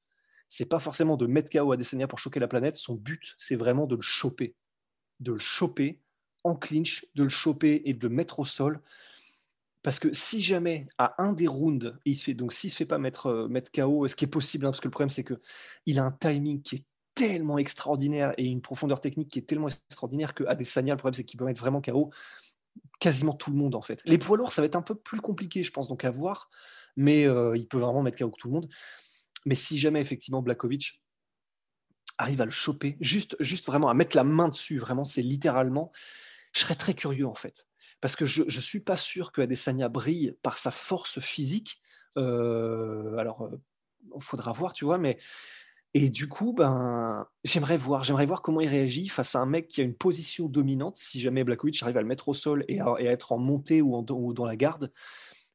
c'est 0.48 0.66
pas 0.66 0.80
forcément 0.80 1.16
de 1.16 1.26
mettre 1.26 1.50
KO 1.50 1.70
Adesanya 1.70 2.08
pour 2.08 2.18
choquer 2.18 2.40
la 2.40 2.48
planète. 2.48 2.74
Son 2.74 2.96
but, 2.96 3.34
c'est 3.38 3.54
vraiment 3.54 3.86
de 3.86 3.94
le 3.94 4.02
choper, 4.02 4.56
de 5.20 5.32
le 5.32 5.38
choper 5.38 6.00
en 6.42 6.56
clinch, 6.56 7.06
de 7.14 7.22
le 7.22 7.28
choper 7.28 7.82
et 7.84 7.94
de 7.94 8.08
le 8.08 8.12
mettre 8.12 8.40
au 8.40 8.44
sol. 8.44 8.80
Parce 9.82 9.98
que 9.98 10.12
si 10.12 10.42
jamais 10.42 10.86
à 10.98 11.22
un 11.22 11.32
des 11.32 11.46
rounds, 11.46 11.96
il 12.04 12.16
se 12.16 12.24
fait 12.24 12.34
donc 12.34 12.52
s'il 12.52 12.70
se 12.70 12.76
fait 12.76 12.86
pas 12.86 12.98
mettre, 12.98 13.26
euh, 13.26 13.48
mettre 13.48 13.72
KO, 13.72 14.06
ce 14.08 14.16
qui 14.16 14.24
est 14.26 14.28
possible, 14.28 14.66
hein, 14.66 14.70
parce 14.70 14.80
que 14.80 14.88
le 14.88 14.92
problème 14.92 15.10
c'est 15.10 15.24
que 15.24 15.40
il 15.86 15.98
a 15.98 16.04
un 16.04 16.12
timing 16.12 16.60
qui 16.62 16.76
est 16.76 16.84
tellement 17.14 17.58
extraordinaire 17.58 18.34
et 18.36 18.44
une 18.44 18.60
profondeur 18.60 19.00
technique 19.00 19.30
qui 19.30 19.38
est 19.38 19.48
tellement 19.48 19.68
extraordinaire 19.68 20.34
que 20.34 20.44
Adesanya, 20.44 20.94
le 20.94 20.98
problème 20.98 21.14
c'est 21.14 21.24
qu'il 21.24 21.38
peut 21.38 21.44
mettre 21.44 21.60
vraiment 21.60 21.80
KO. 21.80 22.10
quasiment 23.00 23.32
tout 23.32 23.50
le 23.50 23.56
monde 23.56 23.74
en 23.74 23.82
fait. 23.82 24.02
Les 24.04 24.18
poids 24.18 24.36
lourds, 24.36 24.52
ça 24.52 24.62
va 24.62 24.66
être 24.66 24.76
un 24.76 24.82
peu 24.82 24.94
plus 24.94 25.20
compliqué, 25.20 25.62
je 25.62 25.72
pense, 25.72 25.88
donc 25.88 26.04
à 26.04 26.10
voir. 26.10 26.50
Mais 26.96 27.26
euh, 27.26 27.56
il 27.56 27.66
peut 27.66 27.78
vraiment 27.78 28.02
mettre 28.02 28.18
KO 28.18 28.32
tout 28.36 28.48
le 28.48 28.54
monde. 28.54 28.68
Mais 29.46 29.54
si 29.54 29.78
jamais 29.78 30.00
effectivement 30.00 30.42
Blakovic 30.42 31.02
arrive 32.18 32.40
à 32.42 32.44
le 32.44 32.50
choper, 32.50 32.96
juste, 33.00 33.36
juste 33.40 33.66
vraiment 33.66 33.88
à 33.88 33.94
mettre 33.94 34.16
la 34.16 34.24
main 34.24 34.48
dessus, 34.48 34.78
vraiment, 34.78 35.04
c'est 35.04 35.22
littéralement, 35.22 35.90
je 36.52 36.60
serais 36.60 36.74
très 36.74 36.94
curieux 36.94 37.26
en 37.26 37.34
fait. 37.34 37.69
Parce 38.00 38.16
que 38.16 38.26
je 38.26 38.42
ne 38.42 38.48
suis 38.48 38.80
pas 38.80 38.96
sûr 38.96 39.32
que 39.32 39.42
Adesanya 39.42 39.88
brille 39.88 40.34
par 40.42 40.58
sa 40.58 40.70
force 40.70 41.20
physique. 41.20 41.80
Euh, 42.16 43.16
alors, 43.16 43.50
il 44.14 44.22
faudra 44.22 44.52
voir, 44.52 44.72
tu 44.72 44.84
vois, 44.84 44.98
mais 44.98 45.18
et 45.92 46.08
du 46.08 46.28
coup, 46.28 46.52
ben, 46.52 47.26
j'aimerais 47.42 47.76
voir, 47.76 48.04
j'aimerais 48.04 48.26
voir 48.26 48.42
comment 48.42 48.60
il 48.60 48.68
réagit 48.68 49.08
face 49.08 49.34
à 49.34 49.40
un 49.40 49.46
mec 49.46 49.66
qui 49.66 49.80
a 49.80 49.84
une 49.84 49.96
position 49.96 50.48
dominante. 50.48 50.96
Si 50.96 51.20
jamais 51.20 51.42
Blakovic 51.42 51.82
arrive 51.82 51.96
à 51.96 52.00
le 52.00 52.06
mettre 52.06 52.28
au 52.28 52.34
sol 52.34 52.64
et 52.68 52.80
à, 52.80 52.94
être 53.00 53.32
en 53.32 53.38
montée 53.38 53.82
ou, 53.82 54.02
dans 54.02 54.44
la 54.44 54.54
garde, 54.54 54.92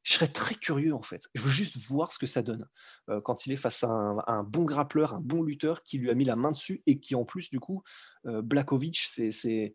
je 0.02 0.12
serais 0.12 0.28
très 0.28 0.54
curieux 0.54 0.94
en 0.94 1.02
fait. 1.02 1.22
Je 1.34 1.40
veux 1.40 1.50
juste 1.50 1.78
voir 1.88 2.12
ce 2.12 2.18
que 2.18 2.26
ça 2.26 2.42
donne 2.42 2.68
euh, 3.08 3.20
quand 3.22 3.46
il 3.46 3.52
est 3.52 3.56
face 3.56 3.82
à 3.82 3.88
un, 3.88 4.44
bon 4.44 4.64
grappleur, 4.64 5.14
un 5.14 5.20
bon 5.20 5.42
lutteur 5.42 5.82
qui 5.82 5.98
lui 5.98 6.10
a 6.10 6.14
mis 6.14 6.24
la 6.24 6.36
main 6.36 6.52
dessus 6.52 6.82
et 6.86 7.00
qui 7.00 7.14
en 7.14 7.24
plus 7.24 7.48
du 7.50 7.58
coup, 7.58 7.82
euh, 8.26 8.42
Blakovic, 8.42 9.08
c'est 9.10 9.74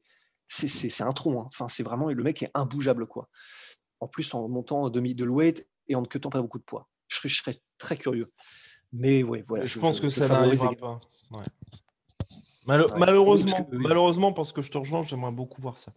c'est 0.52 1.04
un 1.04 1.14
tronc. 1.14 1.42
Hein. 1.42 1.46
Enfin, 1.48 1.68
c'est 1.68 1.84
vraiment 1.84 2.10
le 2.10 2.24
mec 2.24 2.44
est 2.44 2.52
imbougeable 2.54 3.08
quoi. 3.08 3.30
En 4.00 4.08
plus 4.08 4.34
en 4.34 4.48
montant 4.50 4.90
demi 4.90 5.16
de 5.16 5.26
weight 5.28 5.68
et 5.88 5.96
en 5.96 6.02
ne 6.02 6.08
cutant 6.08 6.30
pas 6.30 6.42
beaucoup 6.42 6.60
de 6.60 6.64
poids. 6.64 6.90
Je 7.08 7.28
je 7.28 7.36
serais 7.36 7.56
très 7.78 7.98
curieux. 7.98 8.32
Mais 8.94 9.22
voilà. 9.24 9.66
Je, 9.66 9.80
pense 9.80 10.00
que 10.00 10.10
ça 10.10 10.28
n'arrivera 10.28 10.74
pas. 10.76 11.00
malheureusement, 12.66 13.70
malheureusement, 13.72 14.34
parce 14.34 14.52
que 14.52 14.62
je 14.62 14.70
te 14.70 14.78
rejoins, 14.78 15.04
j'aimerais 15.04 15.32
beaucoup 15.32 15.62
voir 15.62 15.78
ça. 15.78 15.94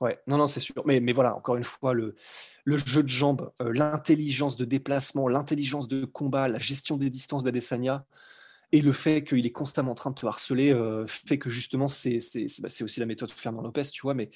Ouais, 0.00 0.18
non, 0.26 0.36
non, 0.36 0.46
c'est 0.46 0.60
sûr. 0.60 0.82
Mais, 0.84 1.00
mais 1.00 1.12
voilà, 1.12 1.36
encore 1.36 1.56
une 1.56 1.64
fois, 1.64 1.94
le, 1.94 2.16
le 2.64 2.76
jeu 2.76 3.02
de 3.02 3.08
jambes, 3.08 3.52
euh, 3.60 3.72
l'intelligence 3.72 4.56
de 4.56 4.64
déplacement, 4.64 5.28
l'intelligence 5.28 5.86
de 5.86 6.04
combat, 6.04 6.48
la 6.48 6.58
gestion 6.58 6.96
des 6.96 7.10
distances 7.10 7.44
d'Adesanya 7.44 8.04
et 8.72 8.80
le 8.80 8.92
fait 8.92 9.22
qu'il 9.22 9.44
est 9.44 9.52
constamment 9.52 9.92
en 9.92 9.94
train 9.94 10.10
de 10.10 10.14
te 10.14 10.26
harceler 10.26 10.72
euh, 10.72 11.06
fait 11.06 11.38
que 11.38 11.50
justement, 11.50 11.88
c'est 11.88 12.20
bah, 12.60 12.68
aussi 12.80 13.00
la 13.00 13.06
méthode 13.06 13.28
de 13.28 13.34
Fernand 13.34 13.60
Lopez, 13.60 13.84
tu 13.84 14.00
vois, 14.02 14.14
mais 14.14 14.30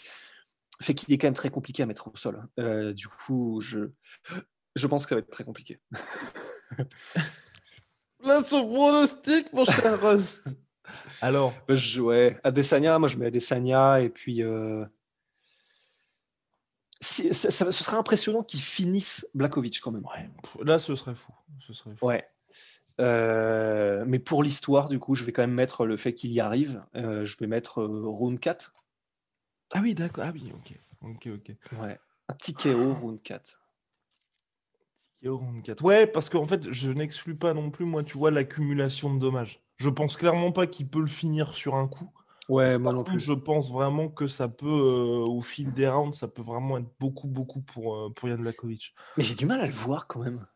fait 0.81 0.95
qu'il 0.95 1.13
est 1.15 1.19
quand 1.19 1.27
même 1.27 1.35
très 1.35 1.49
compliqué 1.49 1.83
à 1.83 1.87
mettre 1.87 2.09
au 2.09 2.17
sol. 2.17 2.47
Euh, 2.61 2.93
du 2.93 3.09
coup, 3.09 3.61
je, 3.63 3.89
je 4.77 4.87
pense 4.87 5.05
que 5.05 5.11
ça 5.11 5.15
va 5.15 5.21
être 5.21 5.31
très 5.31 5.45
compliqué. 5.45 5.81
Là, 8.25 8.43
son 8.43 8.67
pronostic, 8.67 9.51
mon 9.55 9.65
cher 9.65 10.01
Rust. 10.03 10.45
Alors? 11.23 11.55
Bah, 11.67 11.75
je, 11.75 12.01
ouais, 12.03 12.39
Adesanya, 12.45 12.99
moi 12.99 13.09
je 13.09 13.17
mets 13.17 13.27
Adesanya 13.27 14.01
et 14.01 14.11
puis. 14.11 14.43
Euh... 14.43 14.85
ça, 17.01 17.51
ce 17.51 17.85
serait 17.85 17.97
impressionnant 17.97 18.43
qu'il 18.43 18.61
finisse 18.61 19.27
Blakovic 19.33 19.81
quand 19.81 19.93
même. 19.93 20.05
Ouais. 20.05 20.29
Là, 20.65 20.79
ce 20.79 20.95
serait 20.95 21.15
fou. 21.15 21.33
Ce 21.61 21.73
serait 21.73 21.97
fou. 21.97 22.07
Ouais. 22.07 22.29
Euh, 23.01 24.05
mais 24.07 24.19
pour 24.19 24.43
l'histoire, 24.43 24.89
du 24.89 24.99
coup, 24.99 25.15
je 25.15 25.25
vais 25.25 25.33
quand 25.33 25.43
même 25.43 25.53
mettre 25.53 25.87
le 25.87 25.97
fait 25.97 26.15
qu'il 26.15 26.33
y 26.33 26.41
arrive. 26.41 26.83
Euh, 26.95 27.25
je 27.25 27.37
vais 27.39 27.47
mettre 27.47 27.81
euh, 27.81 28.03
round 28.07 28.39
4. 28.39 28.73
Ah 29.75 29.81
oui, 29.83 29.95
d'accord. 29.95 30.25
Ah 30.27 30.33
oui, 30.33 30.53
ok. 30.55 30.79
Ok, 31.03 31.29
ok. 31.35 31.57
Ouais. 31.81 31.99
Un 32.29 32.35
petit 32.35 32.55
KO, 32.55 32.95
round 32.95 33.21
4. 33.21 33.61
Ouais, 35.83 36.07
parce 36.07 36.29
qu'en 36.29 36.47
fait, 36.47 36.71
je 36.71 36.91
n'exclus 36.91 37.35
pas 37.37 37.53
non 37.53 37.71
plus, 37.71 37.85
moi, 37.85 38.05
tu 38.05 38.17
vois, 38.17 38.31
l'accumulation 38.31 39.13
de 39.13 39.19
dommages. 39.19 39.61
Je 39.77 39.89
pense 39.89 40.17
clairement 40.17 40.53
pas 40.53 40.67
qu'il 40.67 40.89
peut 40.89 41.01
le 41.01 41.07
finir 41.07 41.53
sur 41.53 41.75
un 41.75 41.89
coup. 41.89 42.11
Ouais, 42.49 42.79
moi 42.79 42.93
non 42.93 43.03
plus. 43.03 43.19
Je 43.19 43.33
pense 43.33 43.73
vraiment 43.73 44.09
que 44.09 44.29
ça 44.29 44.49
peut, 44.49 44.69
au 44.69 45.41
fil 45.41 45.73
des 45.73 45.89
rounds, 45.89 46.17
ça 46.17 46.29
peut 46.29 46.43
vraiment 46.43 46.79
être 46.79 46.89
beaucoup, 47.01 47.27
beaucoup 47.27 47.61
pour, 47.61 48.15
pour 48.15 48.29
Yann 48.29 48.41
Blakovic. 48.41 48.95
Mais 49.17 49.25
j'ai 49.25 49.35
du 49.35 49.47
mal 49.47 49.61
à 49.61 49.67
le 49.67 49.73
voir 49.73 50.07
quand 50.07 50.21
même. 50.21 50.47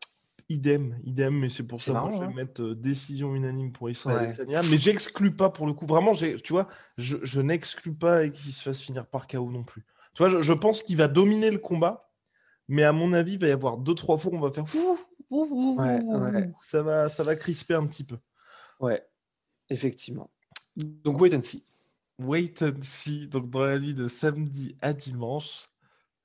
Idem, 0.51 0.99
idem, 1.03 1.39
mais 1.39 1.49
c'est 1.49 1.63
pour 1.63 1.79
ça 1.79 1.93
que 1.93 2.13
je 2.13 2.19
vais 2.19 2.25
hein. 2.25 2.33
mettre 2.35 2.61
euh, 2.61 2.75
décision 2.75 3.35
unanime 3.35 3.71
pour 3.71 3.89
Israël 3.89 4.35
ouais. 4.37 4.45
Mais 4.69 4.77
j'exclus 4.77 5.35
pas 5.35 5.49
pour 5.49 5.65
le 5.65 5.73
coup. 5.73 5.85
Vraiment, 5.85 6.13
tu 6.13 6.37
vois, 6.49 6.67
je, 6.97 7.17
je 7.23 7.41
n'exclus 7.41 7.93
pas 7.93 8.27
qu'il 8.29 8.53
se 8.53 8.63
fasse 8.63 8.81
finir 8.81 9.05
par 9.05 9.27
KO 9.27 9.49
non 9.49 9.63
plus. 9.63 9.85
Tu 10.13 10.23
vois, 10.23 10.29
je, 10.29 10.41
je 10.41 10.53
pense 10.53 10.83
qu'il 10.83 10.97
va 10.97 11.07
dominer 11.07 11.51
le 11.51 11.57
combat 11.57 12.11
mais 12.71 12.83
à 12.83 12.93
mon 12.93 13.11
avis, 13.11 13.33
il 13.33 13.39
va 13.39 13.47
y 13.47 13.51
avoir 13.51 13.77
deux, 13.77 13.95
trois 13.95 14.17
fois 14.17 14.31
où 14.31 14.37
on 14.37 14.39
va 14.39 14.49
faire 14.49 14.63
Ça, 16.61 16.81
va, 16.81 17.09
ça 17.09 17.21
va 17.21 17.35
crisper 17.35 17.73
un 17.73 17.85
petit 17.85 18.05
peu. 18.05 18.17
Ouais, 18.79 19.05
effectivement. 19.69 20.31
Donc, 20.77 21.19
wait 21.19 21.35
and 21.35 21.41
see. 21.41 21.65
Wait 22.17 22.61
and 22.61 22.81
see. 22.81 23.27
Donc, 23.27 23.49
dans 23.49 23.65
la 23.65 23.77
nuit 23.77 23.93
de 23.93 24.07
samedi 24.07 24.77
à 24.79 24.93
dimanche, 24.93 25.65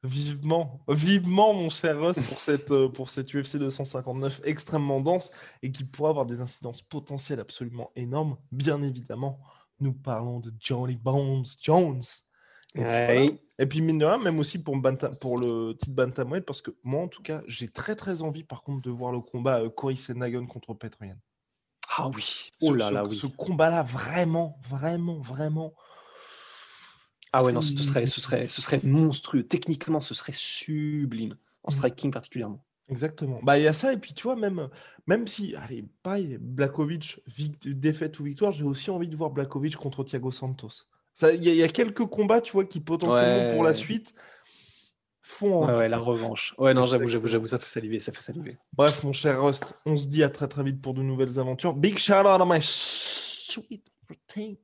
vivement, 0.07 0.81
vivement, 0.89 1.53
mon 1.53 1.71
cher 1.71 2.01
Russ, 2.01 2.17
pour 2.17 2.41
cette, 2.41 2.71
euh, 2.71 2.89
pour 2.89 3.11
cette 3.11 3.35
UFC 3.35 3.57
259 3.57 4.41
extrêmement 4.45 5.01
dense 5.01 5.31
et 5.63 5.71
qui 5.71 5.85
pourra 5.85 6.11
avoir 6.11 6.27
des 6.27 6.41
incidences 6.41 6.83
potentielles 6.83 7.41
absolument 7.41 7.91
énormes. 7.97 8.37
Bien 8.53 8.81
évidemment, 8.83 9.41
nous 9.81 9.93
parlons 9.93 10.41
de 10.41 10.53
Johnny 10.59 10.97
Bones 10.97 11.45
Jones. 11.61 12.03
Et 13.59 13.67
puis, 13.67 13.81
mine 13.81 13.99
de 13.99 14.05
rien, 14.05 14.19
même 14.19 14.39
aussi 14.39 14.63
pour, 14.63 14.77
pour 15.21 15.39
le 15.39 15.73
titre 15.73 15.95
Bantamweight, 15.95 16.45
parce 16.45 16.61
que 16.61 16.71
moi, 16.83 17.03
en 17.03 17.09
tout 17.09 17.23
cas, 17.23 17.43
j'ai 17.47 17.69
très 17.69 17.97
très 17.97 18.23
envie, 18.23 18.45
par 18.45 18.63
contre, 18.63 18.83
de 18.83 18.91
voir 18.91 19.13
le 19.13 19.21
combat 19.21 19.61
euh, 19.61 19.71
Cory 19.71 19.97
Senhagen 19.97 20.47
contre 20.47 20.75
Petroyan. 20.75 21.17
Ah 21.97 22.11
oui, 22.15 22.51
oh 22.61 22.75
là 22.75 22.91
là, 22.91 23.05
oui. 23.05 23.17
Ce 23.17 23.27
combat-là, 23.27 23.83
vraiment, 23.83 24.59
vraiment, 24.69 25.21
vraiment. 25.21 25.73
Ah 27.39 27.45
ouais, 27.45 27.53
non, 27.53 27.61
ce 27.61 27.77
serait, 27.77 28.07
ce, 28.07 28.21
serait, 28.21 28.47
ce 28.47 28.63
serait 28.63 28.81
monstrueux. 28.85 29.43
Techniquement, 29.43 30.01
ce 30.01 30.15
serait 30.15 30.33
sublime. 30.35 31.37
En 31.65 31.71
mmh. 31.71 31.75
striking 31.75 32.11
particulièrement. 32.11 32.65
Exactement. 32.89 33.41
Bah, 33.43 33.59
il 33.59 33.65
y 33.65 33.67
a 33.67 33.73
ça, 33.73 33.93
et 33.93 33.97
puis 33.99 34.15
tu 34.15 34.23
vois, 34.23 34.37
même, 34.37 34.69
même 35.07 35.27
si, 35.27 35.55
allez, 35.57 35.85
pareil, 36.03 36.39
Blakovic, 36.41 37.21
défaite 37.65 38.19
ou 38.21 38.25
victoire, 38.25 38.53
j'ai 38.53 38.65
aussi 38.65 38.91
envie 38.91 39.09
de 39.09 39.17
voir 39.17 39.31
Blakovic 39.31 39.77
contre 39.77 40.05
Thiago 40.05 40.31
Santos. 40.31 40.87
Il 41.23 41.45
y, 41.45 41.63
a 41.63 41.69
quelques 41.69 42.05
combats, 42.07 42.41
tu 42.41 42.53
vois, 42.53 42.65
qui 42.65 42.81
potentiellement 42.81 43.55
pour 43.55 43.65
la 43.65 43.75
suite 43.75 44.15
font. 45.23 45.67
Ouais, 45.67 45.89
la 45.89 45.99
revanche. 45.99 46.55
Ouais, 46.59 46.75
non, 46.75 46.87
j'avoue, 46.87 47.09
j'avoue, 47.09 47.29
j'avoue, 47.29 47.47
ça 47.47 47.59
fait 47.59 47.69
saliver, 47.69 47.99
ça 47.99 48.13
fait 48.13 48.23
saliver. 48.23 48.59
Bref, 48.75 49.03
mon 49.03 49.13
cher 49.13 49.43
Rust, 49.43 49.79
on 49.87 49.97
se 49.97 50.09
dit 50.09 50.23
à 50.23 50.29
très 50.29 50.47
très 50.47 50.63
vite 50.63 50.81
pour 50.81 50.95
de 50.95 51.03
nouvelles 51.03 51.39
aventures. 51.39 51.75
Big 51.75 51.99
shout 51.99 52.13
out 52.13 52.41
à 52.41 52.45
my 52.47 52.61
sweet 52.61 53.85
protein. 54.07 54.55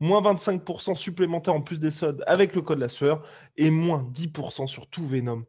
Moins 0.00 0.22
25% 0.22 0.94
supplémentaire 0.94 1.54
en 1.54 1.60
plus 1.60 1.80
des 1.80 1.90
soldes 1.90 2.22
avec 2.26 2.54
le 2.54 2.62
code 2.62 2.78
la 2.78 2.88
sueur 2.88 3.22
et 3.56 3.70
moins 3.70 4.08
10% 4.12 4.66
sur 4.66 4.86
tout 4.86 5.04
Venom 5.04 5.44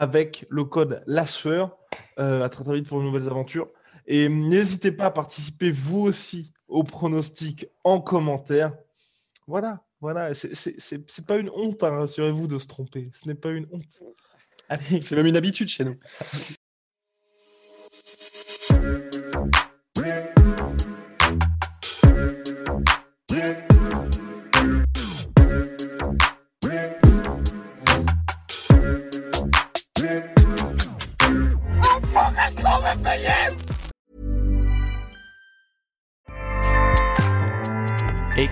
avec 0.00 0.46
le 0.48 0.64
code 0.64 1.02
la 1.06 1.26
sueur. 1.26 1.76
Euh, 2.18 2.42
à 2.42 2.48
très 2.48 2.64
très 2.64 2.74
vite 2.74 2.88
pour 2.88 2.98
de 2.98 3.04
nouvelles 3.04 3.28
aventures. 3.28 3.68
Et 4.06 4.28
n'hésitez 4.28 4.92
pas 4.92 5.06
à 5.06 5.10
participer 5.10 5.70
vous 5.70 6.00
aussi 6.00 6.52
au 6.68 6.82
pronostic 6.82 7.66
en 7.84 8.00
commentaire. 8.00 8.74
Voilà, 9.46 9.84
voilà, 10.00 10.34
c'est 10.34 11.26
pas 11.26 11.36
une 11.36 11.50
honte, 11.50 11.82
hein, 11.82 11.90
rassurez-vous, 11.90 12.46
de 12.46 12.58
se 12.58 12.66
tromper. 12.66 13.10
Ce 13.14 13.28
n'est 13.28 13.34
pas 13.34 13.50
une 13.50 13.66
honte. 13.72 14.02
C'est 15.00 15.16
même 15.16 15.26
une 15.26 15.36
habitude 15.36 15.68
chez 15.68 15.84
nous. 15.84 15.96